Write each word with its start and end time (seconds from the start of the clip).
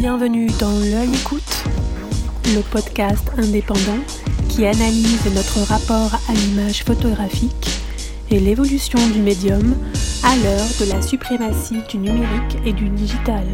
Bienvenue 0.00 0.46
dans 0.60 0.78
L'œil 0.78 1.12
écoute, 1.12 1.64
le 2.54 2.60
podcast 2.70 3.32
indépendant 3.36 3.98
qui 4.48 4.64
analyse 4.64 5.24
notre 5.34 5.58
rapport 5.66 6.14
à 6.28 6.34
l'image 6.34 6.84
photographique 6.84 7.68
et 8.30 8.38
l'évolution 8.38 9.00
du 9.08 9.18
médium 9.18 9.74
à 10.22 10.36
l'heure 10.36 10.68
de 10.78 10.92
la 10.92 11.02
suprématie 11.02 11.82
du 11.90 11.98
numérique 11.98 12.58
et 12.64 12.72
du 12.72 12.88
digital. 12.90 13.44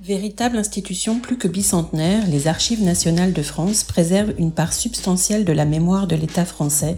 Véritable 0.00 0.58
institution 0.58 1.18
plus 1.18 1.36
que 1.36 1.48
bicentenaire, 1.48 2.28
les 2.28 2.46
Archives 2.46 2.84
nationales 2.84 3.32
de 3.32 3.42
France 3.42 3.82
préservent 3.82 4.34
une 4.38 4.52
part 4.52 4.72
substantielle 4.72 5.44
de 5.44 5.52
la 5.52 5.64
mémoire 5.64 6.06
de 6.06 6.14
l'État 6.14 6.44
français 6.44 6.96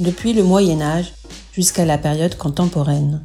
depuis 0.00 0.34
le 0.34 0.42
Moyen 0.42 0.82
Âge 0.82 1.14
jusqu'à 1.52 1.84
la 1.84 1.98
période 1.98 2.36
contemporaine. 2.36 3.22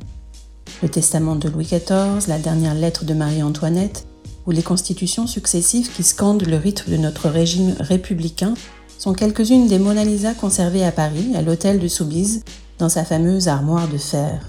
Le 0.84 0.90
testament 0.90 1.36
de 1.36 1.50
Louis 1.50 1.66
XIV, 1.66 2.28
la 2.28 2.40
dernière 2.40 2.76
lettre 2.76 3.06
de 3.06 3.14
Marie-Antoinette 3.14 4.06
ou 4.46 4.52
les 4.52 4.64
constitutions 4.64 5.28
successives 5.28 5.92
qui 5.92 6.04
scandent 6.04 6.46
le 6.46 6.58
rythme 6.58 6.92
de 6.92 6.98
notre 6.98 7.30
régime 7.30 7.76
républicain 7.80 8.54
sont 8.98 9.14
quelques-unes 9.14 9.68
des 9.68 9.80
Mona 9.80 10.04
Lisa 10.04 10.34
conservées 10.34 10.84
à 10.84 10.92
Paris, 10.92 11.34
à 11.36 11.42
l'hôtel 11.42 11.80
de 11.80 11.88
Soubise, 11.88 12.44
dans 12.80 12.90
sa 12.90 13.06
fameuse 13.06 13.48
armoire 13.48 13.88
de 13.88 13.98
fer. 13.98 14.42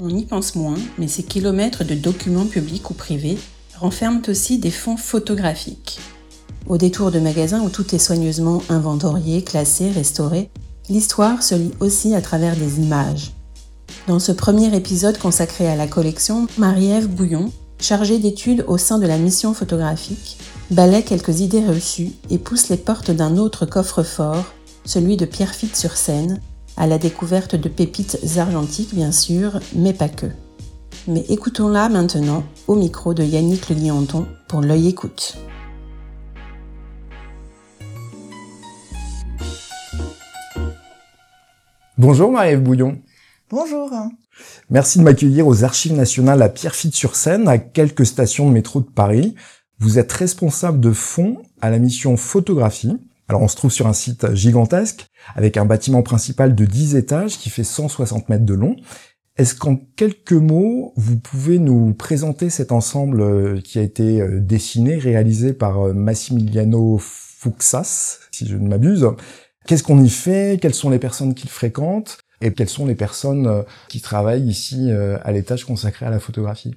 On 0.00 0.08
y 0.10 0.24
pense 0.24 0.54
moins, 0.54 0.78
mais 0.98 1.08
ces 1.08 1.22
kilomètres 1.22 1.84
de 1.84 1.94
documents 1.94 2.46
publics 2.46 2.90
ou 2.90 2.94
privés 2.94 3.38
renferment 3.78 4.22
aussi 4.28 4.58
des 4.58 4.70
fonds 4.70 4.96
photographiques. 4.96 6.00
Au 6.66 6.76
détour 6.76 7.10
de 7.10 7.18
magasins 7.18 7.62
où 7.62 7.70
tout 7.70 7.94
est 7.94 7.98
soigneusement 7.98 8.62
inventorié, 8.68 9.42
classé, 9.42 9.90
restauré, 9.90 10.50
l'histoire 10.88 11.42
se 11.42 11.54
lit 11.54 11.72
aussi 11.80 12.14
à 12.14 12.20
travers 12.20 12.56
des 12.56 12.80
images. 12.80 13.32
Dans 14.06 14.18
ce 14.18 14.32
premier 14.32 14.74
épisode 14.74 15.18
consacré 15.18 15.68
à 15.68 15.76
la 15.76 15.86
collection, 15.86 16.46
Marie-Ève 16.56 17.08
Bouillon, 17.08 17.52
chargée 17.80 18.18
d'études 18.18 18.64
au 18.66 18.78
sein 18.78 18.98
de 18.98 19.06
la 19.06 19.18
mission 19.18 19.54
photographique, 19.54 20.38
balaie 20.70 21.02
quelques 21.02 21.40
idées 21.40 21.64
reçues 21.64 22.12
et 22.30 22.38
pousse 22.38 22.68
les 22.68 22.76
portes 22.76 23.10
d'un 23.10 23.36
autre 23.36 23.66
coffre-fort, 23.66 24.44
celui 24.84 25.16
de 25.16 25.26
Pierrefitte-sur-Seine, 25.26 26.40
à 26.76 26.86
la 26.86 26.98
découverte 26.98 27.56
de 27.56 27.68
pépites 27.68 28.18
argentiques 28.38 28.94
bien 28.94 29.12
sûr, 29.12 29.60
mais 29.74 29.92
pas 29.92 30.08
que. 30.08 30.26
Mais 31.06 31.24
écoutons-la 31.28 31.88
maintenant 31.88 32.44
au 32.66 32.74
micro 32.74 33.14
de 33.14 33.24
Yannick 33.24 33.68
Le 33.68 33.74
Guillanton 33.74 34.26
pour 34.48 34.60
l'œil 34.60 34.88
écoute. 34.88 35.38
Bonjour 41.98 42.30
Marie-Ève 42.30 42.62
Bouillon. 42.62 43.02
Bonjour. 43.50 43.90
Merci 44.70 45.00
de 45.00 45.02
m'accueillir 45.02 45.48
aux 45.48 45.64
Archives 45.64 45.94
nationales 45.96 46.42
à 46.42 46.48
Pierrefitte-sur-Seine, 46.48 47.48
à 47.48 47.58
quelques 47.58 48.06
stations 48.06 48.46
de 48.46 48.52
métro 48.52 48.80
de 48.80 48.86
Paris. 48.86 49.34
Vous 49.80 49.98
êtes 49.98 50.12
responsable 50.12 50.78
de 50.78 50.92
fonds 50.92 51.38
à 51.60 51.70
la 51.70 51.80
mission 51.80 52.16
photographie. 52.16 52.96
Alors 53.26 53.42
on 53.42 53.48
se 53.48 53.56
trouve 53.56 53.72
sur 53.72 53.88
un 53.88 53.92
site 53.94 54.32
gigantesque, 54.32 55.08
avec 55.34 55.56
un 55.56 55.64
bâtiment 55.64 56.04
principal 56.04 56.54
de 56.54 56.64
10 56.64 56.94
étages 56.94 57.36
qui 57.36 57.50
fait 57.50 57.64
160 57.64 58.28
mètres 58.28 58.44
de 58.44 58.54
long. 58.54 58.76
Est-ce 59.36 59.56
qu'en 59.56 59.74
quelques 59.96 60.30
mots, 60.30 60.92
vous 60.94 61.18
pouvez 61.18 61.58
nous 61.58 61.94
présenter 61.94 62.48
cet 62.48 62.70
ensemble 62.70 63.22
euh, 63.22 63.60
qui 63.60 63.80
a 63.80 63.82
été 63.82 64.20
euh, 64.20 64.38
dessiné, 64.38 64.98
réalisé 64.98 65.52
par 65.52 65.88
euh, 65.88 65.94
Massimiliano 65.94 66.96
Fuxas, 67.00 68.20
si 68.30 68.46
je 68.46 68.56
ne 68.56 68.68
m'abuse? 68.68 69.04
Qu'est-ce 69.68 69.82
qu'on 69.82 70.02
y 70.02 70.08
fait? 70.08 70.58
Quelles 70.62 70.74
sont 70.74 70.88
les 70.88 70.98
personnes 70.98 71.34
qui 71.34 71.46
le 71.46 71.52
fréquentent 71.52 72.16
Et 72.40 72.54
quelles 72.54 72.70
sont 72.70 72.86
les 72.86 72.94
personnes 72.94 73.46
euh, 73.46 73.62
qui 73.88 74.00
travaillent 74.00 74.48
ici 74.48 74.90
euh, 74.90 75.18
à 75.24 75.30
l'étage 75.30 75.66
consacré 75.66 76.06
à 76.06 76.10
la 76.10 76.18
photographie? 76.18 76.74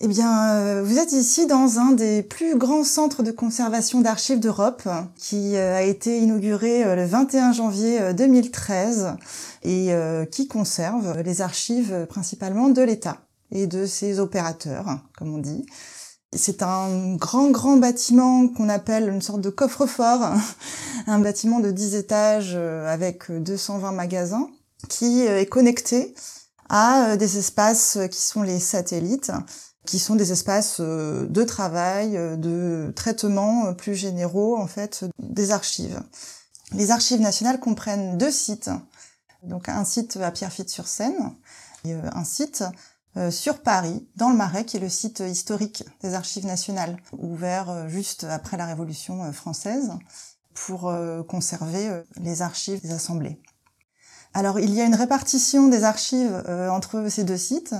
Eh 0.00 0.08
bien, 0.08 0.50
euh, 0.50 0.82
vous 0.82 0.98
êtes 0.98 1.12
ici 1.12 1.46
dans 1.46 1.78
un 1.78 1.92
des 1.92 2.24
plus 2.24 2.58
grands 2.58 2.82
centres 2.82 3.22
de 3.22 3.30
conservation 3.30 4.00
d'archives 4.00 4.40
d'Europe, 4.40 4.88
qui 5.14 5.56
a 5.56 5.82
été 5.82 6.18
inauguré 6.18 6.96
le 6.96 7.04
21 7.04 7.52
janvier 7.52 8.12
2013 8.14 9.14
et 9.62 9.90
qui 10.32 10.48
conserve 10.48 11.22
les 11.22 11.40
archives 11.40 12.06
principalement 12.08 12.68
de 12.68 12.82
l'État 12.82 13.18
et 13.52 13.68
de 13.68 13.86
ses 13.86 14.18
opérateurs, 14.18 14.98
comme 15.16 15.32
on 15.32 15.38
dit. 15.38 15.64
C'est 16.34 16.62
un 16.62 17.14
grand, 17.16 17.50
grand 17.50 17.76
bâtiment 17.76 18.48
qu'on 18.48 18.68
appelle 18.68 19.08
une 19.08 19.22
sorte 19.22 19.40
de 19.40 19.50
coffre-fort, 19.50 20.32
un 21.06 21.18
bâtiment 21.18 21.60
de 21.60 21.70
10 21.70 21.94
étages 21.94 22.52
euh, 22.54 22.86
avec 22.92 23.30
220 23.30 23.92
magasins 23.92 24.48
qui 24.88 25.26
euh, 25.26 25.40
est 25.40 25.46
connecté 25.46 26.14
à 26.68 27.10
euh, 27.10 27.16
des 27.16 27.38
espaces 27.38 27.98
qui 28.10 28.20
sont 28.20 28.42
les 28.42 28.58
satellites, 28.58 29.32
qui 29.86 29.98
sont 29.98 30.16
des 30.16 30.32
espaces 30.32 30.80
de 30.80 31.44
travail, 31.44 32.18
de 32.38 32.92
traitement 32.96 33.72
plus 33.72 33.94
généraux 33.94 34.56
en 34.56 34.66
fait 34.66 35.04
des 35.20 35.52
archives. 35.52 36.02
Les 36.72 36.90
archives 36.90 37.20
nationales 37.20 37.60
comprennent 37.60 38.18
deux 38.18 38.32
sites, 38.32 38.70
donc 39.44 39.68
un 39.68 39.84
site 39.84 40.16
à 40.16 40.30
Pierrefitte-sur-Seine 40.32 41.32
et 41.84 41.94
un 41.94 42.24
site 42.24 42.62
euh, 42.62 42.70
sur 43.30 43.62
Paris, 43.62 44.06
dans 44.16 44.28
le 44.28 44.36
Marais, 44.36 44.64
qui 44.64 44.76
est 44.76 44.80
le 44.80 44.88
site 44.88 45.20
historique 45.20 45.84
des 46.02 46.14
Archives 46.14 46.46
nationales, 46.46 46.98
ouvert 47.16 47.70
euh, 47.70 47.88
juste 47.88 48.24
après 48.24 48.56
la 48.56 48.66
Révolution 48.66 49.24
euh, 49.24 49.32
française 49.32 49.92
pour 50.54 50.90
conserver 51.28 52.02
les 52.16 52.40
archives 52.40 52.80
des 52.80 52.92
assemblées. 52.92 53.38
Alors 54.32 54.58
il 54.58 54.72
y 54.72 54.80
a 54.80 54.86
une 54.86 54.94
répartition 54.94 55.68
des 55.68 55.84
archives 55.84 56.42
entre 56.70 57.10
ces 57.10 57.24
deux 57.24 57.36
sites 57.36 57.74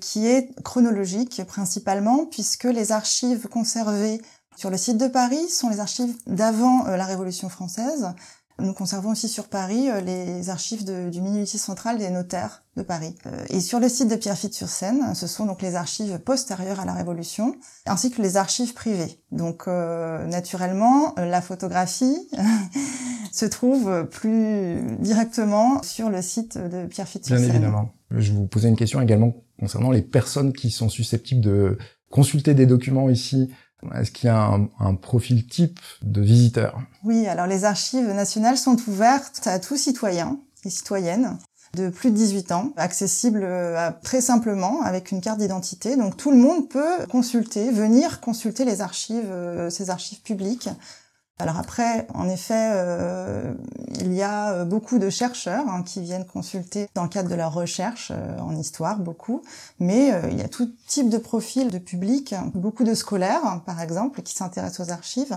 qui 0.00 0.26
est 0.26 0.58
chronologique 0.62 1.44
principalement 1.46 2.24
puisque 2.24 2.64
les 2.64 2.92
archives 2.92 3.46
conservées 3.48 4.22
sur 4.56 4.70
le 4.70 4.78
site 4.78 4.96
de 4.96 5.06
Paris 5.06 5.50
sont 5.50 5.68
les 5.68 5.80
archives 5.80 6.16
d'avant 6.26 6.84
la 6.84 7.04
Révolution 7.04 7.50
française 7.50 8.14
nous 8.60 8.72
conservons 8.72 9.10
aussi 9.10 9.28
sur 9.28 9.48
Paris 9.48 9.88
euh, 9.90 10.00
les 10.00 10.48
archives 10.48 10.84
du 10.84 11.20
minuitier 11.20 11.58
central 11.58 11.98
des 11.98 12.10
notaires 12.10 12.62
de 12.76 12.82
Paris. 12.82 13.14
Euh, 13.26 13.44
et 13.48 13.60
sur 13.60 13.80
le 13.80 13.88
site 13.88 14.08
de 14.08 14.16
Pierrefitte-sur-Seine, 14.16 15.14
ce 15.14 15.26
sont 15.26 15.46
donc 15.46 15.60
les 15.60 15.74
archives 15.74 16.18
postérieures 16.18 16.78
à 16.78 16.84
la 16.84 16.92
Révolution, 16.92 17.56
ainsi 17.86 18.10
que 18.10 18.22
les 18.22 18.36
archives 18.36 18.72
privées. 18.72 19.18
Donc 19.32 19.64
euh, 19.66 20.24
naturellement, 20.26 21.14
la 21.16 21.40
photographie 21.40 22.28
se 23.32 23.44
trouve 23.44 24.06
plus 24.10 24.96
directement 25.00 25.82
sur 25.82 26.08
le 26.08 26.22
site 26.22 26.56
de 26.56 26.86
Pierrefitte-sur-Seine. 26.86 27.44
Bien 27.44 27.54
évidemment. 27.54 27.90
Je 28.10 28.32
vous 28.32 28.46
poser 28.46 28.68
une 28.68 28.76
question 28.76 29.00
également 29.00 29.34
concernant 29.58 29.90
les 29.90 30.02
personnes 30.02 30.52
qui 30.52 30.70
sont 30.70 30.88
susceptibles 30.88 31.40
de 31.40 31.78
consulter 32.10 32.54
des 32.54 32.66
documents 32.66 33.10
ici 33.10 33.50
est-ce 33.94 34.10
qu'il 34.10 34.26
y 34.26 34.30
a 34.30 34.58
un, 34.80 34.94
profil 34.94 35.46
type 35.46 35.80
de 36.02 36.20
visiteur? 36.20 36.80
Oui, 37.04 37.26
alors 37.26 37.46
les 37.46 37.64
archives 37.64 38.08
nationales 38.12 38.56
sont 38.56 38.76
ouvertes 38.88 39.46
à 39.46 39.58
tout 39.58 39.76
citoyen 39.76 40.38
et 40.64 40.70
citoyenne 40.70 41.38
de 41.74 41.88
plus 41.88 42.10
de 42.10 42.16
18 42.16 42.52
ans, 42.52 42.72
accessible 42.76 43.40
euh, 43.42 43.90
très 44.02 44.20
simplement 44.20 44.82
avec 44.82 45.10
une 45.10 45.20
carte 45.20 45.40
d'identité. 45.40 45.96
Donc 45.96 46.16
tout 46.16 46.30
le 46.30 46.36
monde 46.36 46.68
peut 46.68 47.04
consulter, 47.10 47.70
venir 47.70 48.20
consulter 48.20 48.64
les 48.64 48.80
archives, 48.80 49.30
euh, 49.30 49.70
ces 49.70 49.90
archives 49.90 50.22
publiques 50.22 50.68
alors 51.40 51.58
après, 51.58 52.06
en 52.14 52.28
effet, 52.28 52.70
euh, 52.74 53.54
il 54.00 54.12
y 54.12 54.22
a 54.22 54.52
euh, 54.52 54.64
beaucoup 54.64 55.00
de 55.00 55.10
chercheurs 55.10 55.68
hein, 55.68 55.82
qui 55.82 56.00
viennent 56.00 56.24
consulter 56.24 56.86
dans 56.94 57.02
le 57.02 57.08
cadre 57.08 57.28
de 57.28 57.34
leur 57.34 57.52
recherche 57.52 58.12
euh, 58.14 58.38
en 58.38 58.54
histoire, 58.56 59.00
beaucoup, 59.00 59.42
mais 59.80 60.12
il 60.30 60.38
y 60.38 60.42
a 60.42 60.48
tout 60.48 60.70
type 60.86 61.08
de 61.08 61.18
profil 61.18 61.72
de 61.72 61.78
public, 61.78 62.36
beaucoup 62.54 62.84
de 62.84 62.94
scolaires, 62.94 63.62
par 63.66 63.80
exemple, 63.80 64.22
qui 64.22 64.32
s'intéressent 64.32 64.86
aux 64.86 64.92
archives, 64.92 65.34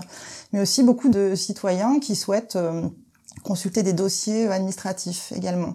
mais 0.52 0.60
aussi 0.60 0.84
beaucoup 0.84 1.08
de 1.08 1.34
citoyens 1.34 1.98
qui 1.98 2.14
souhaitent 2.14 2.58
consulter 3.42 3.82
des 3.82 3.92
dossiers 3.92 4.48
administratifs 4.48 5.32
également. 5.34 5.74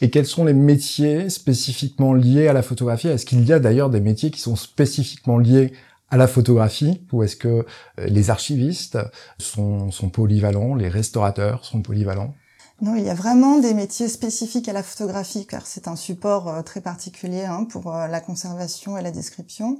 Et 0.00 0.10
quels 0.10 0.26
sont 0.26 0.44
les 0.44 0.54
métiers 0.54 1.30
spécifiquement 1.30 2.12
liés 2.12 2.48
à 2.48 2.52
la 2.52 2.62
photographie? 2.62 3.08
Est-ce 3.08 3.24
qu'il 3.24 3.44
y 3.46 3.52
a 3.52 3.60
d'ailleurs 3.60 3.90
des 3.90 4.00
métiers 4.00 4.30
qui 4.30 4.40
sont 4.40 4.56
spécifiquement 4.56 5.38
liés 5.38 5.72
à 6.10 6.16
la 6.16 6.26
photographie 6.26 7.04
ou 7.12 7.22
est-ce 7.22 7.36
que 7.36 7.48
euh, 7.48 7.64
les 7.98 8.30
archivistes 8.30 8.98
sont, 9.38 9.90
sont 9.90 10.08
polyvalents, 10.08 10.74
les 10.74 10.88
restaurateurs 10.88 11.64
sont 11.64 11.82
polyvalents? 11.82 12.34
Non, 12.82 12.94
il 12.94 13.04
y 13.04 13.10
a 13.10 13.14
vraiment 13.14 13.58
des 13.58 13.72
métiers 13.72 14.08
spécifiques 14.08 14.68
à 14.68 14.74
la 14.74 14.82
photographie, 14.82 15.46
car 15.46 15.66
c'est 15.66 15.88
un 15.88 15.96
support 15.96 16.48
euh, 16.48 16.62
très 16.62 16.80
particulier 16.80 17.44
hein, 17.44 17.64
pour 17.64 17.94
euh, 17.94 18.06
la 18.06 18.20
conservation 18.20 18.98
et 18.98 19.02
la 19.02 19.10
description. 19.10 19.78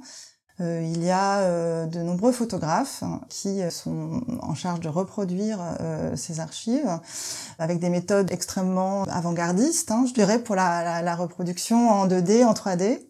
il 0.59 1.03
y 1.03 1.11
a 1.11 1.85
de 1.85 2.01
nombreux 2.01 2.31
photographes 2.31 3.03
hein, 3.03 3.21
qui 3.29 3.61
sont 3.69 4.23
en 4.41 4.55
charge 4.55 4.79
de 4.79 4.89
reproduire 4.89 5.59
ces 6.15 6.39
archives 6.39 6.99
avec 7.59 7.77
des 7.77 7.91
méthodes 7.91 8.31
extrêmement 8.31 9.03
avant-gardistes, 9.03 9.91
hein, 9.91 10.05
je 10.07 10.15
dirais, 10.15 10.39
pour 10.39 10.55
la, 10.55 11.03
la 11.03 11.15
reproduction 11.15 11.91
en 11.91 12.07
2D, 12.07 12.43
en 12.43 12.53
3D. 12.53 13.07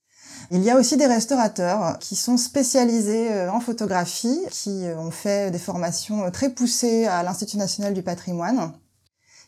Il 0.50 0.64
y 0.64 0.70
a 0.70 0.78
aussi 0.78 0.96
des 0.96 1.08
restaurateurs 1.08 2.00
qui 2.00 2.16
sont 2.16 2.38
spécialisés 2.38 3.32
euh, 3.34 3.52
en 3.52 3.60
photographie, 3.60 4.40
qui 4.50 4.86
euh, 4.86 4.98
ont 4.98 5.12
fait 5.12 5.52
des 5.52 5.60
formations 5.60 6.24
euh, 6.24 6.30
très 6.30 6.50
poussées 6.50 7.06
à 7.06 7.22
l'Institut 7.24 7.58
national 7.58 7.94
du 7.94 8.02
patrimoine. 8.02 8.72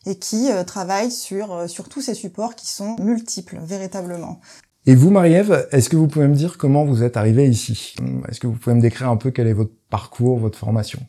et 0.06 0.16
qui 0.18 0.52
euh, 0.52 0.64
travaille 0.64 1.12
sur, 1.12 1.70
sur 1.70 1.90
tous 1.90 2.02
ces 2.02 2.14
supports 2.14 2.56
qui 2.56 2.68
sont 2.68 2.96
multiples, 3.00 3.60
véritablement. 3.62 4.40
Et 4.86 4.96
vous, 4.96 5.10
Marie-Ève, 5.10 5.68
est-ce 5.72 5.90
que 5.90 5.98
vous 5.98 6.08
pouvez 6.08 6.28
me 6.28 6.36
dire 6.36 6.58
comment 6.58 6.86
vous 6.86 7.04
êtes 7.04 7.18
arrivée 7.18 7.48
ici? 7.48 7.96
Est-ce 8.28 8.40
que 8.40 8.48
vous 8.48 8.54
pouvez 8.54 8.76
me 8.76 8.82
décrire 8.82 9.10
un 9.10 9.18
peu 9.18 9.30
quel 9.30 9.48
est 9.48 9.54
votre 9.54 9.74
parcours, 9.90 10.40
votre 10.40 10.58
formation? 10.58 11.00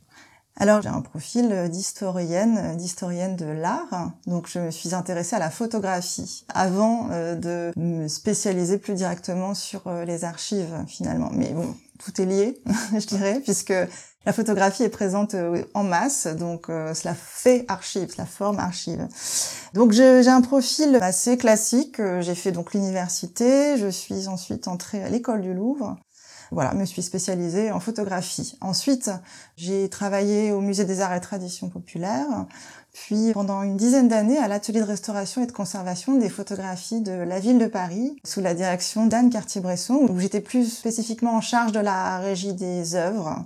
Alors 0.57 0.83
j'ai 0.83 0.89
un 0.89 1.01
profil 1.01 1.69
d'historienne, 1.71 2.77
d'historienne 2.77 3.37
de 3.37 3.47
l'art, 3.47 4.13
donc 4.27 4.47
je 4.49 4.59
me 4.59 4.71
suis 4.71 4.95
intéressée 4.95 5.37
à 5.37 5.39
la 5.39 5.51
photographie 5.51 6.45
avant 6.53 7.09
euh, 7.11 7.35
de 7.35 7.73
me 7.77 8.09
spécialiser 8.09 8.79
plus 8.79 8.95
directement 8.95 9.55
sur 9.55 9.91
les 10.07 10.25
archives 10.25 10.85
finalement. 10.87 11.31
Mais 11.33 11.51
bon, 11.51 11.75
tout 11.99 12.21
est 12.21 12.27
lié, 12.27 12.63
je 12.93 13.07
dirais, 13.07 13.41
puisque 13.43 13.73
la 14.27 14.35
photographie 14.35 14.83
est 14.83 14.91
présente 14.91 15.35
euh, 15.35 15.65
en 15.73 15.83
masse, 15.83 16.27
donc 16.27 16.69
euh, 16.69 16.93
cela 16.93 17.15
fait 17.15 17.65
archive, 17.69 18.13
cela 18.13 18.27
forme 18.27 18.59
archive. 18.59 19.09
Donc 19.73 19.93
j'ai 19.93 20.29
un 20.29 20.43
profil 20.43 20.99
assez 21.01 21.39
classique. 21.39 22.01
Euh, 22.01 22.21
j'ai 22.21 22.35
fait 22.35 22.53
donc 22.53 22.75
l'université, 22.75 23.79
je 23.79 23.89
suis 23.89 24.29
ensuite 24.29 24.69
entrée 24.69 25.03
à 25.03 25.09
l'école 25.09 25.41
du 25.41 25.55
Louvre. 25.55 25.97
Voilà, 26.51 26.75
me 26.75 26.85
suis 26.85 27.03
spécialisée 27.03 27.71
en 27.71 27.79
photographie. 27.79 28.57
Ensuite, 28.61 29.11
j'ai 29.57 29.89
travaillé 29.89 30.51
au 30.51 30.61
Musée 30.61 30.85
des 30.85 31.01
Arts 31.01 31.15
et 31.15 31.21
Traditions 31.21 31.69
Populaires, 31.69 32.47
puis 32.93 33.33
pendant 33.33 33.63
une 33.63 33.77
dizaine 33.77 34.09
d'années 34.09 34.39
à 34.39 34.49
l'atelier 34.49 34.81
de 34.81 34.85
restauration 34.85 35.45
et 35.45 35.47
de 35.47 35.53
conservation 35.53 36.17
des 36.17 36.29
photographies 36.29 37.03
de 37.03 37.13
la 37.13 37.39
ville 37.39 37.59
de 37.59 37.67
Paris, 37.67 38.17
sous 38.25 38.41
la 38.41 38.55
direction 38.55 39.07
d'Anne 39.07 39.31
Cartier-Bresson, 39.31 40.07
où 40.09 40.19
j'étais 40.19 40.41
plus 40.41 40.73
spécifiquement 40.73 41.37
en 41.37 41.41
charge 41.41 41.71
de 41.71 41.81
la 41.81 42.19
régie 42.19 42.55
des 42.55 42.97
œuvres 42.97 43.45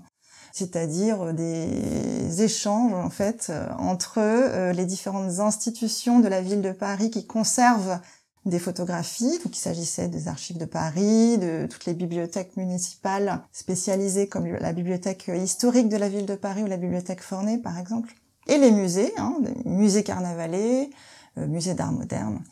c'est-à-dire 0.55 1.35
des 1.35 2.43
échanges 2.43 2.95
en 2.95 3.11
fait 3.11 3.53
entre 3.77 4.19
euh, 4.19 4.73
les 4.73 4.87
différentes 4.87 5.41
institutions 5.41 6.21
de 6.21 6.29
la 6.29 6.41
ville 6.41 6.63
de 6.63 6.71
Paris 6.71 7.11
qui 7.11 7.27
conservent 7.27 7.99
des 8.45 8.59
photographies. 8.59 9.39
Donc, 9.45 9.57
il 9.57 9.61
s'agissait 9.61 10.09
des 10.09 10.29
archives 10.29 10.59
de 10.59 10.65
Paris, 10.65 11.39
de 11.39 11.67
toutes 11.71 11.87
les 11.87 11.95
bibliothèques 11.95 12.57
municipales 12.57 13.43
spécialisées 13.53 14.29
comme 14.29 14.47
la 14.47 14.73
bibliothèque 14.73 15.31
historique 15.35 15.89
de 15.89 15.97
la 15.97 16.09
ville 16.09 16.27
de 16.27 16.35
Paris 16.35 16.63
ou 16.63 16.67
la 16.67 16.77
bibliothèque 16.77 17.23
Forney, 17.23 17.59
par 17.59 17.79
exemple. 17.79 18.15
Et 18.47 18.59
les 18.59 18.71
musées, 18.71 19.13
hein, 19.17 19.37
musées 19.65 20.03
carnavalais, 20.03 20.91
euh, 21.39 21.47
musées 21.47 21.75
d'art 21.75 21.93
moderne. 21.93 22.43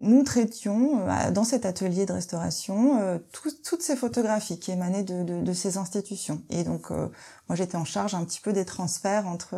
Nous 0.00 0.24
traitions 0.24 1.06
euh, 1.08 1.30
dans 1.30 1.44
cet 1.44 1.66
atelier 1.66 2.06
de 2.06 2.12
restauration 2.12 2.98
euh, 3.00 3.18
toutes 3.30 3.82
ces 3.82 3.94
photographies 3.94 4.58
qui 4.58 4.72
émanaient 4.72 5.04
de, 5.04 5.22
de, 5.22 5.52
ces 5.52 5.76
institutions. 5.76 6.42
Et 6.50 6.64
donc, 6.64 6.90
moi, 6.90 7.54
j'étais 7.54 7.76
en 7.76 7.84
charge 7.84 8.14
un 8.14 8.24
petit 8.24 8.40
peu 8.40 8.52
des 8.52 8.64
transferts 8.64 9.28
entre, 9.28 9.54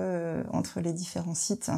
entre 0.53 0.81
les 0.81 0.93
différents 0.93 1.35
sites. 1.35 1.71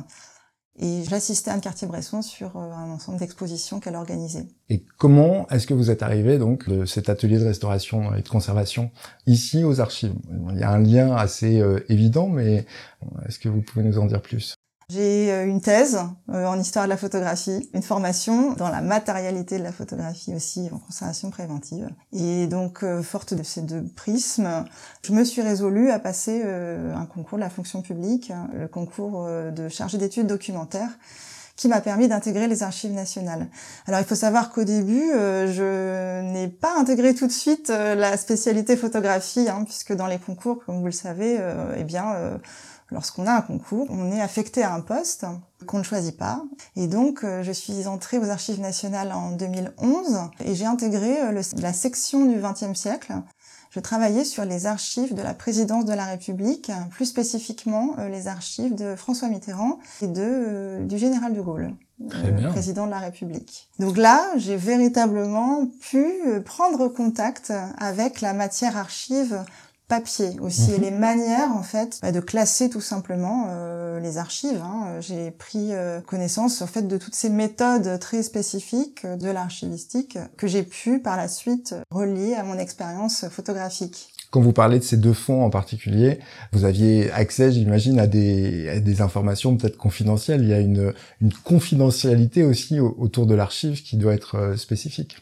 Et 0.79 1.05
j'assistais 1.09 1.51
à 1.51 1.55
Anne 1.55 1.61
Cartier-Bresson 1.61 2.23
sur 2.23 2.57
euh, 2.57 2.71
un 2.73 2.91
ensemble 2.91 3.19
d'expositions 3.19 3.81
qu'elle 3.81 3.97
organisait. 3.97 4.47
Et 4.69 4.85
comment 4.99 5.47
est-ce 5.49 5.67
que 5.67 5.75
vous 5.75 5.91
êtes 5.91 6.03
arrivé 6.03 6.39
donc 6.39 6.69
de 6.69 6.85
cet 6.85 7.09
atelier 7.09 7.39
de 7.39 7.45
restauration 7.45 8.15
et 8.15 8.23
de 8.23 8.29
conservation 8.29 8.91
ici 9.27 9.65
aux 9.65 9.81
archives? 9.81 10.15
Il 10.53 10.59
y 10.59 10.65
a 10.65 10.71
un 10.71 10.81
lien 10.81 11.15
assez 11.15 11.61
euh, 11.61 11.81
évident, 11.89 12.29
mais 12.29 12.67
est-ce 13.27 13.39
que 13.39 13.49
vous 13.49 13.63
pouvez 13.63 13.85
nous 13.85 13.99
en 13.99 14.07
dire 14.07 14.21
plus? 14.21 14.56
J'ai 14.89 15.33
euh, 15.33 15.47
une 15.47 15.61
thèse 15.61 15.99
euh, 16.33 16.47
en 16.47 16.61
histoire 16.61 16.85
de 16.85 16.91
la 16.91 16.97
photographie, 16.97 17.69
une 17.75 17.83
formation 17.83 18.53
dans 18.53 18.69
la 18.69 18.81
matérialité 18.81 19.59
de 19.59 19.65
la 19.65 19.73
photographie 19.73 20.33
aussi 20.33 20.69
en 20.73 20.79
conservation 20.79 21.31
préventive. 21.31 21.89
Et 22.13 22.47
donc, 22.47 22.85
euh, 22.85 23.03
forte 23.03 23.35
de 23.35 23.43
ces 23.43 23.63
deux 23.63 23.83
prismes, 23.97 24.65
je 25.03 25.13
me 25.13 25.25
suis 25.25 25.43
résolue 25.43 25.91
à 25.91 25.99
passer 25.99 26.45
un 26.45 27.05
concours 27.07 27.39
de 27.39 27.43
la 27.43 27.51
fonction 27.51 27.83
publique, 27.83 28.33
le 28.55 28.69
concours 28.69 29.27
de 29.27 29.69
chargé 29.69 29.99
d'études 29.99 30.27
documentaires 30.27 30.91
qui 31.57 31.69
m'a 31.69 31.81
permis 31.81 32.07
d'intégrer 32.07 32.49
les 32.49 32.63
archives 32.63 32.93
nationales. 32.93 33.49
Alors 33.87 34.01
il 34.01 34.07
faut 34.07 34.15
savoir 34.15 34.51
qu'au 34.51 34.65
début, 34.65 35.11
je 35.13 36.21
n'ai 36.33 36.49
pas 36.49 36.79
intégré 36.79 37.15
tout 37.15 37.27
de 37.27 37.33
suite 37.33 37.69
la 37.69 38.17
spécialité 38.17 38.77
photographie, 38.77 39.49
hein, 39.49 39.63
puisque 39.65 39.95
dans 39.95 40.07
les 40.07 40.19
concours, 40.19 40.65
comme 40.65 40.81
vous 40.81 40.87
le 40.87 40.93
savez, 40.93 41.39
eh 41.77 41.85
bien 41.85 42.39
Lorsqu'on 42.93 43.27
a 43.27 43.33
un 43.33 43.41
concours, 43.41 43.89
on 43.91 44.13
est 44.13 44.21
affecté 44.21 44.63
à 44.63 44.73
un 44.73 44.81
poste 44.81 45.27
qu'on 45.67 45.79
ne 45.79 45.83
choisit 45.83 46.17
pas. 46.17 46.45
Et 46.77 46.87
donc, 46.87 47.25
euh, 47.25 47.43
je 47.43 47.51
suis 47.51 47.87
entrée 47.89 48.19
aux 48.19 48.31
Archives 48.31 48.61
nationales 48.61 49.13
en 49.13 49.33
2011 49.33 50.31
et 50.45 50.55
j'ai 50.55 50.67
intégré 50.67 51.21
euh, 51.23 51.43
la 51.57 51.73
section 51.73 52.27
du 52.27 52.39
XXe 52.39 52.79
siècle. 52.79 53.13
Je 53.71 53.81
travaillais 53.81 54.25
sur 54.25 54.45
les 54.45 54.67
archives 54.67 55.15
de 55.15 55.21
la 55.21 55.35
présidence 55.35 55.85
de 55.85 55.93
la 55.93 56.05
République, 56.05 56.71
plus 56.91 57.07
spécifiquement 57.07 57.97
euh, 57.99 58.09
les 58.09 58.29
archives 58.29 58.75
de 58.77 58.95
François 58.95 59.29
Mitterrand 59.29 59.81
et 60.01 60.07
de, 60.07 60.85
du 60.85 60.97
général 60.97 61.35
de 61.35 61.41
Gaulle. 61.41 61.73
président 62.51 62.87
de 62.87 62.93
la 62.93 63.01
République. 63.01 63.69
Donc 63.81 63.97
là, 63.97 64.23
j'ai 64.37 64.57
véritablement 64.57 65.67
pu 65.81 66.07
prendre 66.45 66.89
contact 66.89 67.53
avec 67.79 68.21
la 68.21 68.33
matière 68.33 68.77
archive 68.77 69.45
papier 69.89 70.37
aussi 70.41 70.73
et 70.73 70.79
mhm. 70.79 70.83
les 70.83 70.91
manières 70.91 71.53
en 71.53 71.63
fait 71.63 71.99
bah, 72.03 72.13
de 72.13 72.21
classer 72.21 72.69
tout 72.69 72.81
simplement 72.81 73.47
euh, 73.49 74.01
les 74.01 74.19
archives. 74.19 74.61
Hein. 74.63 74.99
J'ai 75.01 75.31
pris 75.31 75.73
euh, 75.73 76.01
connaissance 76.01 76.61
en 76.63 76.67
fait 76.67 76.83
de 76.83 76.99
toutes 76.99 77.15
ces 77.15 77.31
méthodes 77.31 77.99
très 78.01 78.23
spécifiques 78.23 79.07
de 79.07 79.31
l'archivistique 79.31 80.19
que 80.37 80.47
j'ai 80.47 80.63
pu 80.63 80.99
par 80.99 81.17
la 81.17 81.29
suite 81.29 81.75
relier 81.91 82.35
à 82.35 82.43
mon 82.43 82.59
expérience 82.59 83.29
photographique. 83.29 84.13
Quand 84.31 84.41
vous 84.41 84.53
parlez 84.53 84.79
de 84.79 84.85
ces 84.85 84.97
deux 84.97 85.13
fonds 85.13 85.45
en 85.45 85.51
particulier, 85.51 86.19
vous 86.53 86.65
aviez 86.65 87.11
accès, 87.13 87.53
j'imagine, 87.53 87.99
à 87.99 88.07
des, 88.07 88.69
à 88.69 88.81
des 88.81 89.01
informations 89.01 89.57
peut-être 89.57 89.77
confidentielles. 89.77 90.43
Il 90.43 90.49
y 90.49 90.53
a 90.53 90.59
une, 90.61 90.93
une 91.21 91.33
confidentialité 91.33 92.43
aussi 92.43 92.81
autour 92.81 93.27
de 93.27 93.35
l'archive 93.35 93.83
qui 93.83 93.97
doit 93.97 94.15
être 94.15 94.35
euh, 94.37 94.57
spécifique. 94.57 95.17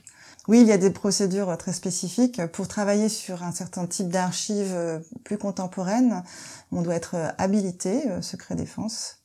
Oui, 0.47 0.61
il 0.61 0.67
y 0.67 0.73
a 0.73 0.79
des 0.79 0.91
procédures 0.91 1.57
très 1.57 1.73
spécifiques. 1.73 2.45
Pour 2.53 2.69
travailler 2.69 3.09
sur 3.09 3.43
un 3.43 3.53
certain 3.53 3.87
type 3.87 4.09
d'archives 4.09 4.75
euh, 4.75 4.99
plus 5.25 5.39
contemporaines, 5.39 6.23
on 6.71 6.83
doit 6.83 6.97
être 6.97 7.15
euh, 7.15 7.31
habilité, 7.39 8.11
euh, 8.11 8.21
secret 8.21 8.55
défense. 8.55 9.21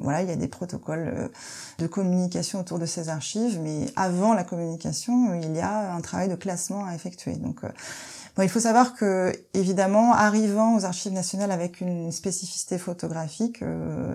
Voilà, 0.00 0.22
il 0.22 0.28
y 0.28 0.32
a 0.32 0.36
des 0.36 0.48
protocoles 0.48 1.30
de 1.78 1.86
communication 1.86 2.60
autour 2.60 2.78
de 2.78 2.84
ces 2.84 3.08
archives, 3.08 3.58
mais 3.62 3.86
avant 3.96 4.34
la 4.34 4.44
communication, 4.44 5.34
il 5.34 5.56
y 5.56 5.60
a 5.60 5.94
un 5.94 6.00
travail 6.02 6.28
de 6.28 6.34
classement 6.34 6.84
à 6.84 6.94
effectuer. 6.94 7.36
Donc, 7.36 7.62
bon, 7.62 8.42
il 8.42 8.50
faut 8.50 8.60
savoir 8.60 8.94
que, 8.94 9.32
évidemment, 9.54 10.12
arrivant 10.12 10.76
aux 10.76 10.84
archives 10.84 11.14
nationales 11.14 11.50
avec 11.50 11.80
une 11.80 12.12
spécificité 12.12 12.76
photographique, 12.76 13.64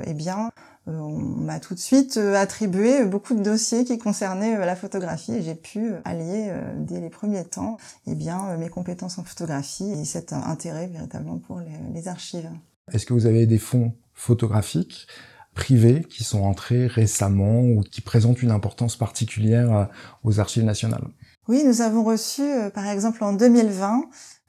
eh 0.06 0.14
bien, 0.14 0.46
euh, 0.48 0.71
on 0.88 1.18
m'a 1.18 1.60
tout 1.60 1.76
de 1.76 1.80
suite 1.80 2.18
euh, 2.18 2.36
attribué 2.36 3.06
beaucoup 3.06 3.36
de 3.36 3.44
dossiers 3.44 3.84
qui 3.84 3.98
concernaient 3.98 4.56
euh, 4.56 4.66
la 4.66 4.76
photographie 4.76 5.34
et 5.34 5.42
j'ai 5.42 5.56
pu 5.56 5.92
allier 6.06 6.52
dès 6.78 7.00
les 7.00 7.10
premiers 7.10 7.46
temps 7.46 7.78
eh 8.08 8.16
bien, 8.16 8.58
mes 8.58 8.70
compétences 8.70 9.18
en 9.18 9.24
photographie 9.24 9.92
et 9.92 10.06
cet 10.06 10.34
intérêt 10.34 10.88
véritablement 10.88 11.38
pour 11.38 11.62
les, 11.94 12.08
archives. 12.08 12.50
Est-ce 12.92 13.06
que 13.06 13.14
vous 13.14 13.28
avez 13.28 13.46
des 13.46 13.60
fonds 13.60 13.94
photographiques 14.16 15.08
privés 15.54 16.04
qui 16.10 16.24
sont 16.24 16.42
entrés 16.42 16.88
récemment 16.88 17.62
ou 17.62 17.82
qui 17.82 18.02
présentent 18.02 18.42
une 18.42 18.50
importance 18.50 18.96
particulière 18.96 19.88
aux 20.24 20.40
archives 20.40 20.64
nationales? 20.64 21.08
Oui, 21.48 21.64
nous 21.64 21.82
avons 21.82 22.04
reçu 22.04 22.42
par 22.74 22.88
exemple 22.88 23.24
en 23.24 23.34
2020 23.34 24.02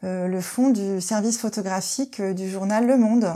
le 0.02 0.40
fonds 0.40 0.70
du 0.70 1.02
service 1.02 1.36
photographique 1.38 2.22
du 2.22 2.48
journal 2.48 2.86
Le 2.86 2.96
Monde 2.96 3.26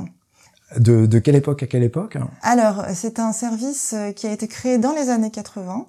de, 0.78 1.06
de 1.06 1.18
quelle 1.18 1.36
époque 1.36 1.62
à 1.62 1.66
quelle 1.66 1.82
époque 1.82 2.16
Alors, 2.42 2.84
c'est 2.94 3.18
un 3.18 3.32
service 3.32 3.94
euh, 3.94 4.12
qui 4.12 4.26
a 4.26 4.32
été 4.32 4.48
créé 4.48 4.78
dans 4.78 4.92
les 4.92 5.10
années 5.10 5.30
80. 5.30 5.86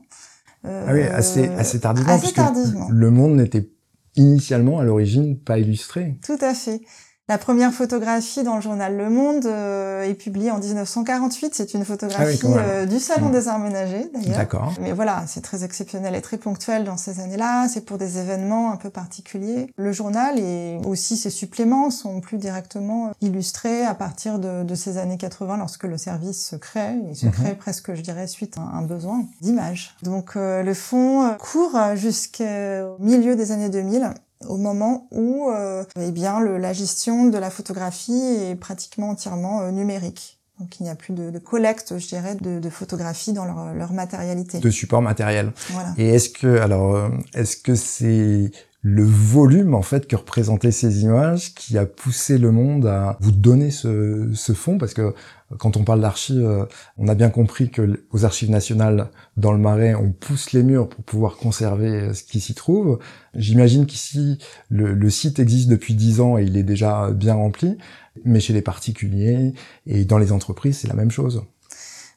Euh, 0.65 0.85
ah 0.87 0.93
oui, 0.93 1.01
assez, 1.03 1.47
assez 1.49 1.79
tardivement, 1.79 2.13
assez 2.13 2.33
tardivement. 2.33 2.87
le 2.89 3.11
monde 3.11 3.35
n'était 3.35 3.69
initialement, 4.15 4.79
à 4.79 4.83
l'origine, 4.83 5.39
pas 5.39 5.59
illustré. 5.59 6.17
Tout 6.25 6.37
à 6.41 6.53
fait. 6.53 6.81
La 7.29 7.37
première 7.37 7.73
photographie 7.73 8.43
dans 8.43 8.55
le 8.55 8.61
journal 8.61 8.95
Le 8.95 9.09
Monde 9.09 9.47
euh, 9.47 10.03
est 10.03 10.13
publiée 10.13 10.49
en 10.49 10.59
1948. 10.59 11.53
C'est 11.55 11.73
une 11.73 11.83
photographie 11.83 12.39
ah 12.45 12.57
euh, 12.57 12.85
du 12.85 13.01
Salon 13.01 13.27
mmh. 13.27 13.31
des 13.33 13.47
Arts 13.49 13.59
Ménagers, 13.59 14.09
d'ailleurs. 14.13 14.37
D'accord. 14.37 14.73
Mais 14.79 14.93
voilà, 14.93 15.25
c'est 15.27 15.41
très 15.41 15.65
exceptionnel 15.65 16.15
et 16.15 16.21
très 16.21 16.37
ponctuel 16.37 16.85
dans 16.85 16.95
ces 16.95 17.19
années-là. 17.19 17.67
C'est 17.67 17.83
pour 17.83 17.97
des 17.97 18.17
événements 18.17 18.71
un 18.71 18.77
peu 18.77 18.89
particuliers. 18.89 19.73
Le 19.75 19.91
journal 19.91 20.39
et 20.39 20.79
aussi 20.85 21.17
ses 21.17 21.29
suppléments 21.29 21.91
sont 21.91 22.21
plus 22.21 22.37
directement 22.37 23.11
illustrés 23.19 23.83
à 23.83 23.93
partir 23.93 24.39
de, 24.39 24.63
de 24.63 24.75
ces 24.75 24.97
années 24.97 25.17
80, 25.17 25.57
lorsque 25.57 25.83
le 25.83 25.97
service 25.97 26.47
se 26.47 26.55
crée. 26.55 26.95
Il 27.09 27.15
se 27.17 27.25
mmh. 27.25 27.31
crée 27.31 27.55
presque, 27.55 27.93
je 27.93 28.01
dirais, 28.01 28.27
suite 28.27 28.57
à 28.57 28.61
un 28.61 28.83
besoin 28.83 29.25
d'image. 29.41 29.97
Donc 30.01 30.37
euh, 30.37 30.63
le 30.63 30.73
fond 30.73 31.35
court 31.39 31.77
jusqu'au 31.95 32.95
milieu 32.99 33.35
des 33.35 33.51
années 33.51 33.67
2000 33.67 34.13
au 34.45 34.57
moment 34.57 35.07
où 35.11 35.49
euh, 35.49 35.83
eh 35.99 36.11
bien 36.11 36.39
le, 36.39 36.57
la 36.57 36.73
gestion 36.73 37.25
de 37.25 37.37
la 37.37 37.49
photographie 37.49 38.21
est 38.21 38.55
pratiquement 38.55 39.09
entièrement 39.09 39.61
euh, 39.61 39.71
numérique. 39.71 40.39
Donc 40.59 40.79
il 40.79 40.83
n'y 40.83 40.89
a 40.89 40.95
plus 40.95 41.13
de, 41.13 41.29
de, 41.29 41.39
collecte, 41.39 41.99
je 41.99 42.07
dirais, 42.07 42.35
de, 42.35 42.59
de 42.59 42.69
photographies 42.69 43.33
dans 43.33 43.45
leur, 43.45 43.73
leur, 43.73 43.93
matérialité. 43.93 44.59
De 44.59 44.69
support 44.71 45.03
matériel. 45.03 45.51
Voilà. 45.69 45.93
Et 45.97 46.09
est-ce 46.09 46.29
que 46.29 46.59
alors 46.59 46.95
euh, 46.95 47.09
est-ce 47.35 47.57
que 47.57 47.75
c'est 47.75 48.51
le 48.81 49.03
volume 49.03 49.75
en 49.75 49.81
fait 49.81 50.07
que 50.07 50.15
représentaient 50.15 50.71
ces 50.71 51.01
images 51.01 51.53
qui 51.53 51.77
a 51.77 51.85
poussé 51.85 52.37
le 52.37 52.51
monde 52.51 52.87
à 52.87 53.17
vous 53.21 53.31
donner 53.31 53.69
ce, 53.69 54.31
ce 54.33 54.53
fonds 54.53 54.77
parce 54.77 54.93
que 54.93 55.13
quand 55.57 55.77
on 55.77 55.83
parle 55.83 56.01
d'archives, 56.01 56.45
euh, 56.45 56.65
on 56.97 57.07
a 57.07 57.15
bien 57.15 57.29
compris 57.29 57.69
que 57.69 58.03
aux 58.11 58.25
archives 58.25 58.49
nationales 58.49 59.09
dans 59.37 59.53
le 59.53 59.57
Marais, 59.57 59.95
on 59.95 60.11
pousse 60.11 60.51
les 60.51 60.63
murs 60.63 60.89
pour 60.89 61.03
pouvoir 61.03 61.37
conserver 61.37 61.89
euh, 61.89 62.13
ce 62.13 62.23
qui 62.23 62.41
s'y 62.41 62.53
trouve. 62.53 62.99
J'imagine 63.33 63.85
qu'ici, 63.85 64.39
le, 64.69 65.09
site 65.09 65.39
existe 65.39 65.69
depuis 65.69 65.95
dix 65.95 66.19
ans 66.19 66.37
et 66.37 66.43
il 66.43 66.57
est 66.57 66.63
déjà 66.63 67.11
bien 67.11 67.35
rempli, 67.35 67.77
mais 68.25 68.39
chez 68.39 68.53
les 68.53 68.61
particuliers 68.61 69.53
et 69.85 70.03
dans 70.03 70.17
les 70.17 70.31
entreprises, 70.31 70.79
c'est 70.79 70.87
la 70.87 70.95
même 70.95 71.11
chose. 71.11 71.43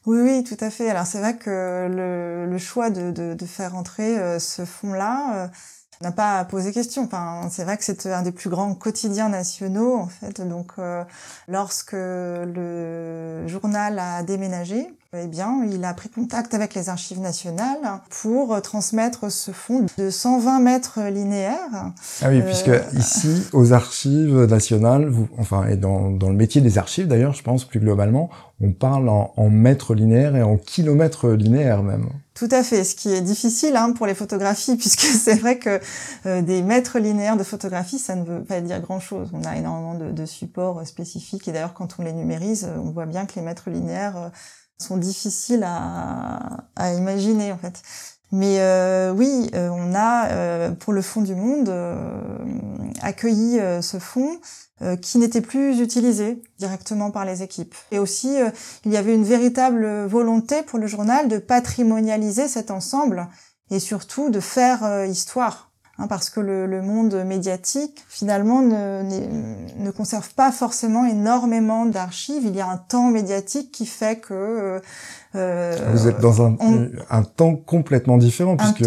Oui, 0.05 0.19
oui, 0.21 0.43
tout 0.43 0.57
à 0.59 0.69
fait. 0.69 0.89
Alors 0.89 1.05
c'est 1.05 1.19
vrai 1.19 1.37
que 1.37 1.87
le, 2.49 2.57
choix 2.57 2.89
de, 2.89 3.11
de, 3.11 3.33
de, 3.33 3.45
faire 3.45 3.75
entrer 3.75 4.19
euh, 4.19 4.39
ce 4.39 4.65
fonds-là 4.65 5.51
n'a 6.01 6.11
pas 6.11 6.43
posé 6.45 6.71
question. 6.71 7.03
Enfin, 7.03 7.47
c'est 7.49 7.63
vrai 7.63 7.77
que 7.77 7.83
c'est 7.83 8.05
un 8.07 8.21
des 8.21 8.31
plus 8.31 8.49
grands 8.49 8.73
quotidiens 8.75 9.29
nationaux, 9.29 9.95
en 9.97 10.07
fait. 10.07 10.41
Donc, 10.41 10.73
euh, 10.79 11.03
lorsque 11.47 11.93
le 11.93 13.47
journal 13.47 13.99
a 13.99 14.23
déménagé, 14.23 14.87
eh 15.13 15.27
bien, 15.27 15.65
il 15.69 15.83
a 15.83 15.93
pris 15.93 16.07
contact 16.07 16.53
avec 16.53 16.73
les 16.73 16.87
archives 16.87 17.19
nationales 17.19 17.99
pour 18.21 18.61
transmettre 18.61 19.29
ce 19.29 19.51
fonds 19.51 19.85
de 19.97 20.09
120 20.09 20.61
mètres 20.61 21.01
linéaires. 21.01 21.91
Ah 22.21 22.29
oui, 22.29 22.41
puisque 22.41 22.69
euh, 22.69 22.81
ici, 22.93 23.43
aux 23.51 23.73
archives 23.73 24.45
nationales, 24.45 25.09
vous, 25.09 25.27
enfin, 25.37 25.67
et 25.67 25.75
dans, 25.75 26.11
dans 26.11 26.29
le 26.29 26.35
métier 26.35 26.61
des 26.61 26.77
archives 26.77 27.07
d'ailleurs, 27.07 27.33
je 27.33 27.43
pense 27.43 27.65
plus 27.65 27.81
globalement, 27.81 28.29
on 28.61 28.71
parle 28.71 29.09
en, 29.09 29.33
en 29.35 29.49
mètres 29.49 29.95
linéaires 29.95 30.37
et 30.37 30.43
en 30.43 30.55
kilomètres 30.55 31.29
linéaires 31.31 31.83
même. 31.83 32.07
Tout 32.33 32.47
à 32.49 32.63
fait, 32.63 32.85
ce 32.85 32.95
qui 32.95 33.13
est 33.13 33.21
difficile 33.21 33.75
hein, 33.75 33.91
pour 33.91 34.07
les 34.07 34.15
photographies, 34.15 34.75
puisque 34.77 35.01
c'est 35.01 35.35
vrai 35.35 35.59
que 35.59 35.81
euh, 36.25 36.41
des 36.41 36.61
mètres 36.61 36.99
linéaires 36.99 37.35
de 37.35 37.43
photographie, 37.43 37.99
ça 37.99 38.15
ne 38.15 38.23
veut 38.23 38.43
pas 38.43 38.61
dire 38.61 38.79
grand-chose. 38.79 39.29
On 39.33 39.43
a 39.43 39.57
énormément 39.57 39.95
de, 39.95 40.11
de 40.11 40.25
supports 40.25 40.87
spécifiques, 40.87 41.49
et 41.49 41.51
d'ailleurs 41.51 41.73
quand 41.73 41.97
on 41.99 42.03
les 42.03 42.13
numérise, 42.13 42.69
on 42.77 42.91
voit 42.91 43.05
bien 43.05 43.25
que 43.25 43.33
les 43.35 43.41
mètres 43.41 43.69
linéaires 43.69 44.17
euh, 44.17 44.29
sont 44.81 44.97
difficiles 44.97 45.63
à, 45.65 46.65
à 46.75 46.93
imaginer 46.93 47.51
en 47.51 47.57
fait. 47.57 47.81
Mais 48.31 48.61
euh, 48.61 49.11
oui, 49.11 49.49
euh, 49.55 49.69
on 49.69 49.93
a 49.93 50.29
euh, 50.29 50.71
pour 50.71 50.93
le 50.93 51.01
Fonds 51.01 51.21
du 51.21 51.35
Monde 51.35 51.73
accueilli 53.01 53.59
ce 53.81 53.97
fonds 53.99 54.39
qui 55.01 55.19
n'était 55.19 55.41
plus 55.41 55.79
utilisé 55.79 56.41
directement 56.57 57.11
par 57.11 57.25
les 57.25 57.43
équipes. 57.43 57.75
Et 57.91 57.99
aussi, 57.99 58.35
il 58.85 58.91
y 58.91 58.97
avait 58.97 59.13
une 59.13 59.23
véritable 59.23 60.05
volonté 60.05 60.63
pour 60.63 60.79
le 60.79 60.87
journal 60.87 61.27
de 61.27 61.37
patrimonialiser 61.37 62.47
cet 62.47 62.71
ensemble 62.71 63.27
et 63.69 63.79
surtout 63.79 64.29
de 64.29 64.39
faire 64.39 65.05
histoire 65.05 65.70
Hein, 66.01 66.07
parce 66.07 66.31
que 66.31 66.39
le, 66.39 66.65
le, 66.65 66.81
monde 66.81 67.13
médiatique 67.25 68.03
finalement 68.07 68.61
ne, 68.61 69.03
ne, 69.77 69.91
conserve 69.91 70.33
pas 70.33 70.51
forcément 70.51 71.05
énormément 71.05 71.85
d'archives. 71.85 72.43
Il 72.45 72.55
y 72.55 72.61
a 72.61 72.67
un 72.67 72.77
temps 72.77 73.11
médiatique 73.11 73.71
qui 73.71 73.85
fait 73.85 74.19
que 74.19 74.81
euh, 75.35 75.91
vous 75.93 76.07
êtes 76.07 76.19
dans 76.19 76.41
un, 76.41 76.57
un 77.09 77.23
temps 77.23 77.55
complètement 77.55 78.17
différent 78.17 78.57
puisque 78.57 78.81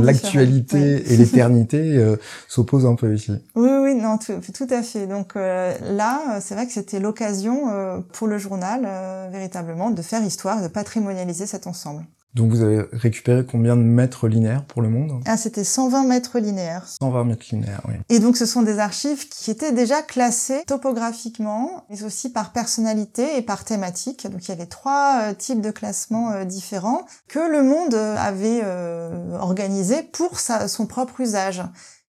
l'actualité 0.00 1.12
et 1.12 1.16
l'éternité 1.16 1.96
euh, 1.96 2.16
s'opposent 2.46 2.86
un 2.86 2.94
peu 2.94 3.12
ici. 3.12 3.32
Oui, 3.56 3.70
oui, 3.82 3.94
non, 3.96 4.18
tout, 4.18 4.34
tout 4.52 4.68
à 4.70 4.82
fait. 4.82 5.08
Donc 5.08 5.34
euh, 5.34 5.74
là, 5.82 6.38
c'est 6.40 6.54
vrai 6.54 6.66
que 6.66 6.72
c'était 6.72 7.00
l'occasion 7.00 7.72
euh, 7.72 7.98
pour 8.12 8.28
le 8.28 8.38
journal 8.38 8.88
véritablement 9.32 9.90
de 9.90 10.02
faire 10.02 10.22
histoire, 10.22 10.62
de 10.62 10.68
patrimonialiser 10.68 11.46
cet 11.46 11.66
ensemble. 11.66 12.04
Donc 12.34 12.50
vous 12.50 12.62
avez 12.62 12.84
récupéré 12.92 13.44
combien 13.46 13.76
de 13.76 13.82
mètres 13.82 14.26
linéaires 14.26 14.64
pour 14.64 14.82
le 14.82 14.88
monde? 14.88 15.22
Ah, 15.24 15.36
c'était 15.36 15.62
120 15.62 16.04
mètres 16.04 16.40
linéaires. 16.40 16.86
120 17.00 17.24
mètres 17.24 17.46
linéaires, 17.52 17.80
oui. 17.86 17.94
Et 18.08 18.18
donc 18.18 18.36
ce 18.36 18.44
sont 18.44 18.62
des 18.62 18.80
archives 18.80 19.28
qui 19.28 19.52
étaient 19.52 19.72
déjà 19.72 20.02
classées 20.02 20.64
topographiquement, 20.66 21.84
mais 21.90 22.02
aussi 22.02 22.32
par 22.32 22.52
personnalité 22.52 23.36
et 23.36 23.42
par 23.42 23.64
thématique. 23.64 24.28
Donc 24.28 24.46
il 24.46 24.48
y 24.48 24.52
avait 24.52 24.66
trois 24.66 25.20
euh, 25.22 25.34
types 25.34 25.60
de 25.60 25.70
classements 25.70 26.32
euh, 26.32 26.44
différents 26.44 27.06
que 27.28 27.38
le 27.38 27.62
monde 27.62 27.94
avait 27.94 28.62
euh, 28.64 29.38
organisés 29.38 30.02
pour 30.02 30.40
sa, 30.40 30.66
son 30.66 30.86
propre 30.86 31.20
usage. 31.20 31.62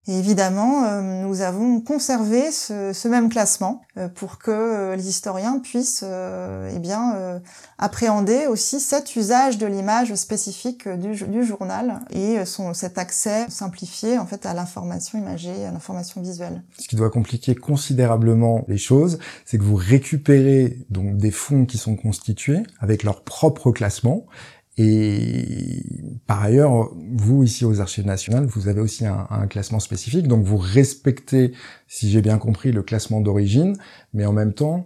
Et 0.08 0.16
évidemment, 0.18 0.84
euh, 0.84 1.22
nous 1.22 1.40
avons 1.40 1.80
conservé 1.80 2.52
ce, 2.52 2.92
ce 2.92 3.08
même 3.08 3.28
classement 3.28 3.82
euh, 3.96 4.08
pour 4.08 4.38
que 4.38 4.52
euh, 4.52 4.94
les 4.94 5.08
historiens 5.08 5.58
puissent 5.58 6.04
eh 6.04 6.78
bien, 6.78 7.40
appréhender 7.78 8.46
aussi 8.46 8.80
cet 8.80 9.16
usage 9.16 9.58
de 9.58 9.66
l'image 9.66 10.14
spécifique 10.14 10.88
du, 10.88 11.14
du, 11.26 11.44
journal 11.44 12.00
et 12.10 12.44
son, 12.44 12.74
cet 12.74 12.98
accès 12.98 13.46
simplifié 13.48 14.18
en 14.18 14.26
fait 14.26 14.46
à 14.46 14.54
l'information 14.54 15.18
imagée, 15.18 15.64
à 15.64 15.72
l'information 15.72 16.20
visuelle. 16.20 16.62
Ce 16.78 16.88
qui 16.88 16.96
doit 16.96 17.10
compliquer 17.10 17.54
considérablement 17.54 18.64
les 18.68 18.78
choses, 18.78 19.18
c'est 19.44 19.58
que 19.58 19.62
vous 19.62 19.76
récupérez 19.76 20.78
donc 20.90 21.16
des 21.16 21.30
fonds 21.30 21.66
qui 21.66 21.78
sont 21.78 21.96
constitués 21.96 22.62
avec 22.80 23.02
leur 23.02 23.22
propre 23.22 23.72
classement 23.72 24.26
et 24.76 25.82
par 26.26 26.42
ailleurs, 26.42 26.90
vous 27.14 27.42
ici 27.42 27.64
aux 27.64 27.80
Archives 27.80 28.06
nationales, 28.06 28.46
vous 28.46 28.68
avez 28.68 28.80
aussi 28.80 29.06
un, 29.06 29.26
un 29.30 29.46
classement 29.46 29.80
spécifique, 29.80 30.28
donc 30.28 30.44
vous 30.44 30.58
respectez, 30.58 31.52
si 31.88 32.10
j'ai 32.10 32.22
bien 32.22 32.38
compris, 32.38 32.72
le 32.72 32.82
classement 32.82 33.20
d'origine, 33.20 33.76
mais 34.12 34.26
en 34.26 34.32
même 34.32 34.52
temps, 34.52 34.84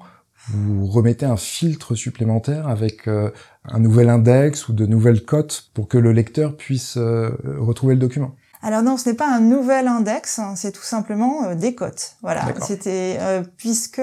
vous 0.48 0.86
remettez 0.86 1.26
un 1.26 1.36
filtre 1.36 1.94
supplémentaire 1.94 2.66
avec 2.66 3.06
euh, 3.08 3.30
un 3.64 3.78
nouvel 3.78 4.08
index 4.08 4.68
ou 4.68 4.72
de 4.72 4.86
nouvelles 4.86 5.24
cotes 5.24 5.70
pour 5.74 5.88
que 5.88 5.98
le 5.98 6.12
lecteur 6.12 6.56
puisse 6.56 6.96
euh, 6.96 7.30
retrouver 7.58 7.94
le 7.94 8.00
document. 8.00 8.34
Alors 8.62 8.82
non, 8.82 8.96
ce 8.96 9.08
n'est 9.08 9.16
pas 9.16 9.30
un 9.30 9.40
nouvel 9.40 9.86
index, 9.86 10.38
hein, 10.38 10.54
c'est 10.56 10.72
tout 10.72 10.82
simplement 10.82 11.44
euh, 11.44 11.54
des 11.54 11.74
cotes. 11.74 12.16
Voilà, 12.22 12.52
c'était 12.60 13.18
puisque 13.56 14.02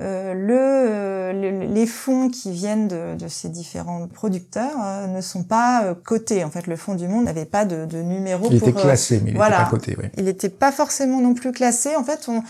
euh, 0.00 0.34
euh, 0.34 1.32
le, 1.32 1.66
les 1.74 1.86
fonds 1.86 2.28
qui 2.28 2.52
viennent 2.52 2.88
de, 2.88 3.16
de 3.16 3.28
ces 3.28 3.48
différents 3.48 4.06
producteurs 4.06 4.76
euh, 4.82 5.06
ne 5.06 5.20
sont 5.20 5.42
pas 5.42 5.94
cotés. 6.04 6.44
En 6.44 6.50
fait, 6.50 6.66
le 6.66 6.76
Fonds 6.76 6.94
du 6.94 7.08
Monde 7.08 7.24
n'avait 7.24 7.44
pas 7.44 7.64
de, 7.64 7.84
de 7.84 7.98
numéro. 8.02 8.46
Il 8.50 8.56
était 8.56 8.72
classé, 8.72 9.20
mais 9.24 9.32
il 9.32 9.38
n'était 9.38 9.50
pas 9.50 9.64
coté. 9.64 9.96
Oui. 9.98 10.06
Il 10.16 10.24
n'était 10.24 10.48
pas 10.48 10.72
forcément 10.72 11.20
non 11.20 11.34
plus 11.34 11.52
classé. 11.52 11.96
En 11.96 12.04
fait, 12.04 12.28
on, 12.28 12.42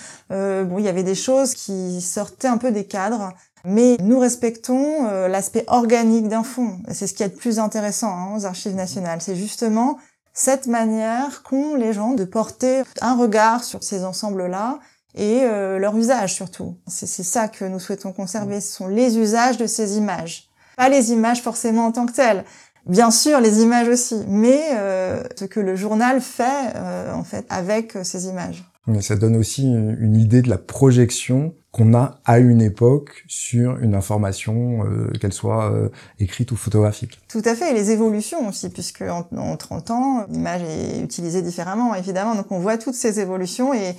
bon, 0.64 0.78
il 0.78 0.84
y 0.84 0.88
avait 0.88 1.02
des 1.02 1.14
choses 1.14 1.54
qui 1.54 2.00
sortaient 2.00 2.48
un 2.48 2.58
peu 2.58 2.70
des 2.70 2.84
cadres. 2.84 3.32
Mais 3.64 3.96
nous 4.00 4.18
respectons 4.18 5.04
l'aspect 5.28 5.64
organique 5.66 6.28
d'un 6.28 6.44
fonds. 6.44 6.78
C'est 6.92 7.06
ce 7.06 7.14
qui 7.14 7.24
est 7.24 7.28
le 7.28 7.34
plus 7.34 7.58
intéressant 7.58 8.10
hein, 8.10 8.36
aux 8.36 8.46
archives 8.46 8.74
nationales. 8.74 9.20
C'est 9.20 9.34
justement 9.34 9.98
cette 10.32 10.68
manière 10.68 11.42
qu'ont 11.42 11.74
les 11.74 11.92
gens 11.92 12.12
de 12.12 12.24
porter 12.24 12.82
un 13.00 13.16
regard 13.16 13.64
sur 13.64 13.82
ces 13.82 14.04
ensembles-là 14.04 14.78
et 15.14 15.40
euh, 15.42 15.78
leur 15.78 15.96
usage 15.96 16.34
surtout. 16.34 16.76
C'est 16.86 17.06
ça 17.06 17.48
que 17.48 17.64
nous 17.64 17.80
souhaitons 17.80 18.12
conserver, 18.12 18.60
ce 18.60 18.72
sont 18.72 18.88
les 18.88 19.18
usages 19.18 19.56
de 19.56 19.66
ces 19.66 19.96
images. 19.96 20.48
Pas 20.76 20.88
les 20.88 21.10
images 21.12 21.42
forcément 21.42 21.86
en 21.86 21.92
tant 21.92 22.06
que 22.06 22.12
telles, 22.12 22.44
bien 22.86 23.10
sûr 23.10 23.40
les 23.40 23.60
images 23.60 23.88
aussi, 23.88 24.22
mais 24.28 24.60
euh, 24.74 25.22
ce 25.36 25.44
que 25.44 25.60
le 25.60 25.76
journal 25.76 26.20
fait 26.20 26.72
euh, 26.76 27.12
en 27.12 27.24
fait 27.24 27.46
avec 27.48 27.96
ces 28.02 28.26
images. 28.26 28.64
Mais 28.88 29.02
ça 29.02 29.16
donne 29.16 29.36
aussi 29.36 29.64
une 29.64 30.16
idée 30.16 30.40
de 30.40 30.48
la 30.48 30.56
projection 30.56 31.54
qu'on 31.72 31.94
a 31.94 32.20
à 32.24 32.38
une 32.38 32.62
époque 32.62 33.24
sur 33.28 33.76
une 33.78 33.94
information, 33.94 34.84
euh, 34.86 35.12
qu'elle 35.20 35.34
soit 35.34 35.70
euh, 35.70 35.90
écrite 36.18 36.52
ou 36.52 36.56
photographique. 36.56 37.20
Tout 37.28 37.42
à 37.44 37.54
fait, 37.54 37.70
et 37.70 37.74
les 37.74 37.90
évolutions 37.90 38.48
aussi, 38.48 38.70
puisque 38.70 39.02
en, 39.02 39.28
en 39.36 39.56
30 39.58 39.90
ans, 39.90 40.26
l'image 40.30 40.62
est 40.62 41.02
utilisée 41.02 41.42
différemment, 41.42 41.94
évidemment, 41.94 42.34
donc 42.34 42.50
on 42.50 42.58
voit 42.58 42.78
toutes 42.78 42.94
ces 42.94 43.20
évolutions 43.20 43.74
et 43.74 43.94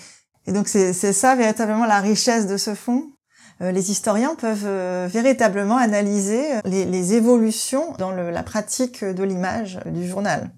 et 0.47 0.51
donc 0.51 0.67
c'est 0.67 0.93
ça 0.93 1.35
véritablement 1.35 1.85
la 1.85 1.99
richesse 1.99 2.47
de 2.47 2.57
ce 2.57 2.75
fonds. 2.75 3.05
Euh, 3.61 3.71
les 3.71 3.91
historiens 3.91 4.35
peuvent 4.35 4.65
euh, 4.65 5.07
véritablement 5.11 5.77
analyser 5.77 6.41
les, 6.63 6.85
les 6.85 7.13
évolutions 7.13 7.93
dans 7.97 8.11
le, 8.11 8.31
la 8.31 8.43
pratique 8.43 9.03
de 9.03 9.23
l'image 9.23 9.79
du 9.85 10.07
journal 10.07 10.51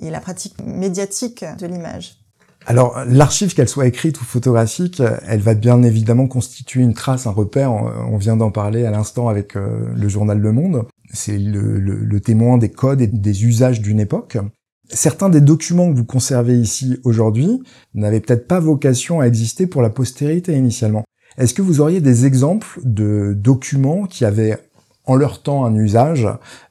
et 0.00 0.10
la 0.10 0.20
pratique 0.20 0.54
médiatique 0.64 1.44
de 1.58 1.66
l'image. 1.66 2.22
Alors, 2.66 3.04
l'archive, 3.06 3.54
qu'elle 3.54 3.68
soit 3.68 3.86
écrite 3.86 4.20
ou 4.20 4.24
photographique, 4.24 5.02
elle 5.26 5.40
va 5.40 5.54
bien 5.54 5.82
évidemment 5.82 6.28
constituer 6.28 6.82
une 6.82 6.94
trace, 6.94 7.26
un 7.26 7.32
repère. 7.32 7.72
On 7.72 8.16
vient 8.16 8.36
d'en 8.36 8.50
parler 8.50 8.86
à 8.86 8.90
l'instant 8.90 9.28
avec 9.28 9.56
euh, 9.56 9.88
le 9.94 10.08
journal 10.08 10.38
Le 10.38 10.52
Monde. 10.52 10.86
C'est 11.12 11.38
le, 11.38 11.78
le, 11.80 11.96
le, 11.96 12.20
témoin 12.20 12.58
des 12.58 12.70
codes 12.70 13.00
et 13.00 13.06
des 13.06 13.44
usages 13.44 13.80
d'une 13.80 14.00
époque. 14.00 14.38
Certains 14.92 15.30
des 15.30 15.40
documents 15.40 15.90
que 15.90 15.96
vous 15.96 16.04
conservez 16.04 16.54
ici 16.54 16.98
aujourd'hui 17.04 17.62
n'avaient 17.94 18.20
peut-être 18.20 18.46
pas 18.46 18.60
vocation 18.60 19.20
à 19.20 19.26
exister 19.26 19.66
pour 19.66 19.80
la 19.80 19.88
postérité 19.88 20.54
initialement. 20.54 21.04
Est-ce 21.38 21.54
que 21.54 21.62
vous 21.62 21.80
auriez 21.80 22.02
des 22.02 22.26
exemples 22.26 22.78
de 22.84 23.32
documents 23.34 24.04
qui 24.04 24.26
avaient 24.26 24.58
en 25.06 25.16
leur 25.16 25.42
temps 25.42 25.64
un 25.64 25.74
usage 25.74 26.28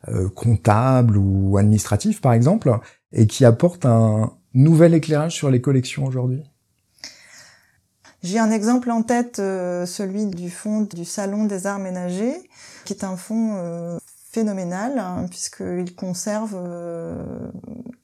euh, 0.07 0.29
comptable 0.29 1.17
ou 1.17 1.57
administratif 1.57 2.21
par 2.21 2.33
exemple, 2.33 2.71
et 3.11 3.25
qui 3.25 3.43
apportent 3.43 3.85
un 3.85 4.31
nouvel 4.53 4.93
éclairage 4.93 5.35
sur 5.35 5.49
les 5.49 5.59
collections 5.59 6.05
aujourd'hui? 6.05 6.43
J'ai 8.23 8.37
un 8.37 8.51
exemple 8.51 8.91
en 8.91 9.01
tête, 9.01 9.39
euh, 9.39 9.87
celui 9.87 10.27
du 10.27 10.51
fonds 10.51 10.81
du 10.81 11.05
Salon 11.05 11.45
des 11.45 11.65
Arts 11.65 11.79
Ménagers, 11.79 12.37
qui 12.85 12.93
est 12.93 13.03
un 13.03 13.17
fonds 13.17 13.55
euh, 13.55 13.97
phénoménal 14.31 14.97
hein, 14.97 15.25
puisqu'il 15.29 15.95
conserve 15.95 16.55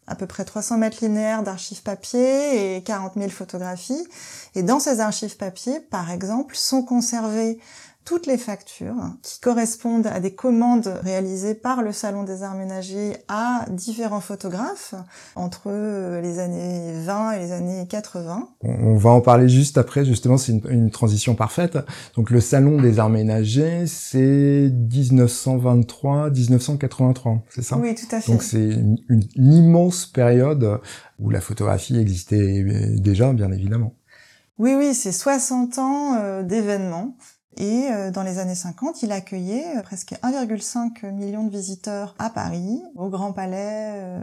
à 0.08 0.16
peu 0.16 0.26
près 0.26 0.46
300 0.46 0.78
mètres 0.78 0.98
linéaires 1.02 1.44
d'archives 1.44 1.84
papier 1.84 2.78
et 2.78 2.84
40 2.84 3.14
000 3.16 3.30
photographies. 3.30 4.08
Et 4.56 4.64
dans 4.64 4.80
ces 4.80 5.02
archives 5.02 5.38
papier, 5.38 5.80
par 5.80 6.12
exemple, 6.12 6.56
sont 6.56 6.82
conservées 6.82 7.60
toutes 8.08 8.26
les 8.26 8.38
factures 8.38 8.96
qui 9.22 9.40
correspondent 9.42 10.08
à 10.08 10.22
des 10.22 10.34
commandes 10.34 10.98
réalisées 11.04 11.56
par 11.56 11.82
le 11.82 11.92
Salon 11.92 12.24
des 12.24 12.42
Arts 12.42 12.56
Ménagers 12.56 13.18
à 13.28 13.66
différents 13.70 14.22
photographes 14.22 14.96
entre 15.36 16.22
les 16.22 16.40
années 16.40 16.94
20 17.04 17.34
et 17.34 17.40
les 17.40 17.52
années 17.52 17.86
80. 17.86 18.48
On 18.62 18.96
va 18.96 19.10
en 19.10 19.20
parler 19.20 19.50
juste 19.50 19.78
après, 19.78 20.06
justement, 20.06 20.38
c'est 20.38 20.54
une, 20.54 20.90
transition 20.90 21.36
parfaite. 21.36 21.78
Donc 22.16 22.30
le 22.30 22.40
Salon 22.40 22.82
des 22.82 22.98
Arts 22.98 23.10
Ménagers, 23.10 23.88
c'est 23.88 24.70
1923-1983, 24.70 27.40
c'est 27.50 27.62
ça? 27.62 27.78
Oui, 27.78 27.94
tout 27.94 28.16
à 28.16 28.22
fait. 28.22 28.32
Donc 28.32 28.42
c'est 28.42 28.70
une, 28.70 28.96
une 29.10 29.54
immense 29.54 30.06
période 30.06 30.80
où 31.20 31.30
la 31.30 31.42
photographie 31.42 31.98
existait 31.98 32.64
déjà, 32.96 33.34
bien 33.34 33.52
évidemment. 33.52 33.96
Oui, 34.60 34.76
oui, 34.76 34.94
c'est 34.94 35.12
60 35.12 35.78
ans 35.78 36.16
euh, 36.16 36.42
d'événements. 36.42 37.16
Et 37.58 37.90
euh, 37.92 38.12
dans 38.12 38.22
les 38.22 38.38
années 38.38 38.56
50, 38.56 39.02
il 39.02 39.12
accueillait 39.12 39.78
euh, 39.78 39.82
presque 39.82 40.14
1,5 40.22 41.12
million 41.12 41.44
de 41.44 41.50
visiteurs 41.50 42.16
à 42.20 42.30
Paris, 42.30 42.84
au 42.96 43.10
Grand 43.10 43.34
Palais, 43.34 43.94
euh, 43.96 44.22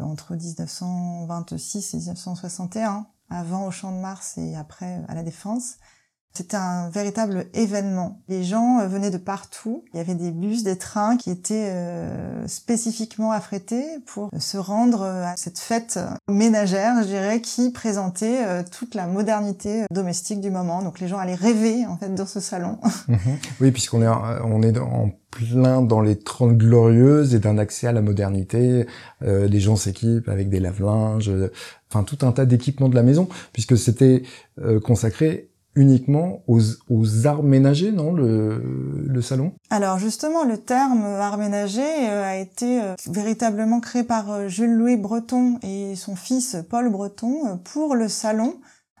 entre 0.00 0.36
1926 0.36 1.94
et 1.94 1.96
1961, 1.96 3.06
avant 3.28 3.66
au 3.66 3.72
Champ 3.72 3.90
de 3.90 4.00
Mars 4.00 4.38
et 4.38 4.54
après 4.54 5.02
à 5.08 5.14
la 5.14 5.24
Défense. 5.24 5.78
C'était 6.36 6.56
un 6.56 6.90
véritable 6.90 7.46
événement. 7.54 8.20
Les 8.28 8.42
gens 8.42 8.80
euh, 8.80 8.88
venaient 8.88 9.12
de 9.12 9.18
partout. 9.18 9.84
Il 9.94 9.98
y 9.98 10.00
avait 10.00 10.16
des 10.16 10.32
bus, 10.32 10.64
des 10.64 10.76
trains 10.76 11.16
qui 11.16 11.30
étaient 11.30 11.70
euh, 11.70 12.48
spécifiquement 12.48 13.30
affrétés 13.30 13.84
pour 14.04 14.30
se 14.36 14.56
rendre 14.56 15.02
euh, 15.02 15.22
à 15.22 15.36
cette 15.36 15.60
fête 15.60 16.00
ménagère, 16.28 17.04
je 17.04 17.06
dirais, 17.06 17.40
qui 17.40 17.70
présentait 17.70 18.64
toute 18.64 18.96
la 18.96 19.06
modernité 19.06 19.84
domestique 19.92 20.40
du 20.40 20.50
moment. 20.50 20.82
Donc 20.82 20.98
les 20.98 21.06
gens 21.06 21.18
allaient 21.18 21.36
rêver 21.36 21.86
en 21.86 21.96
fait 21.96 22.12
dans 22.12 22.26
ce 22.26 22.40
salon. 22.40 22.78
Mhm. 23.06 23.38
Oui, 23.60 23.70
puisqu'on 23.70 24.02
est 24.02 24.06
est 24.06 24.78
en 24.78 25.10
plein 25.30 25.82
dans 25.82 26.00
les 26.00 26.18
trente 26.18 26.56
glorieuses 26.56 27.34
et 27.34 27.38
d'un 27.38 27.58
accès 27.58 27.86
à 27.86 27.92
la 27.92 28.00
modernité. 28.00 28.86
les 29.20 29.60
gens 29.60 29.76
s'équipent 29.76 30.28
avec 30.28 30.48
des 30.48 30.58
lave-linges, 30.58 31.30
enfin 31.90 32.02
tout 32.02 32.18
un 32.26 32.32
tas 32.32 32.46
d'équipements 32.46 32.88
de 32.88 32.94
la 32.94 33.02
maison, 33.02 33.28
puisque 33.52 33.76
c'était 33.76 34.22
consacré 34.82 35.50
uniquement 35.76 36.42
aux, 36.46 36.60
aux 36.88 37.26
arts 37.26 37.42
ménagers, 37.42 37.92
non, 37.92 38.12
le, 38.12 38.62
le, 39.06 39.22
salon? 39.22 39.52
Alors 39.70 39.98
justement, 39.98 40.44
le 40.44 40.58
terme 40.58 41.04
art 41.04 41.38
ménager 41.38 41.82
euh, 41.82 42.24
a 42.24 42.36
été 42.36 42.80
euh, 42.80 42.94
véritablement 43.10 43.80
créé 43.80 44.04
par 44.04 44.30
euh, 44.30 44.48
Jules-Louis 44.48 44.96
Breton 44.96 45.58
et 45.62 45.96
son 45.96 46.16
fils 46.16 46.56
Paul 46.68 46.90
Breton 46.90 47.58
pour 47.64 47.94
le 47.96 48.08
salon, 48.08 48.54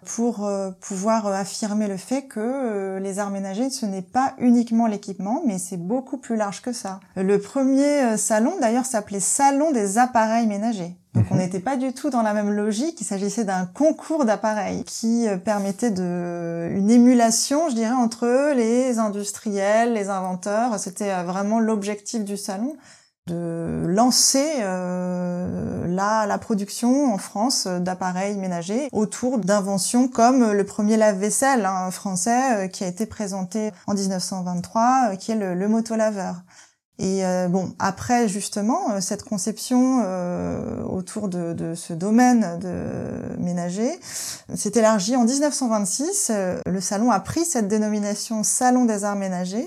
pour 0.04 0.48
pouvoir 0.80 1.26
affirmer 1.26 1.88
le 1.88 1.96
fait 1.96 2.22
que 2.22 2.98
les 2.98 3.18
arts 3.18 3.30
ménagers, 3.30 3.70
ce 3.70 3.86
n'est 3.86 4.02
pas 4.02 4.34
uniquement 4.38 4.86
l'équipement, 4.86 5.42
mais 5.46 5.58
c'est 5.58 5.76
beaucoup 5.76 6.18
plus 6.18 6.36
large 6.36 6.62
que 6.62 6.72
ça. 6.72 7.00
Le 7.16 7.38
premier 7.38 8.16
salon, 8.16 8.54
d'ailleurs, 8.60 8.86
s'appelait 8.86 9.20
Salon 9.20 9.72
des 9.72 9.98
appareils 9.98 10.46
ménagers. 10.46 10.96
Donc 11.14 11.26
on 11.30 11.34
mhm. 11.34 11.42
n'était 11.42 11.60
pas 11.60 11.76
du 11.76 11.92
tout 11.92 12.10
dans 12.10 12.22
la 12.22 12.34
même 12.34 12.50
logique. 12.50 13.00
Il 13.00 13.04
s'agissait 13.04 13.44
d'un 13.44 13.66
concours 13.66 14.24
d'appareils 14.24 14.82
qui 14.84 15.28
euh, 15.28 15.36
permettait 15.36 15.90
de 15.90 16.68
une 16.72 16.90
émulation, 16.90 17.68
je 17.68 17.74
dirais, 17.74 17.94
entre 17.94 18.52
les 18.54 18.98
industriels, 18.98 19.92
les 19.92 20.08
inventeurs. 20.08 20.78
C'était 20.78 21.12
euh, 21.12 21.22
vraiment 21.22 21.60
l'objectif 21.60 22.24
du 22.24 22.36
salon 22.36 22.76
de 23.26 23.84
lancer 23.86 24.56
euh, 24.60 25.86
la, 25.86 26.38
production 26.38 27.12
en 27.12 27.18
France 27.18 27.66
d'appareils 27.66 28.36
ménagers 28.36 28.88
autour 28.92 29.38
d'inventions 29.38 30.08
comme 30.08 30.52
le 30.52 30.64
premier 30.64 30.96
lave-vaisselle 30.96 31.64
hein, 31.64 31.90
français 31.90 32.68
qui 32.70 32.84
a 32.84 32.86
été 32.86 33.06
présenté 33.06 33.70
en 33.86 33.94
1923, 33.94 35.16
qui 35.16 35.32
est 35.32 35.36
le, 35.36 35.54
le 35.54 35.68
motolaveur. 35.68 36.42
Et 36.98 37.26
euh, 37.26 37.48
bon, 37.48 37.74
après 37.80 38.28
justement, 38.28 38.92
euh, 38.92 39.00
cette 39.00 39.24
conception 39.24 40.02
euh, 40.04 40.82
autour 40.84 41.28
de, 41.28 41.52
de, 41.52 41.74
ce 41.74 41.92
domaine 41.92 42.58
de 42.60 43.36
ménager 43.38 43.90
s'est 44.54 44.72
élargie 44.76 45.16
en 45.16 45.24
1926. 45.24 46.30
le 46.66 46.80
salon 46.80 47.10
a 47.10 47.18
pris 47.18 47.44
cette 47.44 47.66
dénomination 47.66 48.44
Salon 48.44 48.84
des 48.84 49.02
arts 49.02 49.16
ménagers 49.16 49.66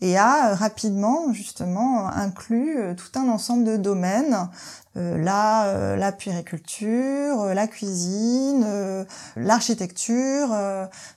et 0.00 0.18
a 0.18 0.54
rapidement 0.54 1.32
justement 1.32 2.08
inclus 2.08 2.76
tout 2.96 3.18
un 3.18 3.28
ensemble 3.28 3.64
de 3.64 3.76
domaines, 3.76 4.48
la, 4.96 5.96
la 5.96 6.12
puériculture, 6.12 7.46
la 7.54 7.66
cuisine, 7.66 8.66
l'architecture, 9.36 10.54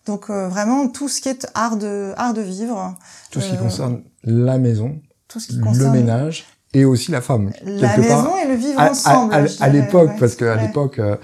donc 0.05 0.29
vraiment 0.29 0.87
tout 0.87 1.09
ce 1.09 1.21
qui 1.21 1.29
est 1.29 1.47
art 1.53 1.77
de, 1.77 2.13
art 2.17 2.33
de 2.33 2.41
vivre. 2.41 2.95
Tout 3.31 3.41
ce 3.41 3.51
qui 3.51 3.57
concerne 3.57 4.03
la 4.23 4.57
maison, 4.57 4.99
tout 5.27 5.39
ce 5.39 5.47
qui 5.47 5.59
concerne 5.59 5.93
le 5.93 5.99
ménage 5.99 6.45
et 6.73 6.85
aussi 6.85 7.11
la 7.11 7.21
femme. 7.21 7.51
La 7.63 7.97
maison 7.97 8.37
et 8.37 8.47
le 8.47 8.55
vivre 8.55 8.79
ensemble. 8.79 9.33
À, 9.59 9.69
l'époque, 9.69 10.11
parce 10.19 10.35
qu'à 10.35 10.55
l'époque, 10.55 10.99
euh, 10.99 11.15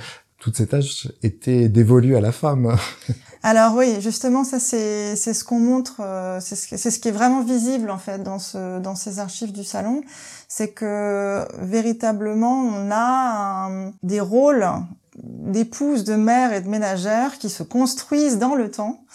toutes 0.43 0.57
ces 0.57 0.67
tâches 0.67 1.07
étaient 1.21 1.69
dévolues 1.69 2.17
à 2.17 2.21
la 2.21 2.33
femme. 2.33 2.75
Alors 3.43 3.75
oui, 3.75 4.01
justement, 4.01 4.43
ça 4.43 4.59
c'est 4.59 5.15
c'est 5.15 5.33
ce 5.33 5.45
qu'on 5.45 5.59
montre, 5.59 6.01
euh, 6.01 6.39
c'est 6.41 6.57
ce, 6.57 6.75
c'est 6.75 6.91
ce 6.91 6.99
qui 6.99 7.07
est 7.07 7.13
vraiment 7.13 7.41
visible 7.43 7.89
en 7.89 7.97
fait 7.97 8.21
dans 8.21 8.39
ce 8.39 8.79
dans 8.79 8.95
ces 8.95 9.19
archives 9.19 9.53
du 9.53 9.63
salon, 9.63 10.01
c'est 10.49 10.71
que 10.71 11.45
véritablement 11.59 12.61
on 12.61 12.89
a 12.91 13.69
des 14.03 14.19
rôles 14.19 14.67
d'épouses, 15.15 16.03
de 16.03 16.15
mères 16.15 16.51
et 16.51 16.59
de 16.59 16.67
ménagères 16.67 17.37
qui 17.37 17.49
se 17.49 17.63
construisent 17.63 18.37
dans 18.37 18.55
le 18.55 18.69
temps 18.69 19.05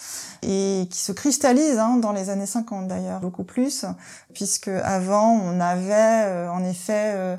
et 0.41 0.87
qui 0.89 0.97
se 0.97 1.11
cristallise 1.11 1.77
hein, 1.77 1.97
dans 1.97 2.13
les 2.13 2.29
années 2.29 2.45
50 2.45 2.87
d'ailleurs, 2.87 3.19
beaucoup 3.19 3.43
plus, 3.43 3.85
puisque 4.33 4.69
avant 4.69 5.33
on 5.33 5.59
avait 5.59 6.25
euh, 6.25 6.51
en 6.51 6.63
effet 6.63 7.13
euh, 7.15 7.37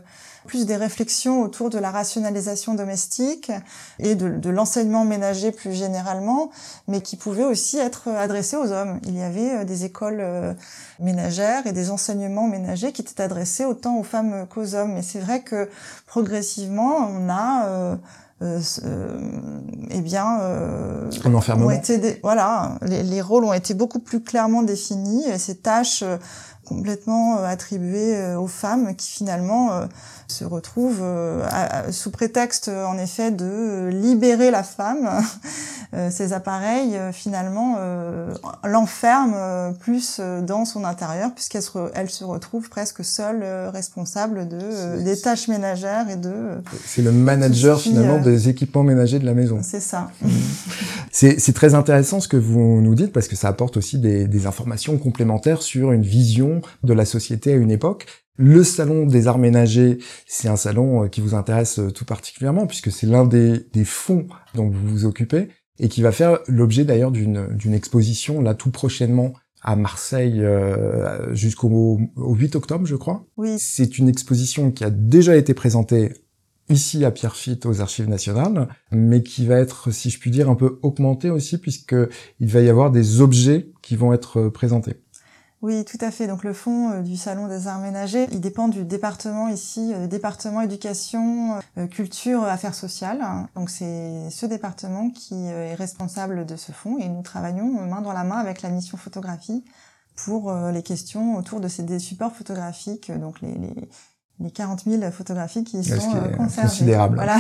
plus 0.51 0.67
des 0.67 0.75
réflexions 0.75 1.43
autour 1.43 1.71
de 1.71 1.79
la 1.79 1.93
rationalisation 1.93 2.75
domestique 2.75 3.53
et 4.01 4.17
de, 4.17 4.29
de 4.29 4.51
l'enseignement 4.51 5.05
ménager 5.05 5.53
plus 5.53 5.73
généralement, 5.73 6.51
mais 6.89 7.03
qui 7.03 7.15
pouvaient 7.17 7.45
aussi 7.45 7.79
être 7.79 8.09
adressées 8.09 8.57
aux 8.57 8.73
hommes. 8.73 8.99
Il 9.07 9.17
y 9.17 9.23
avait 9.23 9.61
euh, 9.61 9.65
des 9.65 9.85
écoles 9.85 10.25
ménagères 10.99 11.69
et 11.69 11.73
des 11.73 11.91
enseignements 11.91 12.49
ménagers 12.49 12.91
qui 12.91 13.03
étaient 13.03 13.23
adressés 13.23 13.65
autant 13.65 13.97
aux 13.97 14.03
femmes 14.03 14.47
qu'aux 14.53 14.75
hommes. 14.75 14.97
Et 14.97 15.03
c'est 15.03 15.21
vrai 15.21 15.43
que 15.43 15.69
progressivement, 16.07 16.97
on 16.97 17.29
a 17.29 17.97
euh, 18.43 18.63
euh, 18.87 19.19
eh 19.91 20.01
bien, 20.01 20.41
euh, 20.41 21.11
enfermement. 21.35 21.71
été 21.71 22.19
voilà, 22.23 22.79
les, 22.81 23.03
les, 23.03 23.21
rôles 23.21 23.45
ont 23.45 23.53
été 23.53 23.75
beaucoup 23.75 23.99
plus 23.99 24.23
clairement 24.23 24.63
définis. 24.63 25.27
Et 25.29 25.37
ces 25.37 25.59
tâches 25.59 26.03
euh, 26.03 26.17
complètement 26.71 27.43
attribuées 27.43 28.35
aux 28.37 28.47
femmes 28.47 28.95
qui 28.95 29.11
finalement 29.11 29.87
se 30.31 30.45
retrouve 30.45 30.99
euh, 31.03 31.43
sous 31.91 32.11
prétexte 32.11 32.69
en 32.69 32.97
effet 32.99 33.31
de 33.31 33.89
libérer 33.93 34.51
la 34.51 34.63
femme, 34.63 35.11
euh, 35.95 36.09
ces 36.11 36.33
appareils 36.33 36.97
euh, 36.97 37.13
finalement 37.13 37.79
l'enferment 38.65 39.73
plus 39.75 40.21
dans 40.47 40.65
son 40.65 40.85
intérieur 40.85 41.33
puisqu'elle 41.35 41.63
se, 41.63 41.79
elle 41.95 42.11
se 42.11 42.25
retrouve 42.25 42.69
presque 42.69 43.05
seule 43.05 43.43
responsable 43.73 44.49
de 44.49 45.03
des 45.03 45.21
tâches 45.21 45.49
ménagères 45.49 46.09
et 46.11 46.17
de 46.17 46.63
c'est 46.87 47.03
le 47.03 47.13
manager 47.13 47.81
finalement 47.81 48.21
des 48.21 48.49
équipements 48.49 48.83
ménagers 48.83 49.19
de 49.19 49.27
la 49.27 49.35
maison. 49.35 49.61
C'est 49.63 49.81
ça. 49.81 50.11
C'est 51.13 51.53
très 51.53 51.75
intéressant 51.75 52.21
ce 52.21 52.29
que 52.29 52.37
vous 52.37 52.81
nous 52.81 52.95
dites 52.95 53.13
parce 53.13 53.27
que 53.27 53.35
ça 53.35 53.49
apporte 53.49 53.77
aussi 53.77 53.99
des, 53.99 54.27
des 54.27 54.47
informations 54.47 54.97
complémentaires 54.97 55.63
sur 55.63 55.93
une 55.93 56.03
vision 56.03 56.60
de 56.83 56.93
la 56.93 57.05
société 57.05 57.53
à 57.53 57.57
une 57.57 57.71
époque 57.71 58.07
le 58.41 58.65
salon 58.65 59.05
des 59.05 59.27
arts 59.27 59.39
ménagers, 59.39 59.99
c'est 60.27 60.49
un 60.49 60.57
salon 60.57 61.05
euh, 61.05 61.09
qui 61.09 61.21
vous 61.21 61.35
intéresse 61.35 61.79
euh, 61.79 61.91
tout 61.91 62.07
particulièrement 62.07 62.67
puisque 62.67 62.91
c'est 62.91 63.07
l'un 63.07 63.27
des, 63.27 63.63
fonds 63.85 64.27
dont 64.55 64.71
vous 64.71 64.89
vous 64.89 65.05
occupez 65.05 65.49
et 65.79 65.89
qui 65.89 66.01
va 66.01 66.11
faire 66.11 66.39
l'objet 66.49 66.85
d'ailleurs 66.85 67.11
d'une 67.11 67.75
exposition 67.75 68.41
là 68.41 68.55
tout 68.55 68.71
prochainement 68.71 69.35
à 69.63 69.77
Marseille 69.77 70.41
euh, 70.41 71.35
jusqu'au 71.35 72.01
8 72.17 72.57
octobre, 72.57 72.87
je 72.87 72.97
crois. 72.97 73.27
Oui. 73.37 73.57
C'est 73.59 73.99
une 73.99 74.09
exposition 74.09 74.71
qui 74.71 74.85
a 74.85 74.91
déjà 74.91 75.37
été 75.37 75.53
présentée 75.53 76.15
ici 76.71 77.05
à 77.05 77.11
Pierrefitte 77.11 77.67
aux 77.67 77.83
Archives 77.83 78.09
nationales, 78.09 78.69
mais 78.91 79.23
qui 79.23 79.45
va 79.45 79.59
être, 79.59 79.91
si 79.91 80.09
je 80.09 80.19
puis 80.19 80.31
dire, 80.31 80.49
un 80.49 80.55
peu 80.55 80.79
augmentée 80.83 81.29
aussi 81.29 81.59
puisque 81.59 81.97
il 82.39 82.49
va 82.49 82.61
y 82.61 82.71
avoir 82.71 82.91
des 82.91 83.21
objets 83.21 83.71
qui 83.83 83.97
vont 83.97 84.15
être 84.15 84.49
présentés. 84.49 84.97
Oui, 85.63 85.85
tout 85.85 85.99
à 86.01 86.11
fait. 86.11 86.27
Donc 86.27 86.43
le 86.43 86.55
fonds 86.55 86.91
euh, 86.91 87.03
du 87.03 87.17
Salon 87.17 87.47
des 87.47 87.67
Arts 87.69 87.81
Ménagers, 87.81 88.27
il 88.33 88.41
dépend 88.41 88.69
du 88.69 88.85
département 88.85 89.49
ici, 89.49 89.93
euh, 89.95 90.07
département 90.07 90.63
éducation, 90.63 91.59
euh, 91.77 91.87
culture, 91.87 92.45
affaires 92.45 92.75
sociales. 92.75 93.23
Donc 93.55 93.69
c'est 93.69 94.31
ce 94.31 94.47
département 94.47 95.11
qui 95.11 95.35
est 95.35 95.75
responsable 95.75 96.47
de 96.47 96.57
ce 96.57 96.73
fonds 96.73 96.99
et 96.99 97.09
nous 97.09 97.23
travaillons 97.23 97.87
main 97.87 98.01
dans 98.01 98.13
la 98.13 98.25
main 98.25 98.39
avec 98.39 98.63
la 98.63 98.71
mission 98.71 98.97
photographie 98.97 99.65
pour 100.17 100.53
les 100.53 100.83
questions 100.83 101.37
autour 101.37 101.61
de 101.61 101.69
ces 101.69 101.83
des 101.83 101.99
supports 101.99 102.33
photographiques, 102.33 103.11
donc 103.11 103.41
les, 103.41 103.55
les 103.55 103.89
les 104.43 104.51
40 104.51 104.85
000 104.87 105.11
photographies 105.11 105.65
qui 105.65 105.85
sont 105.85 105.97
conservées. 106.37 106.69
Considérable. 106.69 107.17
Voilà. 107.17 107.37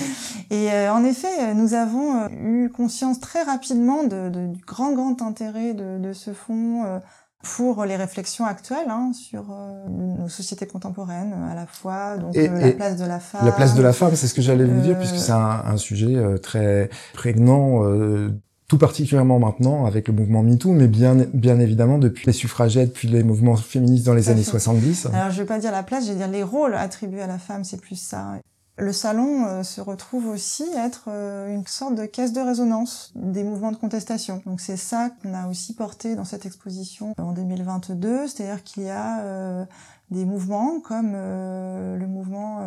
Et 0.50 0.68
en 0.88 1.04
effet, 1.04 1.54
nous 1.54 1.74
avons 1.74 2.28
eu 2.28 2.68
conscience 2.70 3.20
très 3.20 3.44
rapidement 3.44 4.02
de, 4.02 4.28
de, 4.30 4.46
du 4.48 4.60
grand 4.64 4.92
grand 4.92 5.22
intérêt 5.22 5.74
de, 5.74 5.98
de 5.98 6.12
ce 6.12 6.32
fonds 6.32 7.00
pour 7.42 7.84
les 7.84 7.96
réflexions 7.96 8.44
actuelles 8.44 8.90
hein, 8.90 9.12
sur 9.14 9.44
euh, 9.50 9.88
nos 9.88 10.28
sociétés 10.28 10.66
contemporaines, 10.66 11.32
à 11.50 11.54
la 11.54 11.66
fois 11.66 12.18
donc 12.18 12.36
et, 12.36 12.48
euh, 12.48 12.60
la 12.60 12.72
place 12.72 12.96
de 12.96 13.04
la 13.06 13.18
femme. 13.18 13.44
La 13.44 13.52
place 13.52 13.74
de 13.74 13.82
la 13.82 13.92
femme, 13.92 14.14
c'est 14.14 14.26
ce 14.26 14.34
que 14.34 14.42
j'allais 14.42 14.64
vous 14.64 14.80
dire, 14.80 14.96
Euh, 14.96 14.98
puisque 14.98 15.16
c'est 15.16 15.32
un, 15.32 15.62
un 15.64 15.76
sujet 15.78 16.38
très 16.42 16.90
prégnant, 17.14 17.84
euh, 17.84 18.30
tout 18.68 18.78
particulièrement 18.78 19.38
maintenant 19.38 19.86
avec 19.86 20.06
le 20.08 20.14
mouvement 20.14 20.42
MeToo, 20.42 20.72
mais 20.72 20.86
bien, 20.86 21.16
bien 21.32 21.58
évidemment 21.58 21.98
depuis 21.98 22.26
les 22.26 22.32
suffragettes, 22.32 22.92
puis 22.92 23.08
les 23.08 23.22
mouvements 23.22 23.56
féministes 23.56 24.04
dans 24.06 24.14
les 24.14 24.28
années 24.28 24.44
fait. 24.44 24.50
70. 24.50 25.08
Alors 25.12 25.30
je 25.30 25.40
vais 25.40 25.46
pas 25.46 25.58
dire 25.58 25.72
la 25.72 25.82
place, 25.82 26.06
je 26.06 26.12
vais 26.12 26.18
dire 26.18 26.28
les 26.28 26.42
rôles 26.42 26.74
attribués 26.74 27.22
à 27.22 27.26
la 27.26 27.38
femme, 27.38 27.64
c'est 27.64 27.80
plus 27.80 27.96
ça. 27.96 28.34
Le 28.76 28.92
salon 28.92 29.44
euh, 29.46 29.62
se 29.62 29.80
retrouve 29.80 30.26
aussi 30.26 30.64
être 30.74 31.04
euh, 31.08 31.54
une 31.54 31.66
sorte 31.66 31.94
de 31.96 32.06
caisse 32.06 32.32
de 32.32 32.40
résonance 32.40 33.12
des 33.14 33.44
mouvements 33.44 33.72
de 33.72 33.76
contestation. 33.76 34.42
Donc 34.46 34.60
c'est 34.60 34.78
ça 34.78 35.10
qu'on 35.10 35.34
a 35.34 35.48
aussi 35.48 35.74
porté 35.74 36.14
dans 36.14 36.24
cette 36.24 36.46
exposition 36.46 37.14
en 37.18 37.32
2022, 37.32 38.26
c'est-à-dire 38.26 38.64
qu'il 38.64 38.84
y 38.84 38.90
a 38.90 39.20
euh, 39.20 39.64
des 40.10 40.24
mouvements 40.24 40.80
comme 40.80 41.12
le 41.12 42.06
mouvement 42.08 42.58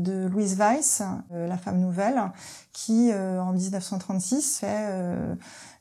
de 0.00 0.26
Louise 0.28 0.56
Weiss, 0.56 1.02
la 1.30 1.58
femme 1.58 1.78
nouvelle, 1.78 2.22
qui 2.72 3.12
en 3.12 3.52
1936 3.52 4.60
fait 4.60 5.36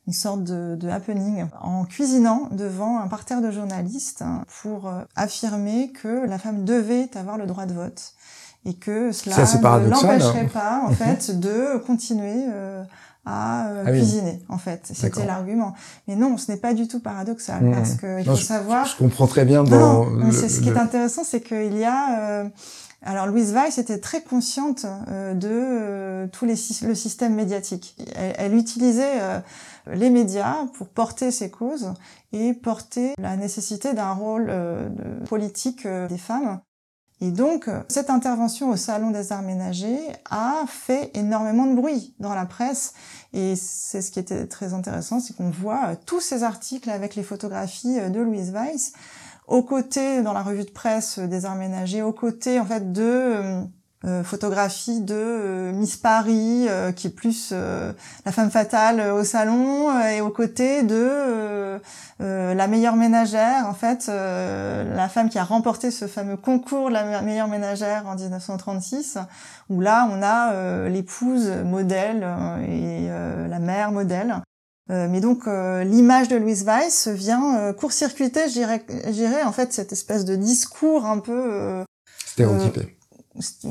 une 0.07 0.13
sorte 0.13 0.43
de, 0.43 0.75
de 0.77 0.89
happening 0.89 1.45
en 1.61 1.85
cuisinant 1.85 2.49
devant 2.51 2.99
un 2.99 3.07
parterre 3.07 3.39
de 3.39 3.49
journalistes 3.49 4.25
pour 4.61 4.91
affirmer 5.15 5.93
que 5.93 6.25
la 6.27 6.37
femme 6.37 6.65
devait 6.65 7.15
avoir 7.15 7.37
le 7.37 7.45
droit 7.45 7.65
de 7.65 7.73
vote 7.73 8.13
et 8.65 8.73
que 8.73 9.11
cela 9.11 9.35
ne 9.37 9.61
paradoxal. 9.61 10.19
l'empêcherait 10.19 10.47
pas 10.47 10.81
en 10.85 10.91
fait 10.91 11.39
de 11.39 11.77
continuer 11.85 12.45
euh, 12.49 12.83
à 13.25 13.67
euh, 13.67 13.83
Ah 13.87 13.91
oui. 13.91 13.97
cuisiner 13.99 14.41
en 14.49 14.57
fait 14.57 14.81
c'était 14.93 15.25
l'argument 15.25 15.73
mais 16.07 16.15
non 16.15 16.37
ce 16.37 16.51
n'est 16.51 16.57
pas 16.59 16.73
du 16.73 16.87
tout 16.87 16.99
paradoxal 16.99 17.63
Mmh. 17.63 17.71
parce 17.75 17.93
que 17.95 18.21
il 18.21 18.27
Non, 18.27 18.35
faut 18.35 18.41
savoir 18.41 18.85
Je 18.85 18.95
comprends 18.97 19.27
très 19.27 19.45
bien 19.45 19.63
non, 19.63 19.69
dans 19.69 20.05
non, 20.09 20.25
le- 20.27 20.31
c'est 20.31 20.49
ce 20.49 20.61
qui 20.61 20.69
est 20.69 20.77
intéressant, 20.77 21.23
c'est 21.23 21.41
qu'il 21.41 21.77
y 21.77 21.83
a. 21.85 22.19
euh, 22.19 22.49
alors 23.07 23.27
Louise 23.27 23.53
Weiss 23.53 23.77
était 23.77 23.99
très 23.99 24.21
consciente 24.21 24.85
de 25.35 26.27
tous 26.31 26.45
les 26.45 26.55
le 26.87 26.95
système 26.95 27.35
médiatique. 27.35 27.95
Elle, 28.15 28.33
elle 28.37 28.55
utilisait 28.55 29.19
les 29.91 30.09
médias 30.09 30.65
pour 30.75 30.87
porter 30.87 31.29
ses 31.31 31.51
causes 31.51 31.93
et 32.33 32.53
porter 32.53 33.13
la 33.19 33.35
nécessité 33.37 33.93
d'un 33.93 34.11
rôle 34.13 34.47
euh, 34.49 34.89
de- 34.89 35.25
politique 35.25 35.85
euh, 35.85 36.07
des 36.07 36.17
femmes. 36.17 36.59
Et 37.21 37.31
donc, 37.31 37.69
cette 37.87 38.09
intervention 38.09 38.69
au 38.69 38.75
Salon 38.75 39.11
des 39.11 39.31
Arts 39.31 39.41
Ménagers 39.41 39.99
a 40.29 40.65
fait 40.67 41.11
énormément 41.13 41.65
de 41.65 41.73
bruit 41.73 42.13
dans 42.19 42.35
la 42.35 42.45
presse. 42.45 42.93
Et 43.31 43.55
c'est 43.55 44.01
ce 44.01 44.11
qui 44.11 44.19
était 44.19 44.47
très 44.47 44.73
intéressant, 44.73 45.19
c'est 45.19 45.35
qu'on 45.35 45.49
voit 45.49 45.89
euh, 45.89 45.95
tous 46.05 46.19
ces 46.19 46.43
articles 46.43 46.89
avec 46.89 47.15
les 47.15 47.23
photographies 47.23 47.99
euh, 47.99 48.09
de 48.09 48.19
Louise 48.19 48.51
Weiss, 48.51 48.93
aux 49.47 49.63
côtés, 49.63 50.23
dans 50.23 50.33
la 50.33 50.41
revue 50.41 50.65
de 50.65 50.71
presse 50.71 51.19
euh, 51.19 51.27
des 51.27 51.45
Arts 51.45 51.55
Ménagers, 51.55 52.01
aux 52.01 52.13
côtés, 52.13 52.59
en 52.59 52.65
fait, 52.65 52.91
de 52.91 53.63
euh, 54.05 54.23
photographies 54.23 55.01
de 55.01 55.15
euh, 55.15 55.71
Miss 55.71 55.97
Paris, 55.97 56.67
euh, 56.69 56.91
qui 56.91 57.07
est 57.07 57.09
plus 57.09 57.49
euh, 57.51 57.91
la 58.25 58.31
femme 58.31 58.51
fatale 58.51 58.99
euh, 58.99 59.13
au 59.13 59.23
salon, 59.23 59.89
euh, 59.89 60.09
et 60.09 60.21
aux 60.21 60.29
côtés 60.29 60.83
de 60.83 60.95
euh, 60.95 61.79
euh, 62.21 62.53
la 62.53 62.67
meilleure 62.67 62.95
ménagère, 62.95 63.67
en 63.67 63.73
fait, 63.73 64.07
euh, 64.09 64.95
la 64.95 65.09
femme 65.09 65.29
qui 65.29 65.39
a 65.39 65.43
remporté 65.43 65.91
ce 65.91 66.05
fameux 66.07 66.37
concours 66.37 66.89
de 66.89 66.93
la 66.93 67.21
me- 67.21 67.25
meilleure 67.25 67.47
ménagère 67.47 68.03
en 68.07 68.15
1936, 68.15 69.17
où 69.69 69.81
là, 69.81 70.07
on 70.11 70.21
a 70.21 70.53
euh, 70.53 70.89
l'épouse 70.89 71.49
modèle 71.65 72.17
et 72.67 73.07
euh, 73.09 73.47
la 73.47 73.59
mère 73.59 73.91
modèle. 73.91 74.35
Euh, 74.91 75.07
mais 75.09 75.19
donc 75.19 75.47
euh, 75.47 75.83
l'image 75.83 76.27
de 76.27 76.35
Louise 76.35 76.63
Weiss 76.63 77.07
vient 77.07 77.57
euh, 77.57 77.73
court-circuiter, 77.73 78.41
je 78.49 78.53
dirais, 78.53 78.85
je 79.07 79.09
dirais, 79.11 79.41
en 79.41 79.51
fait 79.51 79.73
cette 79.73 79.91
espèce 79.91 80.25
de 80.25 80.35
discours 80.35 81.07
un 81.07 81.17
peu 81.17 81.33
euh, 81.33 81.83
stéréotypé. 82.27 82.94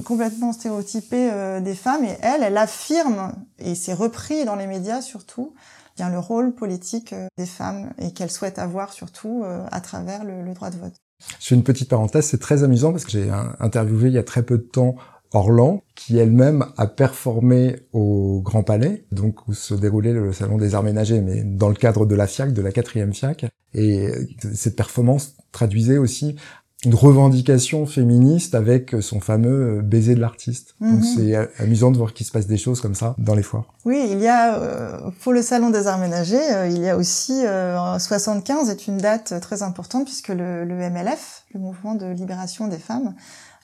Complètement 0.05 0.53
stéréotypé 0.53 1.31
euh, 1.33 1.61
des 1.61 1.74
femmes 1.74 2.05
et 2.05 2.16
elle, 2.22 2.42
elle 2.42 2.57
affirme 2.57 3.33
et 3.59 3.74
c'est 3.74 3.94
repris 3.94 4.44
dans 4.44 4.57
les 4.57 4.66
médias 4.66 5.00
surtout 5.00 5.55
bien 5.96 6.11
le 6.11 6.18
rôle 6.18 6.55
politique 6.55 7.12
euh, 7.12 7.27
des 7.38 7.46
femmes 7.46 7.92
et 7.98 8.12
qu'elle 8.12 8.31
souhaite 8.31 8.59
avoir 8.59 8.92
surtout 8.92 9.42
euh, 9.44 9.64
à 9.70 9.81
travers 9.81 10.24
le, 10.24 10.42
le 10.42 10.55
droit 10.55 10.70
de 10.70 10.77
vote. 10.77 10.94
Je 11.40 11.48
fais 11.48 11.55
une 11.55 11.62
petite 11.62 11.88
parenthèse, 11.88 12.27
c'est 12.27 12.40
très 12.40 12.62
amusant 12.64 12.92
parce 12.92 13.05
que 13.05 13.12
j'ai 13.12 13.31
interviewé 13.61 14.09
il 14.09 14.14
y 14.14 14.18
a 14.18 14.24
très 14.24 14.42
peu 14.42 14.59
de 14.59 14.62
temps 14.62 14.96
Orlan, 15.35 15.83
qui 15.96 16.16
elle-même 16.16 16.64
a 16.77 16.87
performé 16.87 17.77
au 17.92 18.40
Grand 18.40 18.62
Palais, 18.62 19.05
donc 19.11 19.48
où 19.48 19.53
se 19.53 19.74
déroulait 19.74 20.12
le 20.12 20.33
Salon 20.33 20.59
des 20.59 20.77
Arts 20.77 20.85
Ménagers, 20.85 21.20
mais 21.20 21.42
dans 21.42 21.68
le 21.68 21.74
cadre 21.74 22.07
de 22.07 22.14
la 22.14 22.29
FIAC, 22.29 22.53
de 22.53 22.62
la 22.62 22.70
quatrième 22.70 23.12
FIAC. 23.12 23.46
Et 23.74 24.09
cette 24.55 24.77
performance 24.77 25.35
traduisait 25.50 25.98
aussi 25.98 26.37
une 26.84 26.94
revendication 26.94 27.86
féministe 27.86 28.54
avec 28.54 28.94
son 29.00 29.20
fameux 29.20 29.78
euh, 29.78 29.82
baiser 29.82 30.14
de 30.14 30.20
l'artiste. 30.20 30.74
Donc 30.80 31.00
Mhm. 31.00 31.02
c'est 31.02 31.34
euh, 31.36 31.46
amusant 31.58 31.90
de 31.90 31.96
voir 31.96 32.12
qu'il 32.14 32.26
se 32.26 32.32
passe 32.32 32.46
des 32.46 32.56
choses 32.56 32.80
comme 32.80 32.94
ça 32.94 33.14
dans 33.18 33.34
les 33.34 33.42
foires. 33.42 33.72
Oui, 33.84 34.06
il 34.10 34.20
y 34.20 34.28
a 34.28 34.56
euh, 34.58 35.10
pour 35.22 35.32
le 35.32 35.42
salon 35.42 35.70
des 35.70 35.86
arts 35.86 35.98
ménagers, 35.98 36.52
euh, 36.52 36.68
il 36.68 36.78
y 36.80 36.88
a 36.88 36.96
aussi 36.96 37.44
euh, 37.44 37.78
en 37.78 37.98
75 37.98 38.70
est 38.70 38.86
une 38.86 38.98
date 38.98 39.40
très 39.40 39.62
importante 39.62 40.04
puisque 40.04 40.28
le, 40.28 40.64
le 40.64 40.74
MLF, 40.90 41.44
le 41.54 41.60
mouvement 41.60 41.94
de 41.94 42.06
libération 42.06 42.68
des 42.68 42.78
femmes, 42.78 43.14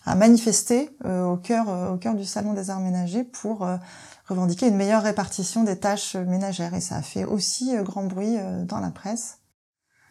a 0.07 0.15
manifesté 0.15 0.91
euh, 1.05 1.25
au 1.25 1.37
cœur 1.37 1.69
euh, 1.69 1.91
au 1.93 1.97
cœur 1.99 2.15
du 2.15 2.25
salon 2.25 2.55
des 2.55 2.71
arts 2.71 2.81
ménagers 2.81 3.23
pour 3.25 3.67
euh, 3.67 3.77
revendiquer 4.29 4.69
une 4.69 4.77
meilleure 4.77 5.03
répartition 5.03 5.63
des 5.65 5.77
tâches 5.77 6.17
euh, 6.17 6.25
ménagères 6.25 6.73
et 6.75 6.81
ça 6.81 6.97
a 6.97 7.03
fait 7.03 7.25
aussi 7.25 7.77
euh, 7.77 7.83
grand 7.83 8.05
bruit 8.05 8.37
euh, 8.39 8.65
dans 8.65 8.81
la 8.81 8.91
presse. 8.91 9.39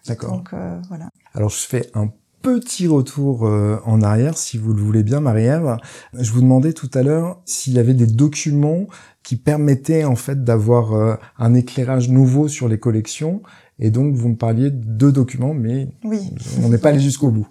D'accord. 0.07 0.31
Donc 0.33 0.53
euh, 0.53 0.79
voilà. 0.89 1.09
Alors 1.33 1.49
je 1.49 1.57
fais 1.67 1.89
un 1.95 2.09
petit 2.41 2.87
retour 2.87 3.45
euh, 3.45 3.77
en 3.85 4.01
arrière, 4.01 4.37
si 4.37 4.57
vous 4.57 4.73
le 4.73 4.81
voulez 4.81 5.03
bien, 5.03 5.19
Marie-Ève. 5.19 5.77
Je 6.13 6.31
vous 6.31 6.41
demandais 6.41 6.73
tout 6.73 6.89
à 6.93 7.03
l'heure 7.03 7.41
s'il 7.45 7.73
y 7.73 7.79
avait 7.79 7.93
des 7.93 8.07
documents 8.07 8.85
qui 9.23 9.35
permettaient 9.35 10.05
en 10.05 10.15
fait 10.15 10.43
d'avoir 10.43 10.93
euh, 10.93 11.15
un 11.37 11.53
éclairage 11.53 12.09
nouveau 12.09 12.47
sur 12.47 12.67
les 12.67 12.79
collections. 12.79 13.41
Et 13.79 13.91
donc 13.91 14.15
vous 14.15 14.29
me 14.29 14.35
parliez 14.35 14.71
de 14.71 14.83
deux 14.83 15.11
documents, 15.11 15.53
mais 15.53 15.89
Oui. 16.03 16.33
on 16.63 16.69
n'est 16.69 16.77
pas 16.77 16.89
allé 16.89 16.99
jusqu'au 16.99 17.29
bout. 17.29 17.47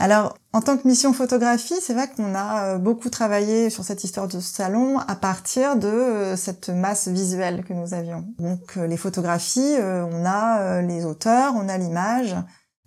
Alors, 0.00 0.38
en 0.52 0.60
tant 0.60 0.76
que 0.76 0.86
mission 0.86 1.12
photographie, 1.12 1.74
c'est 1.82 1.92
vrai 1.92 2.08
qu'on 2.16 2.32
a 2.36 2.62
euh, 2.74 2.78
beaucoup 2.78 3.10
travaillé 3.10 3.68
sur 3.68 3.82
cette 3.82 4.04
histoire 4.04 4.28
de 4.28 4.38
salon 4.38 4.98
à 5.00 5.16
partir 5.16 5.76
de 5.76 6.34
cette 6.36 6.68
masse 6.68 7.08
visuelle 7.08 7.64
que 7.64 7.72
nous 7.72 7.94
avions. 7.94 8.24
Donc, 8.38 8.76
les 8.76 8.96
photographies, 8.96 9.74
on 9.80 10.24
a 10.24 10.82
les 10.82 11.04
auteurs, 11.04 11.54
on 11.56 11.68
a 11.68 11.76
l'image, 11.78 12.36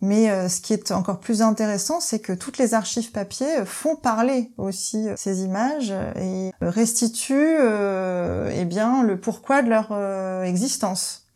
mais 0.02 0.32
euh, 0.32 0.50
ce 0.50 0.62
qui 0.62 0.74
est 0.74 0.92
encore 0.92 1.20
plus 1.20 1.42
intéressant, 1.44 2.00
c'est 2.00 2.20
que 2.20 2.34
toutes 2.34 2.58
les 2.58 2.74
archives 2.74 3.12
papier 3.12 3.60
euh, 3.60 3.66
font 3.66 3.96
parler 3.96 4.52
aussi 4.58 5.08
euh, 5.08 5.14
ces 5.16 5.44
images 5.44 5.92
et 6.16 6.52
euh, 6.62 6.70
restituent 6.70 7.58
euh, 7.60 8.52
eh 8.54 8.66
bien 8.66 9.04
le 9.04 9.20
pourquoi 9.20 9.62
de 9.62 9.70
leur 9.70 9.90
euh, 9.92 10.44
existence 10.44 11.28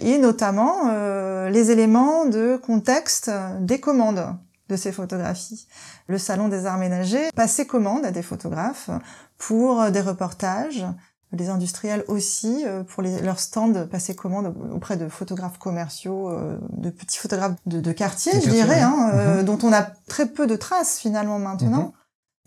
et 0.00 0.18
notamment 0.18 0.92
les 1.48 1.70
éléments 1.70 2.26
de 2.26 2.56
contexte 2.56 3.30
des 3.60 3.80
commandes 3.80 4.36
de 4.68 4.76
ces 4.76 4.92
photographies. 4.92 5.66
Le 6.06 6.18
Salon 6.18 6.48
des 6.48 6.66
Arts 6.66 6.78
Ménagers 6.78 7.30
passait 7.34 7.66
commande 7.66 8.04
à 8.04 8.10
des 8.10 8.22
photographes 8.22 8.90
pour 9.38 9.90
des 9.90 10.02
reportages, 10.02 10.84
les 11.32 11.48
industriels 11.50 12.04
aussi, 12.08 12.64
euh, 12.66 12.82
pour 12.84 13.02
les, 13.02 13.20
leurs 13.20 13.38
stands, 13.40 13.86
passaient 13.86 14.14
commande 14.14 14.54
auprès 14.74 14.96
de 14.96 15.08
photographes 15.08 15.58
commerciaux, 15.58 16.30
euh, 16.30 16.58
de 16.72 16.90
petits 16.90 17.18
photographes 17.18 17.54
de, 17.66 17.80
de 17.80 17.92
quartier, 17.92 18.32
je 18.40 18.48
dirais, 18.50 18.80
hein, 18.80 19.10
euh, 19.12 19.38
Mhm. 19.40 19.44
dont 19.44 19.58
on 19.62 19.72
a 19.72 19.82
très 20.08 20.26
peu 20.26 20.46
de 20.46 20.56
traces 20.56 20.98
finalement 20.98 21.38
maintenant. 21.38 21.82
Mhm. 21.82 21.92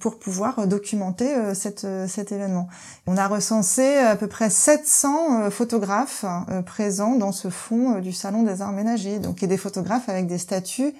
pour 0.01 0.17
pouvoir 0.17 0.65
documenter 0.67 1.31
euh, 1.35 1.53
cette, 1.53 1.83
euh, 1.85 2.07
cet 2.07 2.31
événement. 2.31 2.67
On 3.05 3.17
a 3.17 3.27
recensé 3.27 3.97
à 3.97 4.15
peu 4.15 4.25
près 4.25 4.49
700 4.49 5.41
euh, 5.43 5.49
photographes 5.51 6.25
euh, 6.49 6.63
présents 6.63 7.13
dans 7.17 7.31
ce 7.31 7.51
fonds 7.51 7.99
du 7.99 8.11
Salon 8.11 8.41
des 8.41 8.63
Arts 8.63 8.71
Ménagers, 8.71 9.19
donc 9.19 9.43
et 9.43 9.47
des 9.47 9.57
photographes 9.57 10.09
avec 10.09 10.25
des 10.25 10.39
statuts 10.39 10.95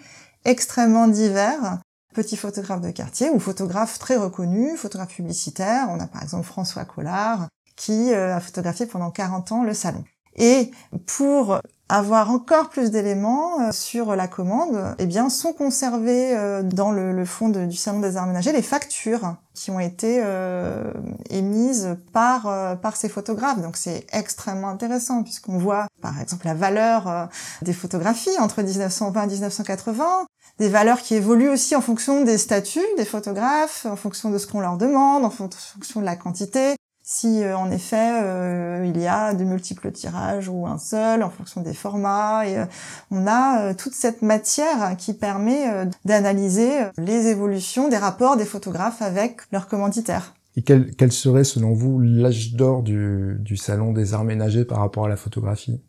extrêmement 0.46 1.08
divers, 1.08 1.80
petits 2.14 2.38
photographes 2.38 2.82
de 2.82 2.92
quartier 2.92 3.32
ou 3.32 3.40
photographes 3.40 3.98
très 3.98 4.18
reconnus, 4.18 4.78
photographes 4.80 5.16
publicitaires. 5.16 5.88
On 5.90 6.00
a 6.00 6.06
par 6.06 6.22
exemple 6.22 6.46
François 6.46 6.86
Collard 6.86 7.48
qui 7.82 8.14
euh, 8.14 8.36
a 8.36 8.40
photographié 8.40 8.86
pendant 8.86 9.10
40 9.10 9.52
ans 9.54 9.64
le 9.64 9.74
salon. 9.74 10.04
Et 10.36 10.72
pour 11.08 11.60
avoir 11.92 12.32
encore 12.32 12.70
plus 12.70 12.90
d'éléments 12.90 13.60
euh, 13.60 13.72
sur 13.74 14.16
la 14.16 14.28
commande, 14.28 14.96
eh 14.98 15.06
bien, 15.06 15.30
sont 15.30 15.52
conservés 15.52 16.36
euh, 16.38 16.64
dans 16.64 16.92
le, 16.92 17.26
fond 17.26 17.50
du 17.50 17.76
salon 17.76 18.00
des 18.00 18.16
arts 18.16 18.28
ménagers 18.28 18.54
les 18.54 18.62
factures 18.62 19.36
qui 19.54 19.72
ont 19.72 19.80
été 19.80 20.22
euh, 20.24 20.94
émises 21.30 21.98
par 22.14 22.44
par 22.82 22.96
ces 22.96 23.10
photographes. 23.10 23.62
Donc 23.62 23.76
c'est 23.76 24.08
extrêmement 24.14 24.70
intéressant 24.70 25.24
puisqu'on 25.24 25.58
voit 25.58 25.88
par 26.02 26.20
exemple 26.20 26.46
la 26.46 26.54
valeur 26.54 27.30
des 27.62 27.74
photographies 27.74 28.38
entre 28.40 28.62
1920 28.62 29.24
et 29.24 29.28
1980, 29.28 30.26
des 30.60 30.70
valeurs 30.70 31.02
qui 31.02 31.16
évoluent 31.16 31.50
aussi 31.50 31.76
en 31.76 31.82
fonction 31.82 32.24
des 32.24 32.38
statuts 32.38 32.80
des 32.98 33.06
photographes, 33.06 33.86
en 33.86 33.98
fonction 33.98 34.30
de 34.32 34.38
ce 34.38 34.48
qu'on 34.48 34.62
leur 34.62 34.78
demande, 34.78 35.26
en 35.26 35.30
fonction 35.30 36.00
de 36.00 36.06
la 36.06 36.16
quantité, 36.16 36.76
si 37.14 37.44
euh, 37.44 37.58
en 37.58 37.70
effet 37.72 38.22
euh, 38.24 38.86
il 38.88 38.98
y 38.98 39.06
a 39.06 39.34
de 39.34 39.44
multiples 39.44 39.92
tirages 39.92 40.48
ou 40.48 40.66
un 40.66 40.78
seul 40.78 41.24
en 41.24 41.30
fonction 41.30 41.60
des 41.60 41.74
formats 41.74 42.48
et 42.48 42.58
euh, 42.58 42.66
on 43.12 43.28
a 43.28 43.74
toute 43.74 43.94
cette 43.94 44.22
matière 44.22 44.96
qui 44.98 45.14
permet 45.14 45.90
d'analyser 46.06 46.70
les 46.98 47.28
évolutions 47.28 47.90
des 47.90 47.98
rapports 47.98 48.38
des 48.38 48.46
photographes 48.46 49.02
avec 49.02 49.42
leurs 49.52 49.68
commanditaires. 49.68 50.36
Et 50.56 50.62
quel, 50.62 50.96
quel 50.96 51.12
serait 51.12 51.44
selon 51.44 51.74
vous 51.74 52.00
l'âge 52.00 52.54
d'or 52.54 52.82
du, 52.82 53.36
du 53.40 53.58
salon 53.58 53.92
des 53.92 54.14
arts 54.14 54.24
ménagers 54.24 54.64
par 54.64 54.80
rapport 54.80 55.06
à 55.06 55.10
la 55.10 55.18
photographie? 55.18 55.82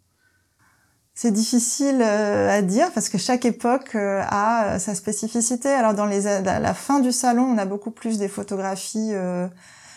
C'est 1.15 1.33
difficile 1.33 2.03
à 2.03 2.63
dire 2.63 2.91
parce 2.95 3.09
que 3.09 3.19
chaque 3.19 3.45
époque 3.45 3.95
a 3.95 4.79
sa 4.81 4.95
spécificité. 4.97 5.69
Alors 5.69 5.95
dans 5.95 6.07
les, 6.07 6.27
à 6.27 6.59
la 6.59 6.75
fin 6.75 6.99
du 6.99 7.13
salon, 7.13 7.45
on 7.45 7.59
a 7.59 7.67
beaucoup 7.67 7.93
plus 7.93 8.19
des 8.19 8.29
photographies 8.29 9.13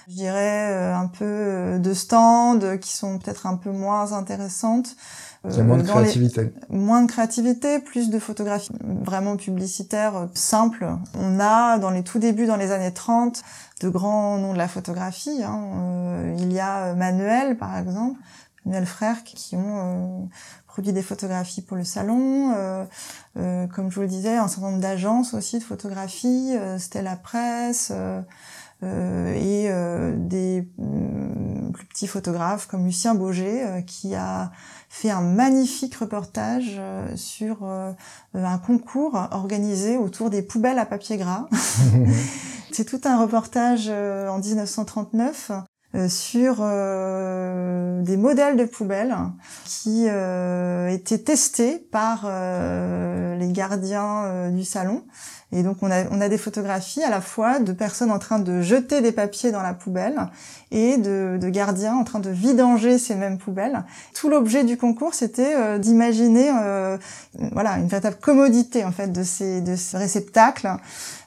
je 0.07 0.13
dirais 0.13 0.71
euh, 0.71 0.95
un 0.95 1.07
peu 1.07 1.25
euh, 1.25 1.79
de 1.79 1.93
stands 1.93 2.77
qui 2.79 2.95
sont 2.95 3.17
peut-être 3.17 3.47
un 3.47 3.57
peu 3.57 3.71
moins 3.71 4.13
intéressantes. 4.13 4.95
Il 5.47 5.55
y 5.55 5.59
a 5.59 5.63
moins 5.63 5.77
de 5.77 5.83
euh, 5.83 5.85
créativité. 5.85 6.53
Moins 6.69 7.03
de 7.03 7.07
créativité, 7.07 7.79
plus 7.79 8.09
de 8.09 8.19
photographies 8.19 8.71
vraiment 8.83 9.37
publicitaires 9.37 10.27
simples. 10.33 10.87
On 11.19 11.39
a, 11.39 11.77
dans 11.77 11.91
les 11.91 12.03
tout 12.03 12.19
débuts, 12.19 12.47
dans 12.47 12.55
les 12.55 12.71
années 12.71 12.93
30, 12.93 13.43
de 13.81 13.89
grands 13.89 14.37
noms 14.37 14.53
de 14.53 14.57
la 14.57 14.67
photographie. 14.67 15.43
Hein. 15.43 16.33
il 16.37 16.51
y 16.51 16.59
a 16.59 16.95
Manuel, 16.95 17.57
par 17.57 17.77
exemple, 17.77 18.19
Manuel 18.65 18.87
Frère, 18.87 19.23
qui 19.23 19.55
ont 19.55 20.29
produit 20.67 20.93
des 20.93 21.03
photographies 21.03 21.61
pour 21.61 21.77
le 21.77 21.83
salon. 21.83 22.53
Euh, 23.37 23.67
comme 23.67 23.91
je 23.91 23.95
vous 23.95 24.01
le 24.01 24.07
disais, 24.07 24.37
un 24.37 24.47
certain 24.47 24.71
nombre 24.71 24.81
d'agences 24.81 25.35
aussi 25.35 25.59
de 25.59 25.63
photographie, 25.63 26.53
Stella 26.79 27.15
Presse... 27.17 27.91
Euh, 28.83 29.33
et 29.33 29.71
euh, 29.71 30.13
des 30.17 30.67
mm, 30.77 31.71
plus 31.71 31.85
petits 31.85 32.07
photographes 32.07 32.67
comme 32.67 32.85
Lucien 32.85 33.15
Boger 33.15 33.63
euh, 33.63 33.81
qui 33.81 34.15
a 34.15 34.51
fait 34.89 35.09
un 35.09 35.21
magnifique 35.21 35.95
reportage 35.95 36.79
sur 37.15 37.63
un 38.33 38.57
concours 38.59 39.27
organisé 39.31 39.97
autour 39.97 40.29
des 40.29 40.41
poubelles 40.41 40.79
à 40.79 40.85
papier 40.85 41.17
gras. 41.17 41.47
C'est 42.71 42.85
tout 42.85 43.01
un 43.03 43.19
reportage 43.19 43.89
en 43.89 44.39
1939 44.39 45.51
sur 46.09 46.55
des 46.57 48.17
modèles 48.17 48.57
de 48.57 48.65
poubelles 48.65 49.15
qui 49.65 50.05
étaient 50.05 51.19
testés 51.19 51.77
par 51.91 52.29
les 53.37 53.47
gardiens 53.51 54.49
du 54.51 54.63
salon 54.63 55.03
et 55.55 55.63
donc 55.63 55.77
on 55.81 55.91
a, 55.91 56.03
on 56.11 56.19
a 56.21 56.27
des 56.27 56.37
photographies 56.37 57.03
à 57.03 57.09
la 57.09 57.21
fois 57.21 57.59
de 57.59 57.71
personnes 57.71 58.11
en 58.11 58.19
train 58.19 58.39
de 58.39 58.61
jeter 58.61 59.01
des 59.01 59.11
papiers 59.11 59.51
dans 59.51 59.61
la 59.61 59.73
poubelle 59.73 60.27
et 60.71 60.97
de, 60.97 61.37
de 61.39 61.49
gardiens 61.49 61.95
en 61.95 62.03
train 62.03 62.19
de 62.19 62.29
vidanger 62.29 62.97
ces 62.97 63.15
mêmes 63.15 63.37
poubelles. 63.37 63.85
Tout 64.13 64.29
l'objet 64.29 64.63
du 64.63 64.75
concours, 64.75 65.13
c'était 65.13 65.55
euh, 65.55 65.77
d'imaginer 65.77 66.51
euh, 66.61 66.97
voilà 67.53 67.77
une 67.77 67.87
véritable 67.87 68.17
commodité 68.19 68.83
en 68.83 68.91
fait 68.91 69.11
de 69.11 69.23
ces 69.23 69.61
de 69.61 69.75
ce 69.75 69.95
réceptacle 69.95 70.69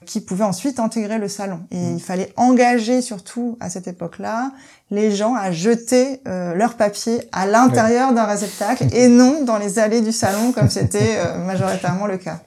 qui 0.08 0.20
pouvait 0.20 0.44
ensuite 0.44 0.80
intégrer 0.80 1.18
le 1.18 1.28
salon. 1.28 1.60
Et 1.70 1.76
mmh. 1.76 1.96
il 1.96 2.02
fallait 2.02 2.32
engager 2.36 3.02
surtout 3.02 3.56
à 3.60 3.68
cette 3.68 3.86
époque-là 3.86 4.52
les 4.90 5.14
gens 5.14 5.34
à 5.34 5.52
jeter 5.52 6.20
euh, 6.26 6.54
leurs 6.54 6.76
papiers 6.76 7.20
à 7.30 7.46
l'intérieur 7.46 8.14
d'un 8.14 8.24
réceptacle 8.24 8.86
et 8.92 9.08
non 9.20 9.44
dans 9.44 9.58
les 9.58 9.78
allées 9.78 10.00
du 10.00 10.12
salon 10.12 10.52
comme 10.52 10.70
c'était 10.70 11.18
euh, 11.18 11.44
majoritairement 11.44 12.06
le 12.06 12.16
cas. 12.16 12.40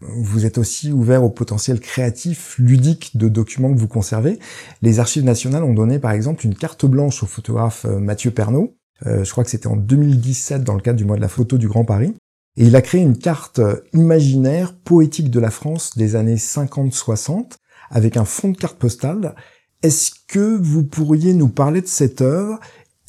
Vous 0.00 0.46
êtes 0.46 0.56
aussi 0.56 0.92
ouvert 0.92 1.22
au 1.22 1.28
potentiel 1.28 1.78
créatif, 1.78 2.56
ludique 2.58 3.18
de 3.18 3.28
documents 3.28 3.72
que 3.72 3.78
vous 3.78 3.88
conservez. 3.88 4.38
Les 4.80 4.98
archives 4.98 5.24
nationales 5.24 5.62
ont 5.62 5.74
donné 5.74 5.98
par 5.98 6.12
exemple 6.12 6.46
une 6.46 6.54
carte 6.54 6.86
blanche 6.86 7.22
au 7.22 7.26
photographe 7.26 7.84
euh, 7.84 7.98
Mathieu 7.98 8.30
Pernaud. 8.30 8.76
Euh, 9.06 9.24
je 9.24 9.30
crois 9.30 9.44
que 9.44 9.50
c'était 9.50 9.66
en 9.66 9.76
2017 9.76 10.64
dans 10.64 10.74
le 10.74 10.80
cadre 10.80 10.96
du 10.96 11.04
mois 11.04 11.16
de 11.16 11.20
la 11.20 11.28
photo 11.28 11.58
du 11.58 11.68
Grand 11.68 11.84
Paris. 11.84 12.14
Et 12.56 12.64
il 12.64 12.76
a 12.76 12.82
créé 12.82 13.00
une 13.00 13.16
carte 13.16 13.60
imaginaire, 13.92 14.74
poétique 14.74 15.30
de 15.30 15.40
la 15.40 15.50
France 15.50 15.96
des 15.96 16.16
années 16.16 16.36
50-60 16.36 17.52
avec 17.90 18.16
un 18.16 18.24
fond 18.24 18.50
de 18.50 18.56
carte 18.56 18.78
postale. 18.78 19.34
Est-ce 19.82 20.10
que 20.28 20.56
vous 20.56 20.84
pourriez 20.84 21.32
nous 21.32 21.48
parler 21.48 21.80
de 21.80 21.86
cette 21.86 22.20
œuvre 22.20 22.60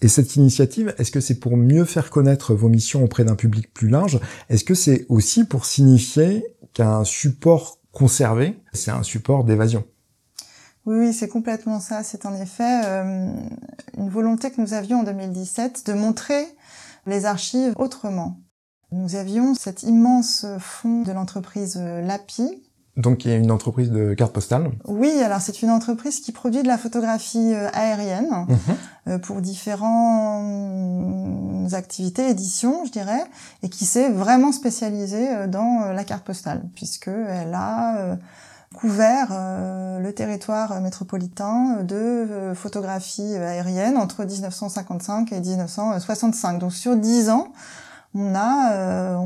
et 0.01 0.07
cette 0.07 0.35
initiative, 0.35 0.95
est-ce 0.97 1.11
que 1.11 1.19
c'est 1.19 1.39
pour 1.39 1.57
mieux 1.57 1.85
faire 1.85 2.09
connaître 2.09 2.55
vos 2.55 2.69
missions 2.69 3.03
auprès 3.03 3.23
d'un 3.23 3.35
public 3.35 3.71
plus 3.71 3.87
large? 3.87 4.19
Est-ce 4.49 4.63
que 4.63 4.73
c'est 4.73 5.05
aussi 5.09 5.43
pour 5.43 5.65
signifier 5.65 6.43
qu'un 6.73 7.03
support 7.03 7.79
conservé, 7.91 8.59
c'est 8.73 8.89
un 8.89 9.03
support 9.03 9.43
d'évasion? 9.43 9.83
Oui, 10.87 10.97
oui 10.97 11.13
c'est 11.13 11.27
complètement 11.27 11.79
ça. 11.79 12.01
C'est 12.01 12.25
en 12.25 12.33
effet 12.35 12.81
euh, 12.85 13.31
une 13.95 14.09
volonté 14.09 14.49
que 14.49 14.59
nous 14.59 14.73
avions 14.73 15.01
en 15.01 15.03
2017 15.03 15.85
de 15.85 15.93
montrer 15.93 16.45
les 17.05 17.25
archives 17.25 17.73
autrement. 17.77 18.39
Nous 18.91 19.15
avions 19.15 19.53
cet 19.55 19.83
immense 19.83 20.45
fonds 20.59 21.03
de 21.03 21.11
l'entreprise 21.11 21.77
LAPI, 21.77 22.61
donc 22.97 23.23
il 23.23 23.31
y 23.31 23.33
a 23.33 23.37
une 23.37 23.51
entreprise 23.51 23.89
de 23.89 24.13
cartes 24.13 24.33
postales. 24.33 24.69
Oui, 24.85 25.11
alors 25.23 25.39
c'est 25.39 25.61
une 25.61 25.69
entreprise 25.69 26.19
qui 26.19 26.33
produit 26.33 26.61
de 26.61 26.67
la 26.67 26.77
photographie 26.77 27.53
euh, 27.53 27.69
aérienne 27.73 28.29
mhm. 28.47 28.57
euh, 29.07 29.17
pour 29.17 29.39
différentes 29.41 30.43
activités, 31.73 32.29
éditions, 32.29 32.83
je 32.85 32.91
dirais, 32.91 33.23
et 33.63 33.69
qui 33.69 33.85
s'est 33.85 34.09
vraiment 34.09 34.51
spécialisée 34.51 35.29
euh, 35.29 35.47
dans 35.47 35.93
la 35.93 36.03
carte 36.03 36.25
postale, 36.25 36.63
puisque 36.75 37.07
elle 37.07 37.53
a 37.53 38.17
couvert 38.73 39.27
le 39.99 40.11
territoire 40.11 40.79
métropolitain 40.79 41.83
de 41.83 42.53
photographie 42.55 43.35
aérienne 43.35 43.97
entre 43.97 44.23
1955 44.23 45.33
et 45.33 45.41
1965. 45.41 46.59
Donc 46.59 46.71
sur 46.71 46.95
dix 46.95 47.29
ans, 47.29 47.51
on 48.13 48.35
a 48.35 48.73
euh, 48.73 49.17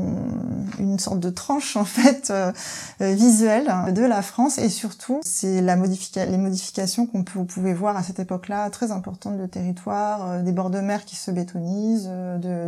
une 0.78 0.98
sorte 0.98 1.18
de 1.18 1.30
tranche 1.30 1.76
en 1.76 1.84
fait 1.84 2.30
euh, 2.30 2.52
euh, 3.00 3.12
visuelle 3.14 3.72
de 3.92 4.02
la 4.02 4.22
France 4.22 4.58
et 4.58 4.68
surtout 4.68 5.20
c'est 5.22 5.60
la 5.60 5.76
les 5.76 6.38
modifications 6.38 7.06
qu'on 7.06 7.24
peut, 7.24 7.38
vous 7.38 7.44
pouvez 7.44 7.74
voir 7.74 7.96
à 7.96 8.02
cette 8.02 8.18
époque-là 8.18 8.70
très 8.70 8.92
importantes 8.92 9.38
de 9.38 9.46
territoire, 9.46 10.42
des 10.42 10.52
bords 10.52 10.70
de 10.70 10.80
mer 10.80 11.04
qui 11.04 11.16
se 11.16 11.30
bétonisent, 11.30 12.10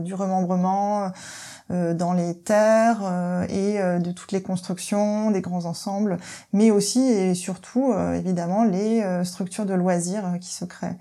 du 0.05 0.15
remembrement 0.15 1.11
dans 1.71 2.13
les 2.13 2.39
terres 2.39 3.01
et 3.49 3.79
de 3.79 4.13
toutes 4.13 4.33
les 4.33 4.43
constructions, 4.43 5.31
des 5.31 5.41
grands 5.41 5.65
ensembles, 5.65 6.19
mais 6.53 6.71
aussi 6.71 7.01
et 7.01 7.35
surtout 7.35 7.93
évidemment 8.15 8.65
les 8.65 9.25
structures 9.25 9.67
de 9.67 9.75
loisirs 9.75 10.35
qui 10.41 10.53
se 10.53 10.65
créent. 10.65 10.99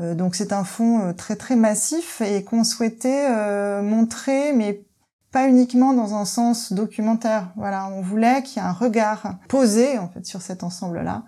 Euh, 0.00 0.14
donc 0.14 0.34
c'est 0.34 0.52
un 0.52 0.64
fonds 0.64 1.00
euh, 1.00 1.12
très 1.12 1.36
très 1.36 1.56
massif 1.56 2.20
et 2.20 2.42
qu'on 2.44 2.64
souhaitait 2.64 3.26
euh, 3.30 3.82
montrer, 3.82 4.52
mais 4.52 4.84
pas 5.30 5.48
uniquement 5.48 5.92
dans 5.92 6.14
un 6.14 6.24
sens 6.24 6.72
documentaire. 6.72 7.52
Voilà, 7.56 7.88
on 7.88 8.00
voulait 8.00 8.42
qu'il 8.42 8.60
y 8.60 8.64
ait 8.64 8.68
un 8.68 8.72
regard 8.72 9.36
posé 9.48 9.96
en 9.98 10.08
fait 10.08 10.26
sur 10.26 10.42
cet 10.42 10.64
ensemble-là. 10.64 11.22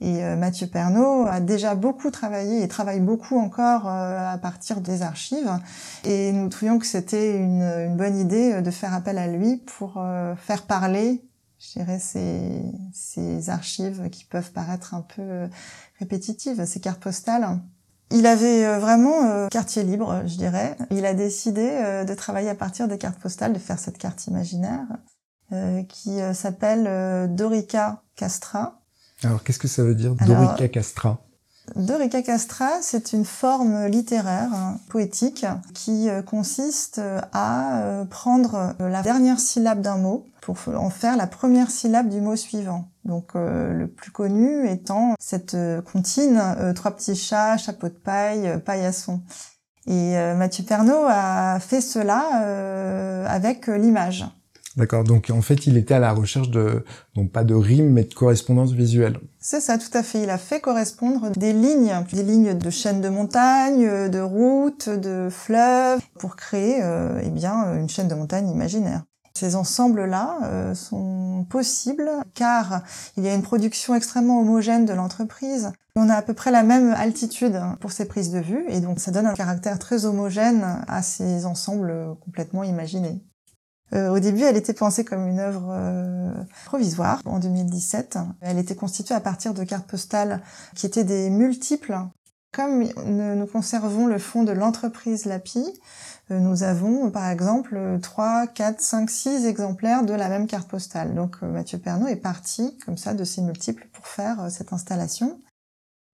Et 0.00 0.22
Mathieu 0.34 0.66
Pernaud 0.66 1.24
a 1.24 1.38
déjà 1.38 1.76
beaucoup 1.76 2.10
travaillé 2.10 2.64
et 2.64 2.68
travaille 2.68 2.98
beaucoup 2.98 3.38
encore 3.38 3.86
à 3.86 4.36
partir 4.38 4.80
des 4.80 5.02
archives. 5.02 5.52
Et 6.02 6.32
nous 6.32 6.48
trouvions 6.48 6.80
que 6.80 6.84
c'était 6.84 7.36
une, 7.36 7.62
une, 7.62 7.96
bonne 7.96 8.18
idée 8.18 8.60
de 8.60 8.70
faire 8.72 8.92
appel 8.92 9.18
à 9.18 9.28
lui 9.28 9.58
pour 9.58 10.04
faire 10.36 10.62
parler, 10.66 11.24
je 11.60 11.78
dirais, 11.78 12.00
ces, 12.00 12.60
ces 12.92 13.50
archives 13.50 14.10
qui 14.10 14.24
peuvent 14.24 14.50
paraître 14.50 14.94
un 14.94 15.02
peu 15.02 15.48
répétitives, 16.00 16.66
ces 16.66 16.80
cartes 16.80 17.00
postales. 17.00 17.60
Il 18.10 18.26
avait 18.26 18.64
euh, 18.64 18.78
vraiment 18.78 19.24
euh, 19.24 19.48
quartier 19.48 19.82
libre, 19.82 20.22
je 20.26 20.36
dirais. 20.36 20.76
Il 20.90 21.06
a 21.06 21.14
décidé 21.14 21.68
euh, 21.70 22.04
de 22.04 22.14
travailler 22.14 22.48
à 22.48 22.54
partir 22.54 22.88
des 22.88 22.98
cartes 22.98 23.18
postales, 23.18 23.52
de 23.52 23.58
faire 23.58 23.78
cette 23.78 23.98
carte 23.98 24.26
imaginaire 24.26 24.86
qui 25.88 26.18
s'appelle 26.32 27.28
Dorica 27.32 28.02
Castra. 28.16 28.80
Alors 29.22 29.44
qu'est-ce 29.44 29.60
que 29.60 29.68
ça 29.68 29.84
veut 29.84 29.94
dire 29.94 30.16
Dorica 30.16 30.66
Castra? 30.66 31.23
Dorica 31.76 32.22
Castra, 32.22 32.82
c'est 32.82 33.12
une 33.12 33.24
forme 33.24 33.86
littéraire, 33.86 34.52
hein, 34.52 34.78
poétique, 34.88 35.46
qui 35.72 36.08
consiste 36.26 37.00
à 37.32 38.04
prendre 38.10 38.74
la 38.78 39.02
dernière 39.02 39.40
syllabe 39.40 39.80
d'un 39.80 39.96
mot 39.96 40.26
pour 40.44 40.58
en 40.76 40.90
faire 40.90 41.16
la 41.16 41.26
première 41.26 41.70
syllabe 41.70 42.08
du 42.08 42.20
mot 42.20 42.36
suivant. 42.36 42.88
Donc 43.04 43.30
euh, 43.34 43.72
le 43.72 43.88
plus 43.88 44.10
connu 44.10 44.68
étant 44.68 45.14
cette 45.18 45.54
euh, 45.54 45.80
comptine 45.80 46.38
euh, 46.38 46.72
trois 46.72 46.90
petits 46.90 47.16
chats, 47.16 47.56
chapeau 47.56 47.88
de 47.88 47.94
paille, 47.94 48.60
paillasson. 48.64 49.22
Et 49.86 50.14
Mathieu 50.34 50.64
Pernaud 50.64 51.04
a 51.06 51.60
fait 51.60 51.82
cela 51.82 53.26
avec 53.28 53.66
l'image. 53.66 54.24
D'accord. 54.76 55.04
Donc 55.04 55.30
en 55.30 55.40
fait, 55.40 55.66
il 55.66 55.76
était 55.76 55.94
à 55.94 55.98
la 56.00 56.12
recherche 56.12 56.50
de 56.50 56.84
non 57.16 57.26
pas 57.26 57.44
de 57.44 57.54
rimes 57.54 57.90
mais 57.90 58.04
de 58.04 58.14
correspondance 58.14 58.72
visuelle. 58.72 59.20
C'est 59.38 59.60
ça, 59.60 59.78
tout 59.78 59.96
à 59.96 60.02
fait. 60.02 60.22
Il 60.22 60.30
a 60.30 60.38
fait 60.38 60.60
correspondre 60.60 61.30
des 61.30 61.52
lignes, 61.52 61.94
des 62.12 62.22
lignes 62.22 62.58
de 62.58 62.70
chaînes 62.70 63.00
de 63.00 63.08
montagnes, 63.08 64.08
de 64.08 64.20
routes, 64.20 64.88
de 64.88 65.28
fleuves, 65.30 66.00
pour 66.18 66.36
créer 66.36 66.82
euh, 66.82 67.20
eh 67.22 67.30
bien 67.30 67.74
une 67.76 67.88
chaîne 67.88 68.08
de 68.08 68.14
montagnes 68.14 68.50
imaginaire. 68.50 69.02
Ces 69.36 69.56
ensembles-là 69.56 70.38
euh, 70.44 70.74
sont 70.74 71.44
possibles 71.50 72.08
car 72.34 72.82
il 73.16 73.24
y 73.24 73.28
a 73.28 73.34
une 73.34 73.42
production 73.42 73.94
extrêmement 73.96 74.40
homogène 74.40 74.86
de 74.86 74.92
l'entreprise. 74.92 75.72
On 75.96 76.08
a 76.08 76.14
à 76.14 76.22
peu 76.22 76.34
près 76.34 76.52
la 76.52 76.62
même 76.62 76.92
altitude 76.92 77.60
pour 77.80 77.90
ces 77.90 78.04
prises 78.04 78.30
de 78.30 78.38
vue 78.38 78.64
et 78.68 78.80
donc 78.80 79.00
ça 79.00 79.10
donne 79.10 79.26
un 79.26 79.34
caractère 79.34 79.78
très 79.80 80.04
homogène 80.04 80.84
à 80.86 81.02
ces 81.02 81.46
ensembles 81.46 82.16
complètement 82.24 82.62
imaginés. 82.62 83.22
Euh, 83.94 84.10
au 84.10 84.18
début, 84.18 84.42
elle 84.42 84.56
était 84.56 84.72
pensée 84.72 85.04
comme 85.04 85.26
une 85.26 85.38
œuvre 85.38 85.68
euh, 85.70 86.32
provisoire. 86.64 87.20
En 87.24 87.38
2017, 87.38 88.18
elle 88.40 88.58
était 88.58 88.74
constituée 88.74 89.14
à 89.14 89.20
partir 89.20 89.54
de 89.54 89.62
cartes 89.62 89.86
postales 89.86 90.42
qui 90.74 90.86
étaient 90.86 91.04
des 91.04 91.30
multiples. 91.30 91.96
Comme 92.52 92.84
nous 92.84 93.46
conservons 93.46 94.06
le 94.06 94.18
fond 94.18 94.44
de 94.44 94.52
l'entreprise 94.52 95.24
LAPI, 95.24 95.64
euh, 96.30 96.38
nous 96.38 96.62
avons 96.62 97.10
par 97.10 97.28
exemple 97.28 97.98
3, 98.00 98.46
4, 98.48 98.80
5, 98.80 99.10
6 99.10 99.46
exemplaires 99.46 100.04
de 100.04 100.14
la 100.14 100.28
même 100.28 100.46
carte 100.46 100.68
postale. 100.68 101.14
Donc 101.14 101.42
Mathieu 101.42 101.78
Pernaud 101.78 102.08
est 102.08 102.16
parti 102.16 102.78
comme 102.84 102.96
ça 102.96 103.14
de 103.14 103.24
ces 103.24 103.42
multiples 103.42 103.88
pour 103.92 104.06
faire 104.06 104.50
cette 104.50 104.72
installation. 104.72 105.40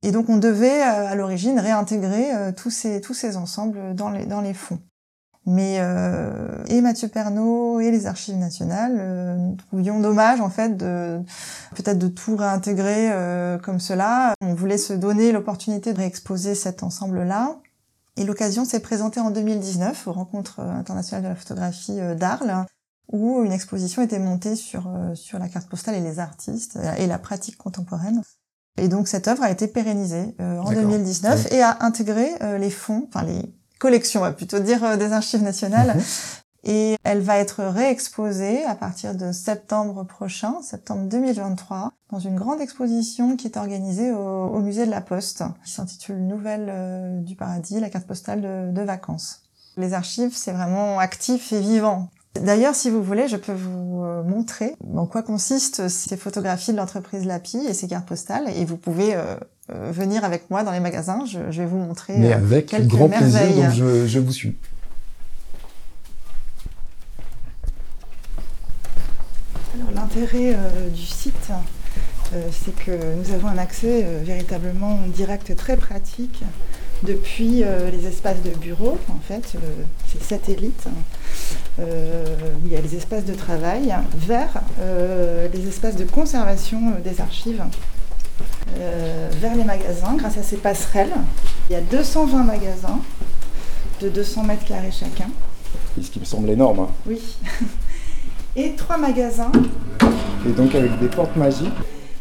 Et 0.03 0.13
donc 0.13 0.31
on 0.31 0.39
devait 0.39 0.81
à 0.81 1.15
l'origine 1.15 1.61
réintégrer 1.61 2.55
tous 2.57 2.71
ces, 2.71 3.03
tous 3.03 3.13
ces 3.13 3.37
ensembles 3.37 3.95
dans 3.95 4.09
les, 4.09 4.25
dans 4.25 4.41
les 4.41 4.55
fonds. 4.55 4.81
Mais 5.47 5.79
euh, 5.81 6.63
et 6.67 6.83
Mathieu 6.83 7.09
Pernaud 7.09 7.81
et 7.81 7.91
les 7.91 8.07
Archives 8.07 8.37
nationales 8.37 8.97
euh, 8.99 9.55
trouvions 9.57 9.99
dommage 9.99 10.41
en 10.41 10.51
fait 10.51 10.77
de 10.77 11.21
peut-être 11.75 11.99
de 11.99 12.09
tout 12.09 12.37
réintégrer 12.37 13.11
euh, 13.11 13.59
comme 13.59 13.81
cela. 13.81 14.35
On 14.43 14.55
voulait 14.55 14.79
se 14.79 14.93
donner 14.93 15.33
l'opportunité 15.33 15.93
de 15.93 15.99
réexposer 15.99 16.55
cet 16.55 16.83
ensemble-là. 16.83 17.57
Et 18.17 18.25
l'occasion 18.25 18.67
s'est 18.67 18.81
présentée 18.81 19.21
en 19.21 19.31
2019 19.31 20.07
aux 20.09 20.13
Rencontres 20.13 20.61
internationales 20.61 21.25
de 21.25 21.29
la 21.29 21.37
photographie 21.37 21.99
euh, 21.99 22.15
d'Arles, 22.15 22.67
où 23.11 23.43
une 23.43 23.53
exposition 23.53 24.03
était 24.03 24.19
montée 24.19 24.57
sur 24.57 24.89
euh, 24.89 25.15
sur 25.15 25.39
la 25.39 25.49
carte 25.49 25.71
postale 25.71 25.95
et 25.95 26.01
les 26.01 26.19
artistes 26.19 26.79
et 26.99 27.07
la 27.07 27.19
pratique 27.19 27.57
contemporaine. 27.57 28.21
Et 28.77 28.89
donc 28.89 29.09
cette 29.09 29.27
œuvre 29.27 29.43
a 29.43 29.51
été 29.51 29.69
pérennisée 29.69 30.35
en 30.39 30.71
2019 30.71 31.53
et 31.53 31.61
a 31.61 31.79
intégré 31.81 32.31
les 32.59 32.71
fonds, 32.71 33.09
enfin 33.09 33.25
les 33.25 33.53
collection, 33.81 34.21
on 34.21 34.25
va 34.25 34.33
plutôt 34.33 34.61
dire, 34.61 34.85
euh, 34.85 34.97
des 34.97 35.13
archives 35.13 35.43
nationales. 35.43 35.97
Mhm. 35.97 36.03
Et 36.63 36.97
elle 37.05 37.21
va 37.21 37.39
être 37.39 37.65
réexposée 37.65 38.65
à 38.65 38.75
partir 38.75 39.15
de 39.15 39.33
septembre 39.33 40.05
prochain, 40.05 40.61
septembre 40.61 41.09
2023, 41.09 41.93
dans 42.11 42.19
une 42.19 42.37
grande 42.37 42.61
exposition 42.61 43.37
qui 43.37 43.47
est 43.47 43.57
organisée 43.57 44.13
au, 44.13 44.59
musée 44.59 44.85
de 44.85 44.91
la 44.91 45.01
Poste, 45.01 45.43
qui 45.65 45.73
s'intitule 45.73 46.27
Nouvelle 46.27 46.67
euh, 46.69 47.21
du 47.23 47.35
paradis, 47.35 47.81
la 47.81 47.89
carte 47.89 48.07
postale 48.07 48.75
de, 48.75 48.83
vacances. 48.83 49.43
Les 49.79 49.95
archives, 49.95 50.37
c'est 50.37 50.53
vraiment 50.53 50.99
actif 50.99 51.53
et 51.55 51.61
vivant. 51.61 52.11
D'ailleurs, 52.35 52.75
si 52.75 52.91
vous 52.91 53.03
voulez, 53.03 53.27
je 53.27 53.37
peux 53.37 53.55
vous 53.55 54.03
euh, 54.03 54.23
montrer 54.23 54.77
en 54.95 55.07
quoi 55.07 55.23
consistent 55.23 55.89
ces 55.89 56.17
photographies 56.17 56.73
de 56.73 56.77
l'entreprise 56.77 57.25
Lapi 57.25 57.59
et 57.59 57.75
ces 57.75 57.89
cartes 57.89 58.07
postales, 58.07 58.51
et 58.55 58.67
vous 58.67 58.77
pouvez 58.77 59.15
euh, 59.15 59.37
venir 59.91 60.25
avec 60.25 60.51
moi 60.51 60.63
dans 60.63 60.73
les 60.73 60.81
magasins. 60.81 61.25
Je, 61.27 61.39
vais 61.39 61.67
vous 61.67 61.79
montrer 61.79 62.15
Mais 62.17 62.33
euh, 62.33 62.37
avec 62.37 62.75
grand 62.87 63.09
plaisir, 63.09 63.41
donc 63.57 63.73
je, 64.07 64.19
vous 64.19 64.33
suis. 64.33 64.57
Alors 69.75 69.93
l'intérêt 69.95 70.55
euh, 70.55 70.89
du 70.89 71.05
site, 71.05 71.51
c'est 72.53 72.77
que 72.77 72.93
nous 73.17 73.35
avons 73.35 73.49
un 73.49 73.59
accès 73.59 74.07
véritablement 74.23 74.99
direct, 75.09 75.57
très 75.57 75.77
pratique 75.77 76.43
depuis 77.03 77.65
les 77.65 78.07
espaces 78.07 78.43
de 78.43 78.51
bureau, 78.51 78.99
en 79.09 79.19
fait, 79.19 79.55
c'est 80.07 80.23
satellite, 80.23 80.85
où 81.79 81.83
il 82.65 82.73
y 82.73 82.77
a 82.77 82.81
les 82.81 82.95
espaces 82.95 83.25
de 83.25 83.35
travail, 83.35 83.93
vers 84.15 84.63
les 85.53 85.67
espaces 85.67 85.97
de 85.97 86.05
conservation 86.05 86.81
des 87.03 87.21
archives 87.21 87.65
euh, 87.71 88.00
vers 89.41 89.55
les 89.55 89.65
magasins 89.65 90.15
grâce 90.17 90.39
à 90.39 90.43
ces 90.43 90.57
passerelles. 90.57 91.13
Il 91.69 91.73
y 91.73 91.77
a 91.77 91.81
220 91.81 92.45
magasins 92.45 93.01
de 94.01 94.09
200 94.09 94.45
mètres 94.45 94.65
carrés 94.65 94.91
chacun. 94.91 95.29
Ce 96.01 96.11
qui 96.11 96.21
me 96.21 96.25
semble 96.25 96.51
énorme. 96.51 96.81
Hein. 96.81 96.89
Oui. 97.07 97.21
Et 98.57 98.75
trois 98.75 98.97
magasins. 98.97 99.53
Et 100.47 100.51
donc 100.51 100.75
avec 100.75 100.99
des 100.99 101.09
portes 101.09 101.37
magiques. 101.37 101.73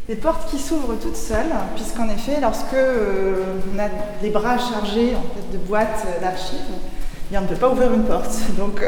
Des 0.07 0.15
portes 0.15 0.49
qui 0.49 0.57
s'ouvrent 0.57 0.95
toutes 0.99 1.15
seules, 1.15 1.53
puisqu'en 1.75 2.09
effet, 2.09 2.41
lorsque 2.41 2.73
euh, 2.73 3.55
on 3.73 3.79
a 3.79 3.87
des 4.21 4.29
bras 4.29 4.57
chargés 4.57 5.15
en 5.15 5.21
fait, 5.21 5.57
de 5.57 5.57
boîtes 5.63 6.05
d'archives, 6.19 6.59
eh 7.31 7.37
on 7.37 7.41
ne 7.41 7.47
peut 7.47 7.55
pas 7.55 7.69
ouvrir 7.69 7.93
une 7.93 8.03
porte. 8.03 8.35
Donc 8.57 8.83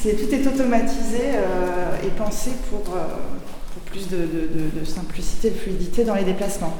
c'est, 0.00 0.14
tout 0.14 0.34
est 0.34 0.46
automatisé 0.46 1.20
euh, 1.34 1.96
et 2.04 2.08
pensé 2.08 2.50
pour, 2.70 2.94
plus 3.96 4.08
de, 4.08 4.84
simplicité, 4.84 5.50
de 5.50 5.54
fluidité 5.54 6.04
dans 6.04 6.14
les 6.14 6.24
déplacements. 6.24 6.74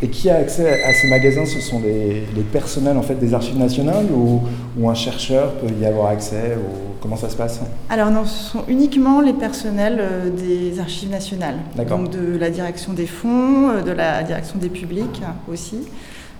Et 0.00 0.08
qui 0.08 0.28
a 0.28 0.36
accès 0.36 0.82
à 0.82 0.92
ces 0.92 1.08
magasins? 1.08 1.46
Ce 1.46 1.60
sont 1.60 1.80
les, 1.80 2.24
personnels 2.52 2.96
en 2.96 3.02
fait 3.02 3.14
des 3.14 3.34
archives 3.34 3.58
nationales 3.58 4.06
ou, 4.10 4.42
un 4.88 4.94
chercheur 4.94 5.52
peut 5.54 5.68
y 5.80 5.86
avoir 5.86 6.08
accès 6.08 6.56
ou 6.56 6.92
Comment 7.00 7.16
ça 7.16 7.28
se 7.28 7.34
passe? 7.34 7.58
Alors 7.90 8.12
non, 8.12 8.24
ce 8.24 8.52
sont 8.52 8.62
uniquement 8.68 9.20
les 9.20 9.32
personnels 9.32 9.98
euh, 9.98 10.30
des 10.30 10.78
archives 10.78 11.10
nationales. 11.10 11.56
Donc 11.88 12.10
de 12.10 12.38
la 12.38 12.48
direction 12.48 12.92
des 12.92 13.08
fonds, 13.08 13.70
euh, 13.70 13.82
de 13.82 13.90
la 13.90 14.22
direction 14.22 14.56
des 14.60 14.68
publics 14.68 15.20
aussi. 15.50 15.78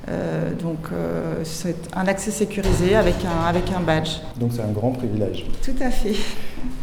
Euh, 0.09 0.53
donc 0.55 0.79
euh, 0.93 1.43
c'est 1.45 1.77
un 1.95 2.07
accès 2.07 2.33
sécurisé 2.33 2.97
avec 2.97 3.17
un, 3.25 3.47
avec 3.47 3.71
un 3.71 3.81
badge. 3.81 4.17
Donc 4.37 4.51
c'est 4.55 4.63
un 4.63 4.73
grand 4.73 4.91
privilège. 4.91 5.47
Tout 5.63 5.75
à 5.81 5.91
fait. 5.91 6.17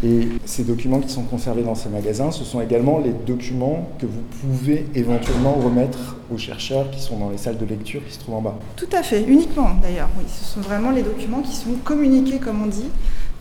Et 0.04 0.30
ces 0.46 0.64
documents 0.64 1.00
qui 1.00 1.10
sont 1.10 1.24
conservés 1.24 1.64
dans 1.64 1.76
ces 1.76 1.90
magasins, 1.90 2.32
ce 2.32 2.46
sont 2.46 2.62
également 2.62 3.00
les 3.00 3.12
documents 3.12 3.90
que 4.00 4.06
vous 4.06 4.22
pouvez 4.42 4.88
éventuellement 4.96 5.54
remettre 5.54 6.16
aux 6.34 6.38
chercheurs 6.38 6.90
qui 6.92 7.02
sont 7.02 7.18
dans 7.18 7.30
les 7.30 7.38
salles 7.38 7.58
de 7.58 7.66
lecture 7.66 8.02
qui 8.08 8.14
se 8.14 8.20
trouvent 8.20 8.36
en 8.36 8.42
bas. 8.42 8.56
Tout 8.78 8.90
à 8.94 9.04
fait, 9.04 9.24
uniquement 9.24 9.72
d'ailleurs. 9.82 10.10
Oui, 10.18 10.24
ce 10.28 10.46
sont 10.46 10.62
vraiment 10.62 10.92
les 10.92 11.02
documents 11.02 11.42
qui 11.42 11.56
sont 11.56 11.74
communiqués, 11.84 12.40
comme 12.40 12.64
on 12.64 12.68
dit, 12.68 12.90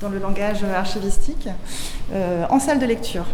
dans 0.01 0.09
le 0.09 0.19
langage 0.19 0.64
archivistique, 0.64 1.49
euh, 2.12 2.45
en 2.51 2.59
salle 2.59 2.81
de 2.81 2.87
lecture. 2.87 3.27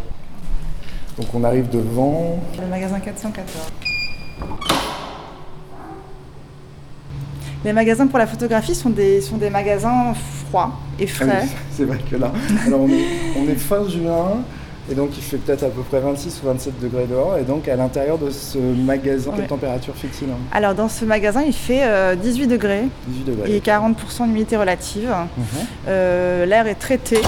Donc 1.17 1.27
on 1.33 1.45
arrive 1.45 1.71
devant... 1.71 2.39
Le 2.61 2.67
magasin 2.67 3.01
414. 3.01 3.71
Les 7.65 7.73
magasins 7.73 8.07
pour 8.07 8.19
la 8.19 8.27
photographie 8.27 8.75
sont 8.75 8.91
des, 8.91 9.21
sont 9.23 9.39
des 9.39 9.49
magasins 9.49 10.13
froids 10.49 10.73
et 10.99 11.07
ah 11.09 11.13
frais. 11.13 11.49
c'est 11.73 11.85
vrai 11.85 11.99
que 12.11 12.17
là, 12.17 12.31
alors 12.67 12.81
on 12.83 12.89
est, 12.89 13.07
on 13.39 13.49
est 13.49 13.55
fin 13.55 13.89
juin, 13.89 14.43
et 14.91 14.95
donc 14.95 15.11
il 15.17 15.23
fait 15.23 15.39
peut-être 15.39 15.63
à 15.63 15.71
peu 15.71 15.81
près 15.81 15.99
26 15.99 16.43
ou 16.43 16.47
27 16.47 16.81
degrés 16.81 17.07
dehors. 17.07 17.39
Et 17.39 17.43
donc 17.43 17.69
à 17.69 17.77
l'intérieur 17.77 18.19
de 18.19 18.31
ce 18.31 18.59
magasin, 18.59 19.33
quelle 19.35 19.47
température 19.47 19.95
fait-il 19.97 20.29
hein? 20.29 20.37
Alors 20.53 20.75
dans 20.75 20.89
ce 20.89 21.07
magasin, 21.07 21.43
il 21.43 21.55
fait 21.55 21.85
18 22.17 22.45
euh, 22.45 22.47
degrés. 22.47 22.83
18 23.09 23.25
degrés. 23.25 23.57
Et 23.57 23.61
40% 23.61 24.27
d'humidité 24.27 24.57
relative. 24.57 25.09
Mhm. 25.09 25.45
Euh, 25.89 26.45
l'air 26.45 26.67
est 26.67 26.75
traité 26.75 27.19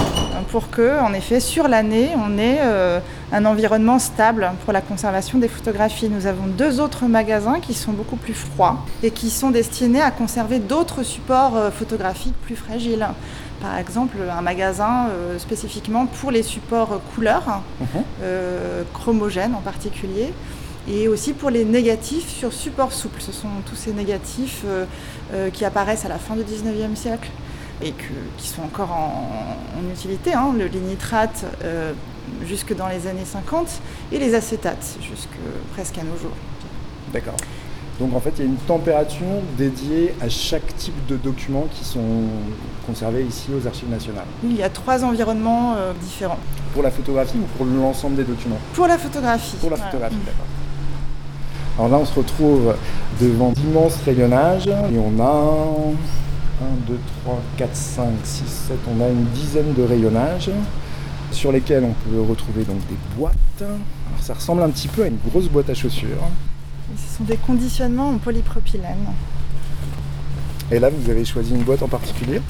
pour 0.51 0.69
que, 0.69 0.99
en 1.01 1.13
effet, 1.13 1.39
sur 1.39 1.67
l'année, 1.67 2.09
on 2.15 2.37
ait 2.37 2.59
euh, 2.61 2.99
un 3.31 3.45
environnement 3.45 3.99
stable 3.99 4.51
pour 4.63 4.73
la 4.73 4.81
conservation 4.81 5.37
des 5.37 5.47
photographies. 5.47 6.09
Nous 6.09 6.27
avons 6.27 6.47
deux 6.47 6.79
autres 6.79 7.05
magasins 7.05 7.59
qui 7.59 7.73
sont 7.73 7.91
beaucoup 7.91 8.15
plus 8.15 8.33
froids 8.33 8.85
et 9.03 9.11
qui 9.11 9.29
sont 9.29 9.51
destinés 9.51 10.01
à 10.01 10.11
conserver 10.11 10.59
d'autres 10.59 11.03
supports 11.03 11.71
photographiques 11.73 12.35
plus 12.45 12.55
fragiles 12.55 13.07
par 13.61 13.77
exemple 13.77 14.17
un 14.29 14.41
magasin 14.41 15.07
euh, 15.09 15.39
spécifiquement 15.39 16.05
pour 16.05 16.31
les 16.31 16.43
supports 16.43 17.01
couleurs, 17.15 17.61
mhm. 17.79 17.87
euh, 18.21 18.83
chromogènes 18.93 19.55
en 19.55 19.61
particulier, 19.61 20.33
et 20.87 21.07
aussi 21.07 21.33
pour 21.33 21.49
les 21.49 21.65
négatifs 21.65 22.29
sur 22.29 22.53
support 22.53 22.93
souple. 22.93 23.21
Ce 23.21 23.31
sont 23.31 23.49
tous 23.65 23.75
ces 23.75 23.93
négatifs 23.93 24.63
euh, 24.65 25.49
qui 25.51 25.65
apparaissent 25.65 26.05
à 26.05 26.09
la 26.09 26.19
fin 26.19 26.35
du 26.35 26.43
19e 26.43 26.95
siècle 26.95 27.29
et 27.83 27.93
qui 28.37 28.47
sont 28.47 28.63
encore 28.63 28.91
en, 28.91 29.91
utilité, 29.93 30.33
hein, 30.33 30.51
le, 30.57 30.65
les 30.65 30.79
nitrates 30.79 31.45
jusque 32.45 32.75
dans 32.75 32.87
les 32.87 33.07
années 33.07 33.25
50 33.25 33.81
et 34.11 34.19
les 34.19 34.33
acétates 34.33 34.97
jusque 35.01 35.29
presque 35.73 35.97
à 35.97 36.03
nos 36.03 36.17
jours. 36.17 36.35
D'accord. 37.13 37.35
Donc 37.99 38.13
en 38.15 38.19
fait, 38.19 38.31
il 38.37 38.39
y 38.39 38.41
a 38.43 38.45
une 38.45 38.57
température 38.57 39.41
dédiée 39.57 40.13
à 40.21 40.29
chaque 40.29 40.75
type 40.77 40.93
de 41.07 41.15
documents 41.15 41.67
qui 41.71 41.83
sont 41.83 42.27
conservés 42.85 43.23
ici 43.23 43.49
aux 43.51 43.65
Archives 43.65 43.89
nationales. 43.89 44.25
il 44.43 44.55
y 44.55 44.61
a 44.61 44.69
trois 44.69 45.03
environnements 45.03 45.73
euh, 45.75 45.93
différents. 45.99 46.37
Pour 46.73 46.83
la 46.83 46.91
photographie 46.91 47.37
ou 47.37 47.57
pour 47.57 47.65
l'ensemble 47.65 48.17
des 48.17 48.23
documents? 48.23 48.59
Pour 48.73 48.87
la 48.87 48.99
photographie. 48.99 49.55
Pour 49.59 49.71
la 49.71 49.77
photographie, 49.77 50.15
d'accord. 50.25 50.45
Alors 51.79 51.89
là, 51.89 51.97
on 51.97 52.05
se 52.05 52.13
retrouve 52.13 52.75
devant 53.19 53.51
d'immenses 53.51 53.97
rayonnages 54.05 54.67
et 54.67 54.97
on 54.97 55.19
a 55.19 55.65
1, 56.61 56.87
2, 56.87 56.99
3, 57.23 57.39
4, 57.57 57.75
5, 57.75 58.05
6, 58.23 58.43
7, 58.67 58.77
on 58.95 59.03
a 59.03 59.09
une 59.09 59.25
dizaine 59.25 59.73
de 59.73 59.83
rayonnages 59.83 60.51
sur 61.37 61.51
lesquels 61.51 61.83
on 61.83 61.93
peut 62.09 62.19
retrouver 62.19 62.63
donc 62.63 62.79
des 62.87 62.97
boîtes. 63.15 63.35
Alors 63.61 63.77
ça 64.21 64.33
ressemble 64.33 64.63
un 64.63 64.69
petit 64.69 64.87
peu 64.87 65.03
à 65.03 65.07
une 65.07 65.19
grosse 65.29 65.47
boîte 65.47 65.69
à 65.69 65.75
chaussures. 65.75 66.23
Ce 66.97 67.17
sont 67.17 67.23
des 67.25 67.37
conditionnements 67.37 68.09
en 68.09 68.17
polypropylène. 68.17 69.05
Et 70.71 70.79
là, 70.79 70.89
vous 70.89 71.09
avez 71.09 71.23
choisi 71.23 71.53
une 71.53 71.63
boîte 71.63 71.83
en 71.83 71.87
particulier? 71.87 72.41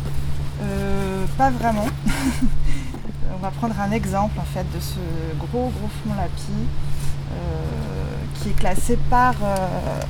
Euh, 0.61 1.25
Pas 1.37 1.51
vraiment. 1.51 1.85
on 3.35 3.41
va 3.41 3.51
prendre 3.51 3.75
un 3.79 3.91
exemple 3.91 4.39
en 4.39 4.45
fait 4.45 4.65
de 4.73 4.79
ce 4.79 5.37
gros 5.37 5.69
gros 5.69 5.89
fond 6.03 6.15
lapis 6.15 6.43
euh, 7.31 7.35
qui 8.35 8.49
est 8.49 8.57
classé 8.57 8.97
par, 9.09 9.35
euh, 9.43 10.01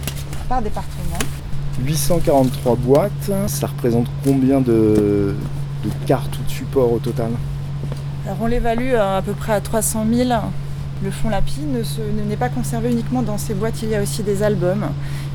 par 0.47 0.61
département. 0.61 1.19
843 1.83 2.75
boîtes, 2.75 3.31
ça 3.47 3.67
représente 3.67 4.07
combien 4.23 4.61
de, 4.61 5.35
de 5.83 5.89
cartes 6.05 6.37
ou 6.39 6.43
de 6.43 6.49
supports 6.49 6.91
au 6.91 6.99
total? 6.99 7.31
Alors 8.27 8.37
on 8.41 8.47
l'évalue 8.47 8.93
à, 8.93 9.17
à 9.17 9.21
peu 9.21 9.31
près 9.31 9.53
à 9.53 9.61
300 9.61 10.05
000. 10.13 10.29
Le 11.03 11.11
fond 11.11 11.29
Lapi 11.29 11.61
ne 11.61 11.81
se- 11.83 12.01
n'est 12.27 12.35
pas 12.35 12.49
conservé 12.49 12.91
uniquement 12.91 13.21
dans 13.21 13.37
ces 13.37 13.53
boîtes, 13.53 13.81
il 13.83 13.89
y 13.89 13.95
a 13.95 14.01
aussi 14.01 14.21
des 14.23 14.43
albums. 14.43 14.87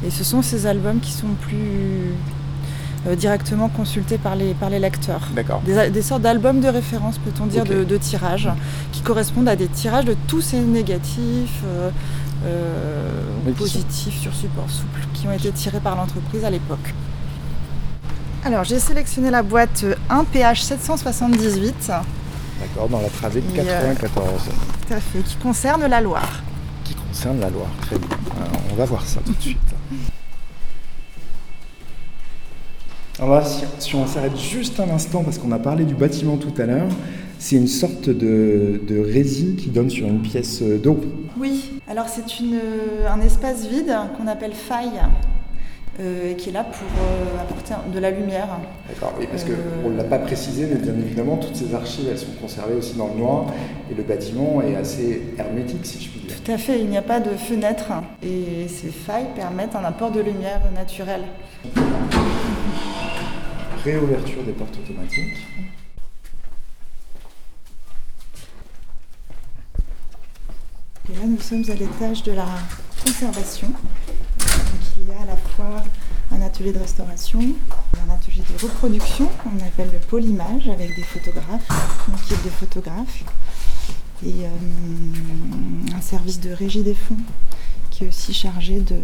Et 0.07 0.11
ce 0.11 0.25
sont 0.25 0.43
ces 0.43 0.67
albums 0.67 0.99
qui 1.01 1.13
sont 1.13 1.29
plus 1.41 2.13
euh, 3.07 3.15
directement 3.17 3.69
consultés 3.69 4.19
par 4.19 4.35
les, 4.37 4.55
par 4.55 4.69
les 4.71 4.79
lecteurs. 4.79 5.23
D'accord. 5.35 5.63
Des, 5.65 6.03
sortes 6.03 6.23
d'albums 6.23 6.61
de 6.61 6.69
référence, 6.69 7.17
peut-on 7.19 7.47
dire, 7.47 7.65
de, 7.65 7.85
de 7.85 7.97
tirages, 7.97 8.51
qui 8.93 9.01
correspondent 9.03 9.49
à 9.49 9.57
des 9.57 9.69
tirages 9.69 10.05
de 10.05 10.17
tous 10.29 10.41
ces 10.43 10.59
négatifs 10.61 11.63
euh, 11.65 11.91
euh, 12.45 13.53
positifs 13.57 14.21
sur 14.21 14.35
support 14.35 14.69
souple 14.69 15.01
qui 15.15 15.27
ont 15.29 15.33
été 15.33 15.51
tirés 15.53 15.81
par 15.81 15.97
l'entreprise 15.97 16.45
à 16.45 16.51
l'époque. 16.51 16.93
Alors 18.45 18.65
j'ai 18.65 18.81
sélectionné 18.81 19.31
la 19.31 19.45
boîte 19.45 19.85
1 20.11 20.25
PH 20.25 20.63
778 20.63 21.93
D'accord, 22.63 22.89
dans 22.89 23.01
la 23.01 23.09
travée 23.09 23.41
de 23.41 23.57
Et, 23.57 23.61
euh, 23.61 23.95
94, 23.95 24.43
tout 24.87 24.95
à 24.95 25.01
fait, 25.01 25.19
qui 25.23 25.37
concerne 25.37 25.87
la 25.87 26.01
Loire. 26.01 26.43
qui 26.85 26.95
concerne 26.95 27.41
la 27.41 27.51
Loire. 27.51 27.71
Très 27.83 27.99
bien. 27.99 28.09
Alors, 28.37 28.61
on 28.71 28.75
va 28.75 28.85
voir 28.85 29.05
ça 29.07 29.21
tout 29.25 29.33
de 29.33 29.41
suite. 29.41 29.59
Alors 33.19 33.35
là, 33.37 33.45
si, 33.79 33.95
on 33.95 34.07
s'arrête 34.07 34.37
juste 34.39 34.81
un 34.81 34.89
instant, 34.91 35.23
parce 35.23 35.39
qu'on 35.39 35.53
a 35.53 35.59
parlé 35.59 35.85
du 35.85 35.95
bâtiment 35.95 36.37
tout 36.39 36.53
à 36.61 36.65
l'heure, 36.67 36.89
c'est 37.39 37.57
une 37.57 37.67
sorte 37.69 38.09
de, 38.09 38.81
de 38.87 38.99
résine 39.01 39.57
qui 39.57 39.69
donne 39.69 39.91
sur 39.91 40.07
une 40.07 40.23
pièce 40.23 40.63
d'eau. 40.63 41.01
Oui, 41.39 41.73
alors 41.89 42.07
c'est 42.09 42.41
une, 42.41 42.59
un 43.09 43.21
espace 43.21 43.67
vide 43.67 43.95
qu'on 44.17 44.27
appelle 44.29 44.55
faille, 44.55 44.89
euh, 44.97 45.07
et 46.01 46.35
qui 46.37 46.49
est 46.49 46.53
là 46.53 46.65
pour 46.65 46.83
euh, 46.83 47.43
apporter 47.43 47.75
de 47.93 47.99
la 47.99 48.11
lumière. 48.11 48.49
D'accord, 48.89 49.13
oui, 49.19 49.27
parce 49.31 49.45
Euh, 49.45 49.83
qu'on 49.83 49.91
ne 49.91 49.97
l'a 49.99 50.05
pas 50.05 50.19
précisé, 50.19 50.67
mais 50.67 50.77
bien 50.77 50.95
évidemment, 50.95 51.37
toutes 51.37 51.55
ces 51.57 51.75
archives, 51.75 52.07
elles 52.11 52.19
sont 52.19 52.33
conservées 52.41 52.75
aussi 52.75 52.95
dans 52.97 53.09
le 53.09 53.15
noir, 53.15 53.47
et 53.91 53.95
le 53.95 54.03
bâtiment 54.03 54.63
est 54.63 54.75
assez 54.75 55.21
hermétique, 55.39 55.85
si 55.85 56.03
je 56.03 56.09
puis 56.09 56.21
dire. 56.21 56.43
Tout 56.43 56.51
à 56.53 56.57
fait, 56.59 56.81
il 56.81 56.89
n'y 56.89 56.97
a 56.97 57.03
pas 57.03 57.21
de 57.21 57.31
fenêtre, 57.37 57.93
et 58.23 58.67
ces 58.69 58.89
failles 58.91 59.27
permettent 59.37 59.77
un 59.77 59.85
apport 59.85 60.11
de 60.11 60.21
lumière 60.21 60.61
naturelle. 60.75 61.25
Réouverture 63.85 64.43
des 64.45 64.53
portes 64.53 64.77
automatiques. 64.83 65.47
Et 71.11 71.15
là, 71.15 71.21
nous 71.27 71.41
sommes 71.41 71.65
à 71.69 71.75
l'étage 71.75 72.23
de 72.23 72.33
la 72.33 72.47
conservation. 73.05 73.69
Y 74.99 75.11
a 75.19 75.23
à 75.23 75.27
la 75.27 75.37
fois 75.37 75.83
un 76.31 76.41
atelier 76.43 76.73
de 76.73 76.79
restauration, 76.79 77.41
un 77.41 78.13
atelier 78.15 78.43
de 78.43 78.63
reproduction 78.63 79.27
qu'on 79.43 79.57
appelle 79.67 79.91
le 79.93 79.99
polymage 79.99 80.69
avec 80.69 80.95
des 80.95 81.03
photographes, 81.03 81.67
une 82.09 82.15
équipe 82.15 82.45
de 82.45 82.51
photographes, 82.51 83.25
et 84.25 84.45
euh, 84.45 85.97
un 85.97 86.01
service 86.01 86.41
de 86.41 86.51
régie 86.53 86.83
des 86.83 86.95
fonds 86.95 87.17
qui 87.91 88.05
est 88.05 88.09
aussi 88.09 88.33
chargé 88.33 88.81
de, 88.81 89.01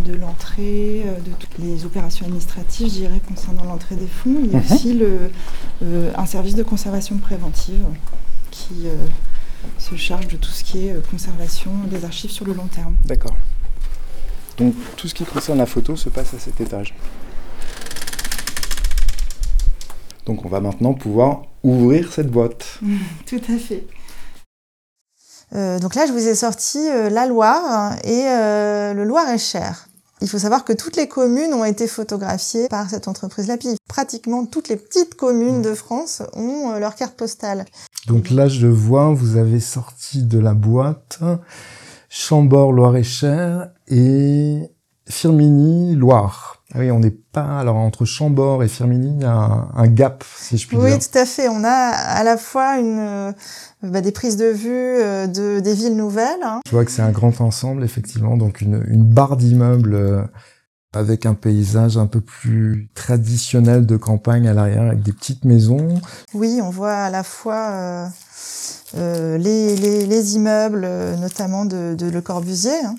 de 0.00 0.14
l'entrée, 0.14 1.02
euh, 1.06 1.18
de 1.20 1.30
toutes 1.38 1.58
les 1.58 1.84
opérations 1.84 2.24
administratives, 2.26 2.86
je 2.88 2.92
dirais, 3.00 3.20
concernant 3.28 3.64
l'entrée 3.64 3.96
des 3.96 4.06
fonds. 4.06 4.36
Il 4.44 4.52
y 4.52 4.56
a 4.56 4.60
Mhm. 4.60 4.64
aussi 4.72 4.94
le, 4.94 5.30
euh, 5.82 6.12
un 6.16 6.26
service 6.26 6.54
de 6.54 6.62
conservation 6.62 7.18
préventive 7.18 7.84
qui 8.50 8.86
euh, 8.86 8.94
se 9.78 9.96
charge 9.96 10.28
de 10.28 10.36
tout 10.36 10.50
ce 10.50 10.64
qui 10.64 10.86
est 10.86 11.10
conservation 11.10 11.72
des 11.90 12.04
archives 12.04 12.30
sur 12.30 12.46
le 12.46 12.54
long 12.54 12.66
terme. 12.68 12.96
D'accord. 13.04 13.36
Donc 14.58 14.74
tout 14.96 15.08
ce 15.08 15.14
qui 15.14 15.24
concerne 15.24 15.58
la 15.58 15.66
photo 15.66 15.96
se 15.96 16.08
passe 16.08 16.34
à 16.34 16.38
cet 16.38 16.60
étage. 16.60 16.94
Donc 20.24 20.44
on 20.44 20.48
va 20.48 20.60
maintenant 20.60 20.94
pouvoir 20.94 21.42
ouvrir 21.62 22.12
cette 22.12 22.30
boîte. 22.30 22.80
Tout 23.26 23.40
à 23.48 23.58
fait. 23.58 23.86
Euh, 25.54 25.78
donc 25.78 25.94
là, 25.94 26.06
je 26.06 26.12
vous 26.12 26.26
ai 26.26 26.34
sorti 26.34 26.78
euh, 26.78 27.08
la 27.08 27.26
Loire 27.26 27.94
et 28.02 28.26
euh, 28.26 28.92
le 28.92 29.04
Loir-et-Cher. 29.04 29.86
Il 30.22 30.28
faut 30.28 30.38
savoir 30.38 30.64
que 30.64 30.72
toutes 30.72 30.96
les 30.96 31.08
communes 31.08 31.52
ont 31.52 31.64
été 31.64 31.86
photographiées 31.86 32.68
par 32.68 32.88
cette 32.88 33.06
entreprise 33.06 33.48
Lapi. 33.48 33.76
Pratiquement 33.86 34.46
toutes 34.46 34.68
les 34.68 34.76
petites 34.76 35.14
communes 35.14 35.60
de 35.60 35.74
France 35.74 36.22
ont 36.32 36.72
euh, 36.72 36.78
leur 36.78 36.94
carte 36.94 37.14
postale. 37.16 37.66
Donc 38.06 38.30
là 38.30 38.48
je 38.48 38.66
vois, 38.66 39.12
vous 39.12 39.36
avez 39.36 39.60
sorti 39.60 40.22
de 40.22 40.38
la 40.38 40.54
boîte 40.54 41.18
Chambord, 42.18 42.72
Loire-et-Cher 42.72 43.68
et 43.88 44.62
Firminy, 45.06 45.94
Loire. 45.96 46.62
Ah 46.74 46.78
oui, 46.78 46.90
on 46.90 46.98
n'est 46.98 47.10
pas... 47.10 47.58
Alors 47.60 47.76
entre 47.76 48.06
Chambord 48.06 48.64
et 48.64 48.68
Firminy, 48.68 49.16
il 49.16 49.20
y 49.22 49.24
a 49.26 49.32
un, 49.34 49.68
un 49.74 49.86
gap, 49.86 50.24
si 50.38 50.56
je 50.56 50.66
puis 50.66 50.78
Oui, 50.78 50.90
dire. 50.90 50.98
tout 50.98 51.18
à 51.18 51.26
fait. 51.26 51.48
On 51.48 51.62
a 51.62 51.68
à 51.68 52.24
la 52.24 52.38
fois 52.38 52.78
une, 52.78 52.98
euh, 52.98 53.32
bah, 53.82 54.00
des 54.00 54.12
prises 54.12 54.38
de 54.38 54.46
vue 54.46 54.70
euh, 54.72 55.26
de, 55.26 55.60
des 55.60 55.74
villes 55.74 55.94
nouvelles, 55.94 56.42
hein, 56.42 56.60
Je 56.66 56.72
vois 56.72 56.86
que 56.86 56.90
c'est 56.90 57.02
un 57.02 57.12
grand 57.12 57.38
ensemble, 57.42 57.84
effectivement, 57.84 58.38
donc 58.38 58.62
une, 58.62 58.82
une 58.88 59.04
barre 59.04 59.36
d'immeubles 59.36 59.94
euh, 59.94 60.22
avec 60.94 61.26
un 61.26 61.34
paysage 61.34 61.98
un 61.98 62.06
peu 62.06 62.22
plus 62.22 62.88
traditionnel 62.94 63.84
de 63.84 63.98
campagne 63.98 64.48
à 64.48 64.54
l'arrière, 64.54 64.84
avec 64.84 65.02
des 65.02 65.12
petites 65.12 65.44
maisons. 65.44 66.00
Oui, 66.32 66.60
on 66.62 66.70
voit 66.70 66.94
à 66.94 67.10
la 67.10 67.22
fois 67.22 67.68
euh, 67.72 68.06
euh, 68.96 69.38
les, 69.38 69.76
les, 69.76 70.06
les 70.06 70.34
immeubles, 70.36 70.82
euh, 70.84 71.16
notamment 71.16 71.64
de, 71.64 71.94
de 71.94 72.06
Le 72.08 72.20
Corbusier, 72.20 72.72
hein, 72.84 72.94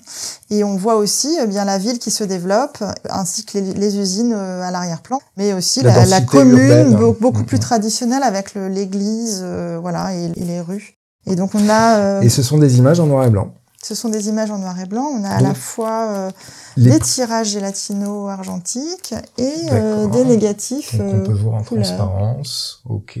et 0.50 0.64
on 0.64 0.76
voit 0.76 0.96
aussi 0.96 1.36
eh 1.42 1.46
bien 1.46 1.64
la 1.64 1.78
ville 1.78 1.98
qui 1.98 2.10
se 2.10 2.24
développe, 2.24 2.82
ainsi 3.10 3.44
que 3.44 3.58
les, 3.58 3.74
les 3.74 3.96
usines 3.98 4.32
euh, 4.36 4.62
à 4.62 4.70
l'arrière-plan, 4.70 5.18
mais 5.36 5.52
aussi 5.52 5.82
La 5.82 6.04
la, 6.06 6.20
commune 6.20 6.58
urbaine. 6.58 6.94
be- 6.96 7.18
beaucoup 7.20 7.40
Mhm. 7.40 7.46
plus 7.46 7.58
traditionnelle 7.58 8.22
avec 8.22 8.54
l'église, 8.54 9.40
euh, 9.42 9.78
voilà, 9.80 10.14
et, 10.14 10.26
et 10.36 10.44
les 10.44 10.60
rues. 10.60 10.94
Et 11.26 11.36
donc 11.36 11.54
on 11.54 11.68
a, 11.68 11.96
euh, 11.98 12.20
Et 12.22 12.28
ce 12.28 12.42
sont 12.42 12.58
des 12.58 12.78
images 12.78 13.00
en 13.00 13.06
noir 13.06 13.26
et 13.26 13.30
blanc. 13.30 13.52
ce 13.82 13.94
sont 13.94 14.08
des 14.08 14.28
images 14.28 14.50
en 14.50 14.58
noir 14.58 14.78
et 14.80 14.86
blanc. 14.86 15.06
On 15.14 15.24
a 15.24 15.30
à 15.30 15.40
la 15.40 15.54
fois 15.54 16.08
euh, 16.10 16.30
Les- 16.76 16.90
des 16.90 17.00
tirages 17.00 17.48
gélatino-argentiques 17.48 19.14
et 19.36 19.52
euh, 19.72 20.06
des 20.08 20.24
négatifs. 20.24 20.96
Donc 20.96 21.06
on 21.14 21.20
peut 21.24 21.32
euh, 21.32 21.34
voir 21.34 21.54
en 21.56 21.62
couleur. 21.62 21.84
transparence. 21.84 22.82
Ok. 22.88 23.18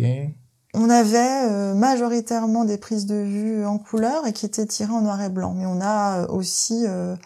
On 0.80 0.90
avait 0.90 1.18
euh, 1.50 1.74
majoritairement 1.74 2.64
des 2.64 2.78
prises 2.78 3.06
de 3.06 3.16
vue 3.16 3.66
en 3.66 3.78
couleur 3.78 4.26
et 4.26 4.32
qui 4.32 4.46
étaient 4.46 4.66
tirées 4.66 4.92
en 4.92 5.00
noir 5.00 5.20
et 5.22 5.28
blanc. 5.28 5.54
Mais 5.56 5.66
on 5.66 5.80
a 5.80 6.18
euh, 6.20 6.26
aussi, 6.28 6.84
euh, 6.86 7.16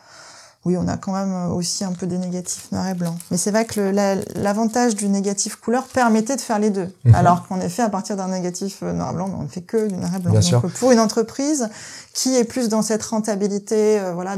oui, 0.64 0.76
on 0.78 0.88
a 0.88 0.96
quand 0.96 1.12
même 1.12 1.52
aussi 1.52 1.84
un 1.84 1.92
peu 1.92 2.06
des 2.06 2.16
négatifs 2.18 2.70
noir 2.72 2.88
et 2.88 2.94
blanc. 2.94 3.14
Mais 3.30 3.36
c'est 3.36 3.50
vrai 3.50 3.64
que 3.66 3.80
la- 3.80 4.14
l'avantage 4.36 4.94
du 4.94 5.08
négatif 5.08 5.56
couleur 5.56 5.84
permettait 5.84 6.36
de 6.36 6.40
faire 6.40 6.58
les 6.58 6.70
deux. 6.70 6.88
Mhm. 7.04 7.14
Alors 7.14 7.46
qu'on 7.46 7.60
est 7.60 7.68
fait 7.68 7.82
à 7.82 7.88
partir 7.90 8.16
d'un 8.16 8.28
négatif 8.28 8.80
noir 8.82 9.10
et 9.10 9.14
blanc, 9.14 9.30
on 9.38 9.42
ne 9.42 9.48
fait 9.48 9.60
que 9.62 9.86
du 9.88 9.96
noir 9.96 10.14
et 10.16 10.18
blanc. 10.18 10.30
Bien 10.32 10.40
Donc 10.40 10.48
sûr. 10.48 10.62
pour 10.78 10.92
une 10.92 11.00
entreprise 11.00 11.68
qui 12.14 12.36
est 12.36 12.44
plus 12.44 12.68
dans 12.70 12.82
cette 12.82 13.02
rentabilité, 13.02 13.98
euh, 14.00 14.12
voilà, 14.14 14.36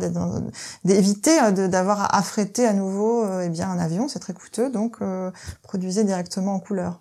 d'éviter 0.85 1.39
euh, 1.43 1.69
d'avoir 1.69 2.01
à 2.01 2.17
affréter 2.19 2.67
à 2.67 2.73
nouveau 2.73 3.25
eh 3.43 3.49
bien 3.49 3.71
un 3.71 3.79
avion, 3.79 4.09
c'est 4.09 4.19
très 4.19 4.33
coûteux, 4.33 4.71
donc 4.71 4.97
euh, 5.03 5.31
produisez 5.63 6.03
directement 6.05 6.55
en 6.55 6.59
couleur. 6.59 6.99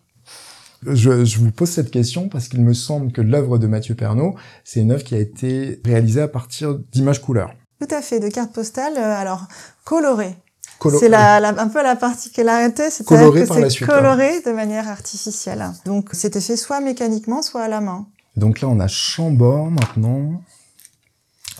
Je, 0.88 1.26
je 1.26 1.40
vous 1.40 1.52
pose 1.52 1.70
cette 1.70 1.92
question 1.92 2.30
parce 2.30 2.48
qu'il 2.48 2.62
me 2.62 2.74
semble 2.74 3.12
que 3.12 3.22
l'œuvre 3.22 3.58
de 3.58 3.68
Mathieu 3.68 3.96
Pernaud, 3.96 4.36
c'est 4.64 4.80
une 4.82 4.92
œuvre 4.92 5.04
qui 5.04 5.16
a 5.16 5.20
été 5.20 5.82
réalisée 5.86 6.22
à 6.22 6.28
partir 6.28 6.78
d'images 6.92 7.22
couleurs. 7.22 7.52
Tout 7.80 7.94
à 7.94 8.02
fait, 8.02 8.20
de 8.20 8.30
cartes 8.30 8.54
postales, 8.54 8.94
euh, 8.98 9.16
alors 9.16 9.48
colorées. 9.86 10.36
Colo- 10.80 11.00
C'est 11.00 11.10
la, 11.10 11.40
la- 11.40 11.62
un 11.62 11.68
peu 11.68 11.82
la 11.84 11.96
particularité, 11.96 12.90
c'est 12.90 13.06
Coloré 13.06 13.42
que 13.46 13.70
c'est 13.70 13.86
coloré 13.86 14.42
de 14.42 14.52
manière 14.52 14.88
artificielle. 14.90 15.66
Donc 15.86 16.10
c'était 16.14 16.42
fait 16.42 16.58
soit 16.58 16.80
mécaniquement, 16.82 17.42
soit 17.42 17.64
à 17.64 17.68
la 17.68 17.80
main. 17.82 18.06
Donc 18.36 18.62
là, 18.62 18.68
on 18.68 18.80
a 18.80 18.88
Chambord 18.88 19.70
maintenant. 19.72 20.42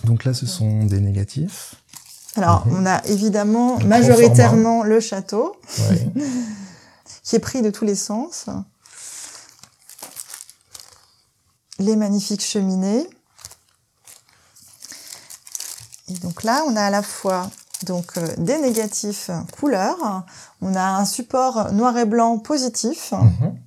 Donc 0.04 0.24
là, 0.24 0.34
ce 0.34 0.44
sont 0.46 0.84
des 0.84 1.00
négatifs. 1.00 1.76
Alors 2.36 2.66
Mhm. 2.66 2.76
on 2.80 2.86
a 2.86 3.00
évidemment 3.06 3.78
majoritairement 3.86 4.82
le 4.82 5.00
château, 5.00 5.54
Ouais. 5.90 6.08
qui 7.22 7.36
est 7.36 7.40
pris 7.40 7.62
de 7.62 7.70
tous 7.70 7.84
les 7.84 7.94
sens. 7.94 8.46
Les 11.78 11.96
magnifiques 11.96 12.42
cheminées. 12.44 13.08
Et 16.08 16.14
donc 16.18 16.42
là, 16.42 16.62
on 16.66 16.76
a 16.76 16.82
à 16.84 16.90
la 16.90 17.02
fois 17.02 17.50
donc 17.84 18.16
euh, 18.16 18.34
des 18.38 18.58
négatifs 18.58 19.30
couleurs, 19.58 20.24
on 20.60 20.74
a 20.74 20.82
un 20.82 21.04
support 21.04 21.72
noir 21.72 21.96
et 21.98 22.04
blanc 22.04 22.38
positif, 22.38 23.12
Mhm. 23.12 23.58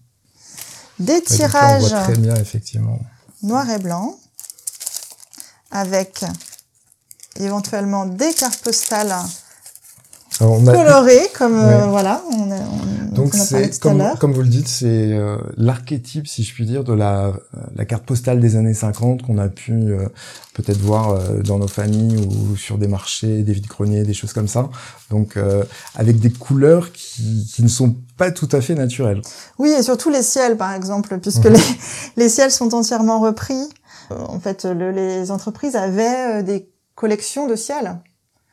des 1.00 1.14
Ouais, 1.14 1.20
donc 1.22 1.30
là, 1.30 1.36
on 1.36 1.38
tirages 1.50 1.82
voit 1.90 2.02
très 2.04 2.16
bien, 2.18 2.36
effectivement. 2.36 3.00
noir 3.44 3.70
et 3.70 3.78
blanc, 3.80 4.18
avec 5.72 6.24
éventuellement 7.36 8.06
des 8.06 8.34
cartes 8.34 8.62
postales 8.64 9.16
Alors, 10.40 10.54
on 10.54 10.68
a- 10.68 10.74
colorées, 10.74 11.30
comme 11.36 11.56
euh, 11.58 11.88
voilà, 11.88 12.22
on, 12.32 12.52
a- 12.52 12.56
on, 12.56 13.16
Donc 13.16 13.34
c'est 13.34 13.80
comme, 13.80 14.04
comme 14.20 14.34
vous 14.34 14.42
le 14.44 14.48
dites, 14.48 14.68
c'est 14.68 14.86
euh, 15.14 15.38
l'archétype, 15.58 16.28
si 16.28 16.44
je 16.44 16.54
puis 16.54 16.66
dire, 16.66 16.84
de 16.84 16.94
la, 16.94 17.34
la 17.76 17.86
carte 17.86 18.06
postale 18.06 18.40
des 18.40 18.56
années 18.56 18.76
50 18.76 19.24
qu'on 19.24 19.40
a 19.40 19.48
pu 19.50 19.72
euh, 19.74 20.08
peut-être 20.54 20.78
voir 20.80 21.10
euh, 21.10 21.42
dans 21.42 21.58
nos 21.58 21.68
familles 21.68 22.18
ou 22.18 22.56
sur 22.56 22.78
des 22.78 22.88
marchés, 22.88 23.42
des 23.42 23.54
vides-greniers, 23.54 24.04
des 24.04 24.14
choses 24.14 24.34
comme 24.34 24.48
ça. 24.48 24.70
Donc 25.10 25.38
euh, 25.38 25.64
avec 25.96 26.20
des 26.20 26.30
couleurs 26.30 26.92
qui, 26.92 27.50
qui 27.52 27.64
ne 27.64 27.68
sont 27.68 27.96
pas 28.18 28.30
tout 28.30 28.50
à 28.52 28.62
fait 28.62 28.76
naturelles. 28.76 29.22
Oui, 29.58 29.70
et 29.72 29.82
surtout 29.82 30.12
les 30.12 30.22
ciels, 30.24 30.56
par 30.58 30.74
exemple, 30.74 31.18
puisque 31.20 31.46
Mhm. 31.46 31.54
les, 31.54 31.62
les 32.24 32.30
ciels 32.30 32.52
sont 32.52 32.74
entièrement 32.76 33.20
repris. 33.22 33.64
Euh, 34.12 34.16
En 34.28 34.40
fait, 34.40 34.66
le- 34.66 34.92
les 34.92 35.32
entreprises 35.32 35.76
avaient 35.76 36.44
des 36.44 36.70
collections 36.96 37.48
de 37.48 37.56
ciels. 37.56 38.00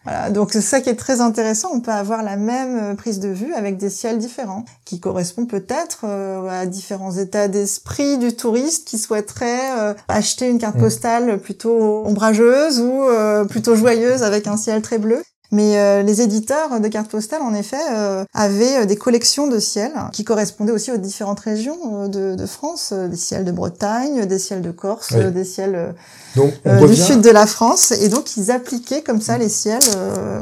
Voilà, 0.05 0.31
donc 0.31 0.53
c'est 0.53 0.61
ça 0.61 0.81
qui 0.81 0.91
est 0.91 0.97
très 0.97 1.21
intéressant. 1.21 1.71
On 1.73 1.81
peut 1.81 1.91
avoir 1.91 2.23
la 2.23 2.37
même 2.37 2.79
euh, 2.79 2.95
prise 2.95 3.21
de 3.21 3.29
vue 3.29 3.55
avec 3.55 3.79
des 3.79 3.89
ciels 3.91 4.19
différents, 4.19 4.65
qui 4.85 5.01
correspondent 5.01 5.49
peut-être 5.49 6.01
euh, 6.05 6.47
à 6.49 6.67
différents 6.67 7.13
états 7.13 7.49
d'esprit 7.49 8.19
du 8.19 8.35
touriste 8.37 8.87
qui 8.87 8.99
souhaiterait 8.99 9.79
euh, 9.79 9.95
acheter 10.09 10.49
une 10.49 10.59
carte 10.59 10.77
Mhm. 10.77 10.83
postale 10.83 11.39
plutôt 11.39 12.05
ombrageuse 12.07 12.81
ou 12.81 13.05
plutôt 13.49 13.75
joyeuse 13.75 14.23
avec 14.23 14.47
un 14.47 14.57
ciel 14.57 14.83
très 14.83 14.99
bleu. 14.99 15.23
Mais 15.55 15.79
euh, 15.79 16.03
les 16.03 16.21
éditeurs 16.21 16.81
de 16.81 16.89
cartes 16.89 17.09
postales, 17.09 17.41
en 17.41 17.55
effet, 17.55 17.77
euh, 17.93 18.25
avaient 18.35 18.83
euh, 18.83 18.87
des 18.87 18.97
collections 18.97 19.47
de 19.47 19.61
ciels 19.61 19.93
qui 20.13 20.25
correspondaient 20.25 20.73
aussi 20.73 20.91
aux 20.91 20.97
différentes 20.97 21.39
régions 21.39 22.09
de, 22.09 22.35
de 22.35 22.47
France, 22.47 22.93
des 22.93 23.17
ciels 23.17 23.45
de 23.45 23.53
Bretagne, 23.53 24.27
des 24.27 24.41
ciels 24.41 24.63
de 24.63 24.73
Corse, 24.73 25.13
Oui. 25.17 25.31
des 25.31 25.45
ciels 25.45 25.95
Donc 26.35 26.53
du 26.89 26.97
sud 26.97 27.21
de 27.21 27.31
la 27.31 27.47
France, 27.47 27.93
et 27.93 28.09
donc 28.09 28.37
ils 28.37 28.51
appliquaient 28.51 29.03
comme 29.03 29.21
ça 29.21 29.39
les 29.39 29.49
ciels. 29.49 29.79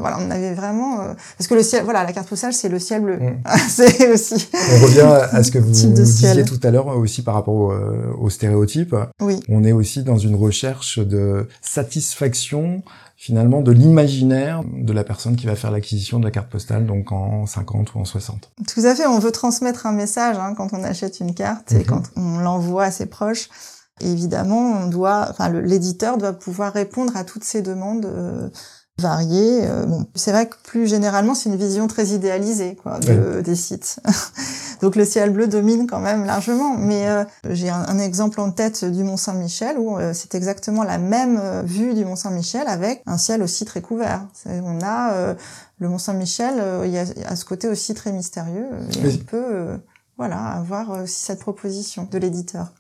voilà, 0.01 0.17
on 0.27 0.31
avait 0.31 0.55
vraiment 0.55 1.01
parce 1.37 1.47
que 1.47 1.55
le 1.55 1.63
ciel, 1.63 1.85
voilà, 1.85 2.05
la 2.05 2.13
carte 2.13 2.29
postale, 2.29 2.55
c'est 2.55 2.71
le 2.71 2.79
ciel 2.79 3.03
bleu. 3.03 3.19
Mm. 3.19 3.43
c'est 3.69 4.13
aussi 4.13 4.49
On 4.55 4.85
revient 4.87 5.09
à 5.31 5.43
ce 5.43 5.51
que 5.51 5.59
vous 5.59 5.71
disiez 5.71 6.45
tout 6.45 6.61
à 6.63 6.71
l'heure 6.71 6.87
aussi 6.87 7.21
par 7.23 7.35
rapport 7.35 7.55
au, 7.55 7.75
aux 8.19 8.31
stéréotypes. 8.31 8.97
oui. 9.21 9.41
On 9.51 9.63
est 9.65 9.73
aussi 9.73 10.03
dans 10.03 10.17
une 10.17 10.37
recherche 10.37 10.99
de 10.99 11.47
satisfaction 11.61 12.83
finalement 13.23 13.61
de 13.61 13.70
l'imaginaire 13.70 14.62
de 14.66 14.93
la 14.93 15.05
personne 15.05 15.37
qui 15.37 15.47
va 15.47 15.55
faire 15.55 15.70
l'acquisition 15.70 16.18
de 16.18 16.25
la 16.25 16.33
carte 16.33 16.51
postale, 16.51 16.87
donc 16.87 17.12
en 17.12 17.47
50 17.47 17.95
ou 17.95 18.01
en 18.01 18.05
60. 18.05 18.51
Tout 18.66 18.81
à 18.81 18.97
fait, 18.97 19.07
on 19.07 19.20
veut 19.20 19.31
transmettre 19.31 19.87
un 19.87 19.93
message 19.93 20.37
hein, 20.41 20.55
quand 20.57 20.73
on 20.73 20.83
achète 20.83 21.20
une 21.20 21.33
carte 21.33 21.70
et 21.70 21.77
Mhm. 21.79 21.85
quand 21.87 22.03
on 22.16 22.39
l'envoie 22.39 22.83
à 22.83 22.91
ses 22.91 23.07
proches. 23.07 23.49
Évidemment, 24.01 24.73
on 24.83 24.89
doit, 24.89 25.29
enfin, 25.31 25.51
l'éditeur 25.51 26.18
doit 26.18 26.33
pouvoir 26.33 26.73
répondre 26.73 27.16
à 27.16 27.23
toutes 27.23 27.45
ces 27.45 27.62
demandes 27.62 28.07
euh, 28.07 28.49
variées. 28.99 29.61
Euh, 29.68 29.87
bon, 29.87 30.05
c'est 30.16 30.33
vrai 30.33 30.49
que 30.49 30.57
plus 30.64 30.89
généralement, 30.89 31.37
c'est 31.37 31.49
une 31.49 31.55
vision 31.57 31.87
très 31.87 32.07
idéalisée 32.09 32.75
quoi, 32.83 32.99
de, 32.99 33.41
des 33.41 33.55
sites. 33.55 34.01
Donc 34.83 34.97
le 34.97 35.05
ciel 35.05 35.30
bleu 35.30 35.47
domine 35.47 35.87
quand 35.87 36.01
même 36.01 36.24
largement. 36.26 36.76
Mais 36.76 37.09
euh, 37.09 37.24
j'ai 37.51 37.70
un, 37.70 37.85
un 37.89 37.99
exemple 37.99 38.41
en 38.41 38.51
tête 38.51 38.85
du 38.85 39.05
Mont 39.05 39.16
Saint-Michel 39.16 39.78
où 39.78 39.97
euh, 39.97 40.12
c'est 40.12 40.35
exactement 40.35 40.83
la 40.83 40.99
même 40.99 41.39
euh, 41.41 41.62
vue 41.64 41.95
du 41.95 42.05
Mont 42.05 42.16
Saint-Michel 42.16 42.66
avec 42.66 43.03
un 43.07 43.16
ciel 43.16 43.43
aussi 43.43 43.64
très 43.64 43.80
couvert. 43.80 44.26
On 44.47 44.80
a 44.83 45.12
euh, 45.12 45.35
le 45.78 45.89
Mont 45.89 45.99
Saint-Michel, 45.99 46.55
il 46.85 46.91
y 46.91 46.99
a 46.99 47.05
à 47.26 47.37
ce 47.37 47.45
côté 47.45 47.68
aussi 47.68 47.95
très 47.95 48.12
mystérieux. 48.12 48.66
Et 48.97 49.07
Oui. 49.07 49.20
on 49.22 49.24
peut 49.30 49.78
voilà 50.18 50.39
avoir 50.39 51.03
aussi 51.03 51.20
cette 51.24 51.41
proposition 51.41 52.07
de 52.11 52.18
l'éditeur. 52.18 52.72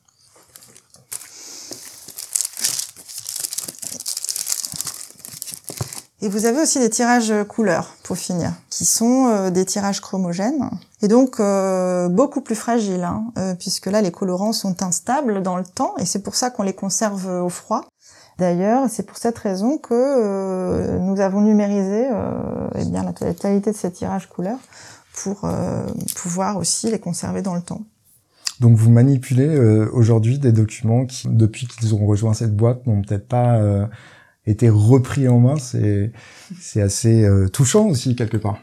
Et 6.24 6.28
vous 6.28 6.46
avez 6.46 6.62
aussi 6.62 6.78
des 6.78 6.88
tirages 6.88 7.34
couleurs, 7.48 7.96
pour 8.04 8.16
finir, 8.16 8.52
qui 8.70 8.84
sont 8.84 9.26
euh, 9.26 9.50
des 9.50 9.64
tirages 9.64 10.00
chromogènes, 10.00 10.70
et 11.02 11.08
donc 11.08 11.40
euh, 11.40 12.08
beaucoup 12.08 12.40
plus 12.40 12.54
fragiles, 12.54 13.02
hein, 13.02 13.24
euh, 13.38 13.56
puisque 13.56 13.86
là, 13.86 14.00
les 14.00 14.12
colorants 14.12 14.52
sont 14.52 14.84
instables 14.84 15.42
dans 15.42 15.56
le 15.56 15.64
temps, 15.64 15.94
et 15.98 16.06
c'est 16.06 16.22
pour 16.22 16.36
ça 16.36 16.50
qu'on 16.50 16.62
les 16.62 16.74
conserve 16.74 17.26
au 17.26 17.48
froid. 17.48 17.84
D'ailleurs, 18.38 18.88
c'est 18.88 19.02
pour 19.02 19.18
cette 19.18 19.36
raison 19.36 19.78
que 19.78 19.94
euh, 19.94 20.98
nous 21.00 21.20
avons 21.20 21.40
numérisé 21.40 22.06
euh, 22.12 22.68
eh 22.76 22.84
bien, 22.84 23.02
la 23.02 23.12
totalité 23.12 23.72
de 23.72 23.76
ces 23.76 23.90
tirages 23.90 24.28
couleurs 24.28 24.58
pour 25.24 25.44
euh, 25.44 25.84
pouvoir 26.14 26.56
aussi 26.56 26.88
les 26.88 27.00
conserver 27.00 27.42
dans 27.42 27.56
le 27.56 27.62
temps. 27.62 27.82
Donc 28.60 28.76
vous 28.76 28.90
manipulez 28.90 29.48
euh, 29.48 29.90
aujourd'hui 29.92 30.38
des 30.38 30.52
documents 30.52 31.04
qui, 31.04 31.26
depuis 31.28 31.66
qu'ils 31.66 31.94
ont 31.96 32.06
rejoint 32.06 32.32
cette 32.32 32.54
boîte, 32.54 32.86
n'ont 32.86 33.02
peut-être 33.02 33.26
pas 33.26 33.56
euh, 33.56 33.86
été 34.46 34.68
repris 34.70 35.28
en 35.28 35.38
main. 35.38 35.56
C'est 35.58 36.12
c'est 36.60 36.82
assez 36.82 37.22
euh, 37.24 37.48
touchant 37.48 37.86
aussi 37.86 38.14
quelque 38.16 38.36
part. 38.36 38.58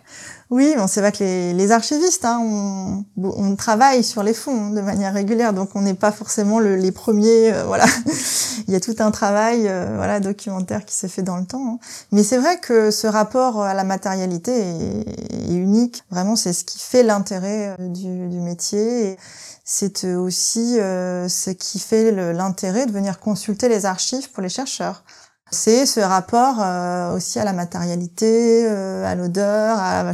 Oui, 0.52 0.74
bon, 0.76 0.88
c'est 0.88 1.00
vrai 1.02 1.12
que 1.12 1.20
les, 1.24 1.54
les 1.54 1.72
archivistes, 1.72 2.26
hein, 2.26 2.40
on, 2.42 3.06
on 3.18 3.56
travaille 3.56 4.04
sur 4.04 4.24
les 4.24 4.34
fonds 4.34 4.72
de 4.72 4.82
manière 4.82 5.14
régulière, 5.14 5.54
donc 5.54 5.76
on 5.76 5.82
n'est 5.82 5.94
pas 5.94 6.12
forcément 6.12 6.60
le- 6.60 6.76
les 6.76 6.92
premiers. 6.92 7.54
euh, 7.54 7.66
voilà, 7.66 7.86
il 8.68 8.74
y 8.74 8.76
a 8.76 8.80
tout 8.80 8.96
un 9.00 9.12
travail, 9.12 9.68
euh, 9.68 9.94
voilà, 9.96 10.20
documentaire 10.20 10.86
qui 10.86 10.96
s'est 10.96 11.08
fait 11.08 11.22
dans 11.22 11.38
le 11.38 11.46
temps. 11.46 11.76
hein. 11.76 11.80
Mais 12.12 12.24
c'est 12.24 12.38
vrai 12.40 12.60
que 12.60 12.90
ce 12.90 13.06
rapport 13.06 13.62
à 13.62 13.76
la 13.76 13.84
matérialité 13.84 14.52
est, 14.60 15.52
est 15.52 15.56
unique. 15.56 16.04
Vraiment, 16.10 16.36
c'est 16.36 16.54
ce 16.54 16.64
qui 16.64 16.80
fait 16.80 17.04
l'intérêt 17.04 17.76
euh, 17.80 17.88
du, 17.88 18.28
du 18.28 18.40
métier. 18.40 19.12
Et 19.12 19.18
C'est 19.64 20.04
aussi 20.16 20.80
euh, 20.80 21.28
ce 21.30 21.52
qui 21.52 21.78
fait 21.80 22.12
l'intérêt 22.34 22.88
de 22.88 22.92
venir 22.92 23.20
consulter 23.20 23.70
les 23.70 23.86
archives 23.86 24.32
pour 24.32 24.42
les 24.42 24.50
chercheurs. 24.50 25.04
C'est 25.52 25.86
ce 25.86 26.00
rapport 26.00 26.62
euh, 26.62 27.16
aussi 27.16 27.40
à 27.40 27.44
la 27.44 27.54
matérialité, 27.54 28.66
euh, 28.66 29.06
à 29.06 29.16
l'odeur, 29.16 29.78
à, 29.80 30.12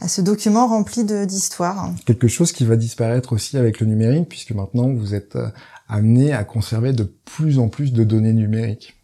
à 0.00 0.08
ce 0.08 0.20
document 0.20 0.66
rempli 0.66 1.04
d'histoire. 1.04 1.90
Quelque 2.04 2.28
chose 2.28 2.52
qui 2.52 2.64
va 2.64 2.76
disparaître 2.76 3.32
aussi 3.32 3.56
avec 3.56 3.80
le 3.80 3.86
numérique, 3.86 4.28
puisque 4.28 4.52
maintenant 4.52 4.92
vous 4.92 5.14
êtes 5.14 5.36
euh, 5.36 5.48
amené 5.88 6.32
à 6.32 6.44
conserver 6.44 6.92
de 6.92 7.04
plus 7.04 7.58
en 7.58 7.68
plus 7.68 7.92
de 7.92 8.04
données 8.04 8.32
numériques. 8.32 8.96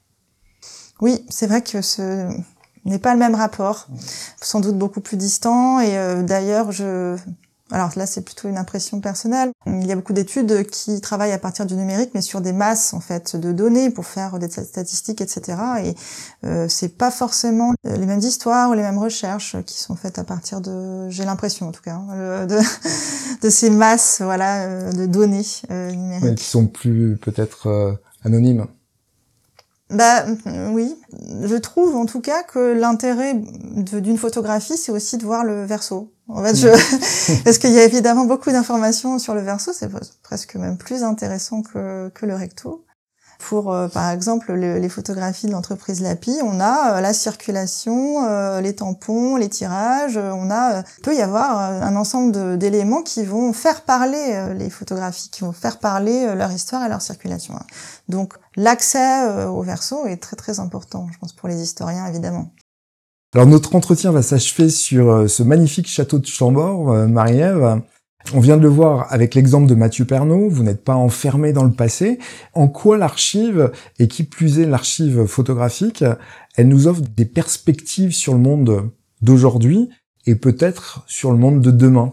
Oui, 1.01 1.25
c'est 1.31 1.47
vrai 1.47 1.63
que 1.63 1.81
ce 1.81 2.29
n'est 2.85 2.99
pas 2.99 3.15
le 3.15 3.19
même 3.19 3.35
rapport, 3.35 3.89
sans 4.41 4.61
doute 4.61 4.77
beaucoup 4.77 5.01
plus 5.01 5.17
distant. 5.17 5.81
Et 5.81 5.97
euh, 5.97 6.23
d'ailleurs, 6.23 6.73
je, 6.73 7.17
alors 7.71 7.91
là, 7.97 8.07
c'est 8.07 8.23
plutôt 8.23 8.49
une 8.49 8.59
impression 8.59 9.01
personnelle. 9.01 9.51
Il 9.67 9.87
y 9.87 9.93
a 9.93 9.97
beaucoup 9.97 10.13
d'études 10.13 10.67
qui 10.67 11.01
travaillent 11.01 11.33
à 11.33 11.39
partir 11.39 11.67
du 11.67 11.75
numérique, 11.75 12.11
mais 12.15 12.21
sur 12.21 12.41
des 12.41 12.53
masses 12.53 12.95
en 12.95 13.01
fait 13.01 13.37
de 13.37 13.53
données 13.53 13.91
pour 13.91 14.07
faire 14.07 14.39
des 14.39 14.49
statistiques, 14.49 15.21
etc. 15.21 15.59
Et 15.85 15.95
euh, 16.45 16.67
c'est 16.69 16.97
pas 16.97 17.11
forcément 17.11 17.75
les 17.85 18.07
mêmes 18.07 18.21
histoires 18.21 18.71
ou 18.71 18.75
les 18.75 18.83
mêmes 18.83 18.99
recherches 18.99 19.57
qui 19.67 19.79
sont 19.79 19.97
faites 19.97 20.19
à 20.19 20.25
partir 20.25 20.61
de, 20.61 21.09
j'ai 21.11 21.25
l'impression 21.25 21.69
en 21.69 21.73
tout 21.73 21.83
cas, 21.83 21.95
hein, 21.95 22.47
de, 22.47 22.59
de 23.43 23.51
ces 23.51 23.71
masses, 23.71 24.21
voilà, 24.23 24.65
euh, 24.65 24.93
de 24.93 25.07
données 25.07 25.47
euh, 25.71 25.91
numériques. 25.91 26.25
mais 26.25 26.35
qui 26.35 26.45
sont 26.45 26.67
plus 26.67 27.17
peut-être 27.17 27.69
euh, 27.69 27.93
anonymes. 28.25 28.67
Bah 29.91 30.25
euh, 30.47 30.71
oui, 30.71 30.97
je 31.43 31.57
trouve 31.57 31.97
en 31.97 32.07
tout 32.07 32.21
cas 32.21 32.43
que 32.45 32.73
l'intérêt 32.79 33.35
d'une 33.35 34.19
photographie, 34.19 34.77
c'est 34.77 34.93
aussi 34.93 35.17
de 35.19 35.25
voir 35.25 35.45
le 35.45 35.65
verso. 35.65 36.13
En 36.29 36.45
fait, 36.45 36.55
je... 36.55 36.69
parce 37.45 37.59
qu'il 37.59 37.73
y 37.73 37.79
a 37.79 37.85
évidemment 37.85 38.25
beaucoup 38.25 38.53
d'informations 38.53 39.19
sur 39.19 39.35
le 39.35 39.41
verso, 39.41 39.73
c'est 39.73 39.89
presque 40.23 40.55
même 40.55 40.77
plus 40.79 41.03
intéressant 41.03 41.63
que, 41.63 42.09
que 42.11 42.25
le 42.27 42.35
recto. 42.37 42.85
Pour, 43.49 43.73
euh, 43.73 43.89
par 43.89 44.11
exemple, 44.11 44.53
le- 44.53 44.79
les 44.79 44.91
photographies 44.91 45.47
de 45.47 45.53
l'entreprise 45.53 46.03
Lapi, 46.03 46.37
on 46.45 46.61
a 46.61 46.99
euh, 46.99 47.01
la 47.01 47.15
circulation, 47.15 48.27
euh, 48.29 48.61
les 48.61 48.75
tampons, 48.77 49.37
les 49.37 49.49
tirages. 49.49 50.19
on 50.19 50.51
a, 50.51 50.81
il 50.99 51.03
peut 51.03 51.15
y 51.17 51.23
avoir 51.23 51.59
un 51.59 51.97
ensemble 51.97 52.59
d'éléments 52.59 53.01
qui 53.03 53.25
vont 53.25 53.55
faire 53.55 53.81
parler 53.83 54.55
les 54.57 54.69
photographies, 54.69 55.31
qui 55.31 55.41
vont 55.41 55.53
faire 55.53 55.79
parler 55.79 56.35
leur 56.35 56.53
histoire 56.53 56.85
et 56.85 56.91
leur 56.91 57.01
circulation. 57.01 57.55
Donc, 58.09 58.35
l'accès 58.61 59.25
euh, 59.27 59.49
au 59.49 59.63
verso 59.63 60.07
est 60.07 60.19
très 60.19 60.37
très 60.37 60.61
important, 60.61 61.09
je 61.13 61.19
pense, 61.19 61.33
pour 61.33 61.49
les 61.49 61.61
historiens, 61.63 62.07
évidemment. 62.07 62.53
Alors 63.35 63.47
notre 63.47 63.75
entretien 63.75 64.13
va 64.13 64.23
s'achever 64.23 64.69
sur 64.71 65.11
euh, 65.11 65.29
ce 65.29 65.43
magnifique 65.43 65.89
château 65.89 66.19
de 66.19 66.27
Chambord, 66.27 66.93
euh, 66.93 67.07
Marie-Ève. 67.07 67.83
On 68.35 68.41
vient 68.41 68.59
de 68.59 68.63
le 68.63 68.69
voir 68.69 69.07
avec 69.11 69.35
l'exemple 69.35 69.67
de 69.67 69.75
Mathieu 69.75 70.05
Pernaud, 70.05 70.51
vous 70.51 70.63
n'êtes 70.63 70.85
pas 70.85 70.95
enfermé 70.95 71.53
dans 71.55 71.65
le 71.65 71.73
passé. 71.73 72.19
En 72.53 72.69
quoi 72.69 72.99
l'archive, 72.99 73.73
et 73.99 74.09
qui 74.09 74.25
plus 74.25 74.59
est 74.59 74.67
l'archive 74.67 75.25
photographique, 75.25 76.05
elle 76.57 76.69
nous 76.69 76.87
offre 76.87 77.01
des 77.01 77.25
perspectives 77.25 78.13
sur 78.13 78.35
le 78.35 78.41
monde 78.41 78.91
d'aujourd'hui 79.23 79.89
et 80.27 80.35
peut-être 80.35 81.03
sur 81.07 81.33
le 81.33 81.39
monde 81.39 81.63
de 81.63 81.71
demain? 81.71 82.13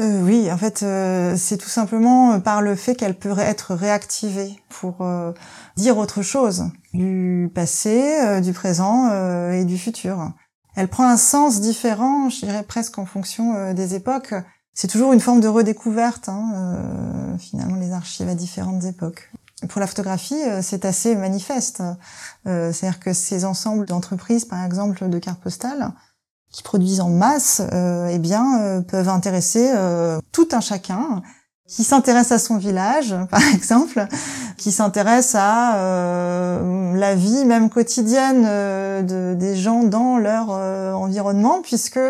Euh, 0.00 0.22
Oui, 0.22 0.50
en 0.50 0.56
fait, 0.56 0.82
euh, 0.82 1.36
c'est 1.36 1.56
tout 1.56 1.68
simplement 1.68 2.40
par 2.40 2.62
le 2.62 2.74
fait 2.74 2.94
qu'elle 2.94 3.18
peut 3.18 3.38
être 3.38 3.74
réactivée 3.74 4.58
pour 4.68 5.02
euh, 5.02 5.32
dire 5.76 5.98
autre 5.98 6.22
chose 6.22 6.64
du 6.92 7.50
passé, 7.54 8.40
du 8.40 8.52
présent 8.52 9.10
et 9.50 9.64
du 9.64 9.76
futur. 9.76 10.32
Elle 10.74 10.88
prend 10.88 11.08
un 11.08 11.16
sens 11.16 11.60
différent, 11.60 12.30
je 12.30 12.40
dirais 12.40 12.62
presque 12.62 12.98
en 12.98 13.06
fonction 13.06 13.72
des 13.74 13.94
époques. 13.94 14.34
C'est 14.72 14.88
toujours 14.88 15.12
une 15.12 15.20
forme 15.20 15.40
de 15.40 15.48
redécouverte, 15.48 16.28
hein, 16.28 17.36
finalement, 17.38 17.76
les 17.76 17.92
archives 17.92 18.28
à 18.28 18.34
différentes 18.34 18.84
époques. 18.84 19.30
Pour 19.68 19.80
la 19.80 19.86
photographie, 19.86 20.40
c'est 20.62 20.86
assez 20.86 21.14
manifeste. 21.16 21.82
C'est-à-dire 22.44 22.98
que 22.98 23.12
ces 23.12 23.44
ensembles 23.44 23.84
d'entreprises, 23.84 24.46
par 24.46 24.64
exemple, 24.64 25.06
de 25.08 25.18
cartes 25.18 25.40
postales, 25.40 25.92
qui 26.56 26.62
produisent 26.62 27.02
en 27.02 27.10
masse, 27.10 27.60
euh, 27.74 28.08
eh 28.10 28.18
bien, 28.18 28.62
euh, 28.62 28.80
peuvent 28.80 29.10
intéresser 29.10 29.72
euh, 29.74 30.18
tout 30.32 30.48
un 30.52 30.62
chacun 30.62 31.20
qui 31.68 31.84
s'intéresse 31.84 32.32
à 32.32 32.38
son 32.38 32.56
village, 32.56 33.14
par 33.30 33.42
exemple, 33.52 34.06
qui 34.56 34.72
s'intéresse 34.72 35.34
à 35.34 35.76
euh, 35.76 36.94
la 36.94 37.14
vie 37.14 37.44
même 37.44 37.68
quotidienne 37.68 38.44
de, 39.06 39.34
des 39.34 39.54
gens 39.54 39.82
dans 39.82 40.16
leur 40.16 40.48
environnement, 40.48 41.60
puisque, 41.60 42.00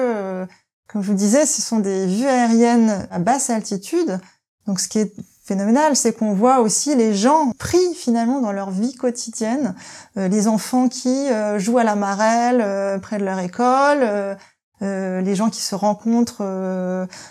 comme 0.86 1.02
je 1.02 1.08
vous 1.08 1.18
disais, 1.18 1.44
ce 1.44 1.60
sont 1.60 1.80
des 1.80 2.06
vues 2.06 2.28
aériennes 2.28 3.08
à 3.10 3.18
basse 3.18 3.50
altitude. 3.50 4.20
Donc, 4.68 4.78
ce 4.78 4.86
qui 4.86 5.00
est 5.00 5.12
phénoménal, 5.46 5.94
c'est 5.94 6.12
qu'on 6.12 6.34
voit 6.34 6.58
aussi 6.58 6.96
les 6.96 7.14
gens 7.14 7.52
pris 7.58 7.94
finalement 7.94 8.40
dans 8.40 8.50
leur 8.50 8.70
vie 8.70 8.94
quotidienne, 8.94 9.76
euh, 10.16 10.26
les 10.26 10.48
enfants 10.48 10.88
qui 10.88 11.30
euh, 11.30 11.58
jouent 11.58 11.78
à 11.78 11.84
la 11.84 11.94
marelle 11.94 12.60
euh, 12.60 12.98
près 12.98 13.18
de 13.18 13.24
leur 13.24 13.38
école, 13.38 14.36
les 14.82 15.34
gens 15.34 15.48
qui 15.48 15.62
se 15.62 15.74
rencontrent 15.74 16.42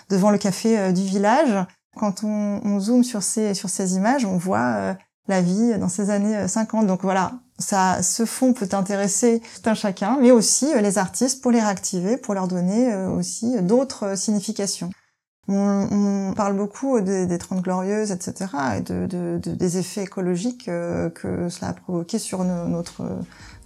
devant 0.08 0.30
le 0.30 0.38
café 0.38 0.92
du 0.92 1.02
village. 1.02 1.64
Quand 1.96 2.24
on, 2.24 2.60
on, 2.64 2.80
zoome 2.80 3.04
sur 3.04 3.22
ces 3.22 3.54
sur 3.54 3.68
ces 3.70 3.94
images, 3.94 4.24
on 4.24 4.36
voit 4.36 4.96
la 5.28 5.40
vie 5.42 5.78
dans 5.78 5.88
ces 5.88 6.10
années 6.10 6.48
50. 6.48 6.88
Donc 6.88 7.02
voilà, 7.02 7.34
ça, 7.56 8.02
ce 8.02 8.24
fond 8.24 8.52
peut 8.52 8.68
intéresser 8.72 9.40
tout 9.62 9.70
un 9.70 9.74
chacun, 9.74 10.18
mais 10.20 10.32
aussi 10.32 10.66
les 10.74 10.98
artistes 10.98 11.40
pour 11.40 11.52
les 11.52 11.60
réactiver, 11.60 12.16
pour 12.16 12.34
leur 12.34 12.48
donner 12.48 12.92
aussi 13.06 13.62
d'autres 13.62 14.18
significations. 14.18 14.90
On, 15.48 16.28
on, 16.28 16.32
parle 16.34 16.56
beaucoup 16.56 17.00
des, 17.00 17.26
des 17.26 17.38
Trente 17.38 17.62
Glorieuses, 17.62 18.10
etc., 18.10 18.50
et 18.78 18.80
de, 18.80 19.06
de, 19.06 19.38
de, 19.42 19.50
des 19.52 19.78
effets 19.78 20.02
écologiques 20.02 20.68
euh, 20.68 21.08
que 21.08 21.48
cela 21.48 21.68
a 21.68 21.72
provoqué 21.72 22.18
sur 22.18 22.42
notre 22.44 23.02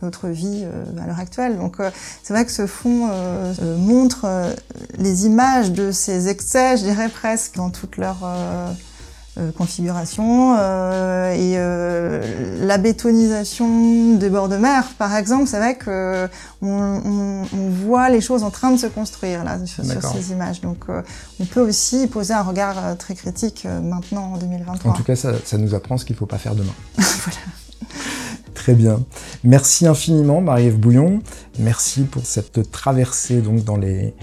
notre 0.02 0.28
vie 0.28 0.62
euh, 0.64 0.84
à 1.02 1.06
l'heure 1.06 1.18
actuelle. 1.18 1.56
Donc 1.58 1.80
euh, 1.80 1.90
c'est 2.22 2.32
vrai 2.32 2.44
que 2.44 2.52
ce 2.52 2.66
fond 2.66 3.08
montre 3.78 4.26
les 4.98 5.26
images 5.26 5.72
de 5.72 5.90
ces 5.90 6.28
excès, 6.28 6.76
je 6.76 6.82
dirais 6.84 7.08
presque, 7.08 7.56
dans 7.56 7.70
toute 7.70 7.96
leur 7.96 8.18
euh, 8.24 8.72
configuration 9.56 10.56
euh, 10.58 11.32
et 11.32 11.54
euh, 11.56 12.66
la 12.66 12.78
bétonisation 12.78 14.16
des 14.16 14.28
bords 14.28 14.48
de 14.48 14.56
mer, 14.56 14.84
par 14.98 15.14
exemple, 15.14 15.46
c'est 15.46 15.58
vrai 15.58 15.76
que 15.76 16.28
on, 16.62 17.46
voit 17.84 18.08
les 18.10 18.20
choses 18.20 18.42
en 18.42 18.50
train 18.50 18.70
de 18.70 18.76
se 18.76 18.86
construire 18.86 19.44
là 19.44 19.58
sur, 19.66 19.84
ces 19.84 20.32
images. 20.32 20.60
Donc, 20.60 20.84
on 21.40 21.44
peut 21.44 21.60
aussi 21.60 22.06
poser 22.06 22.34
un 22.34 22.42
regard 22.42 22.96
très 22.98 23.14
critique 23.14 23.66
maintenant 23.82 24.34
en 24.34 24.36
2023. 24.36 24.90
En 24.90 24.94
tout 24.94 25.02
cas, 25.02 25.16
ça, 25.16 25.32
ça 25.44 25.58
nous 25.58 25.74
apprend 25.74 25.96
ce 25.96 26.04
qu'il 26.04 26.14
ne 26.14 26.18
faut 26.18 26.26
pas 26.26 26.38
faire 26.38 26.54
demain. 26.54 26.74
voilà. 26.96 27.40
Très 28.54 28.74
bien. 28.74 29.00
Merci 29.42 29.86
infiniment, 29.86 30.40
Marie-Ève 30.40 30.76
Bouillon. 30.76 31.20
Merci 31.58 32.02
pour 32.02 32.26
cette 32.26 32.70
traversée 32.70 33.40
donc 33.40 33.64
dans 33.64 33.76
les 33.76 34.14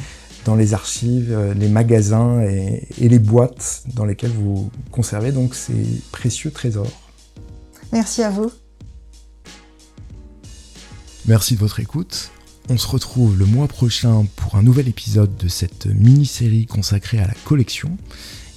dans 0.48 0.56
les 0.56 0.74
archives, 0.74 1.34
euh, 1.34 1.54
les 1.54 1.68
magasins 1.68 2.42
et, 2.42 2.88
les 2.98 3.20
boîtes 3.20 3.84
dans 3.94 4.06
lesquelles 4.06 4.32
vous 4.32 4.72
conservez 4.92 5.34
donc 5.34 5.54
ces 5.54 6.02
précieux 6.14 6.52
trésors. 6.52 6.92
Merci 7.92 8.24
à 8.24 8.30
vous. 8.30 8.50
Merci 11.26 11.56
de 11.56 11.60
votre 11.60 11.82
écoute. 11.82 12.32
On 12.70 12.78
se 12.78 12.88
retrouve 12.88 13.38
le 13.38 13.46
mois 13.46 13.68
prochain 13.68 14.26
pour 14.38 14.56
un 14.56 14.64
nouvel 14.64 14.88
épisode 14.88 15.36
de 15.36 15.50
cette 15.50 15.86
mini-série 15.86 16.66
consacrée 16.66 17.20
à 17.20 17.28
la 17.28 17.36
collection. 17.44 17.98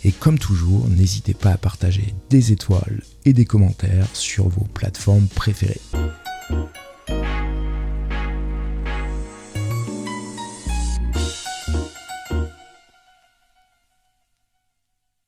Et 0.05 0.13
comme 0.13 0.39
toujours, 0.39 0.89
n'hésitez 0.89 1.35
pas 1.35 1.51
à 1.51 1.59
partager 1.59 2.15
des 2.31 2.53
étoiles 2.53 3.03
et 3.25 3.33
des 3.33 3.45
commentaires 3.45 4.07
sur 4.15 4.49
vos 4.49 4.65
plateformes 4.75 5.27
préférées. 5.27 5.81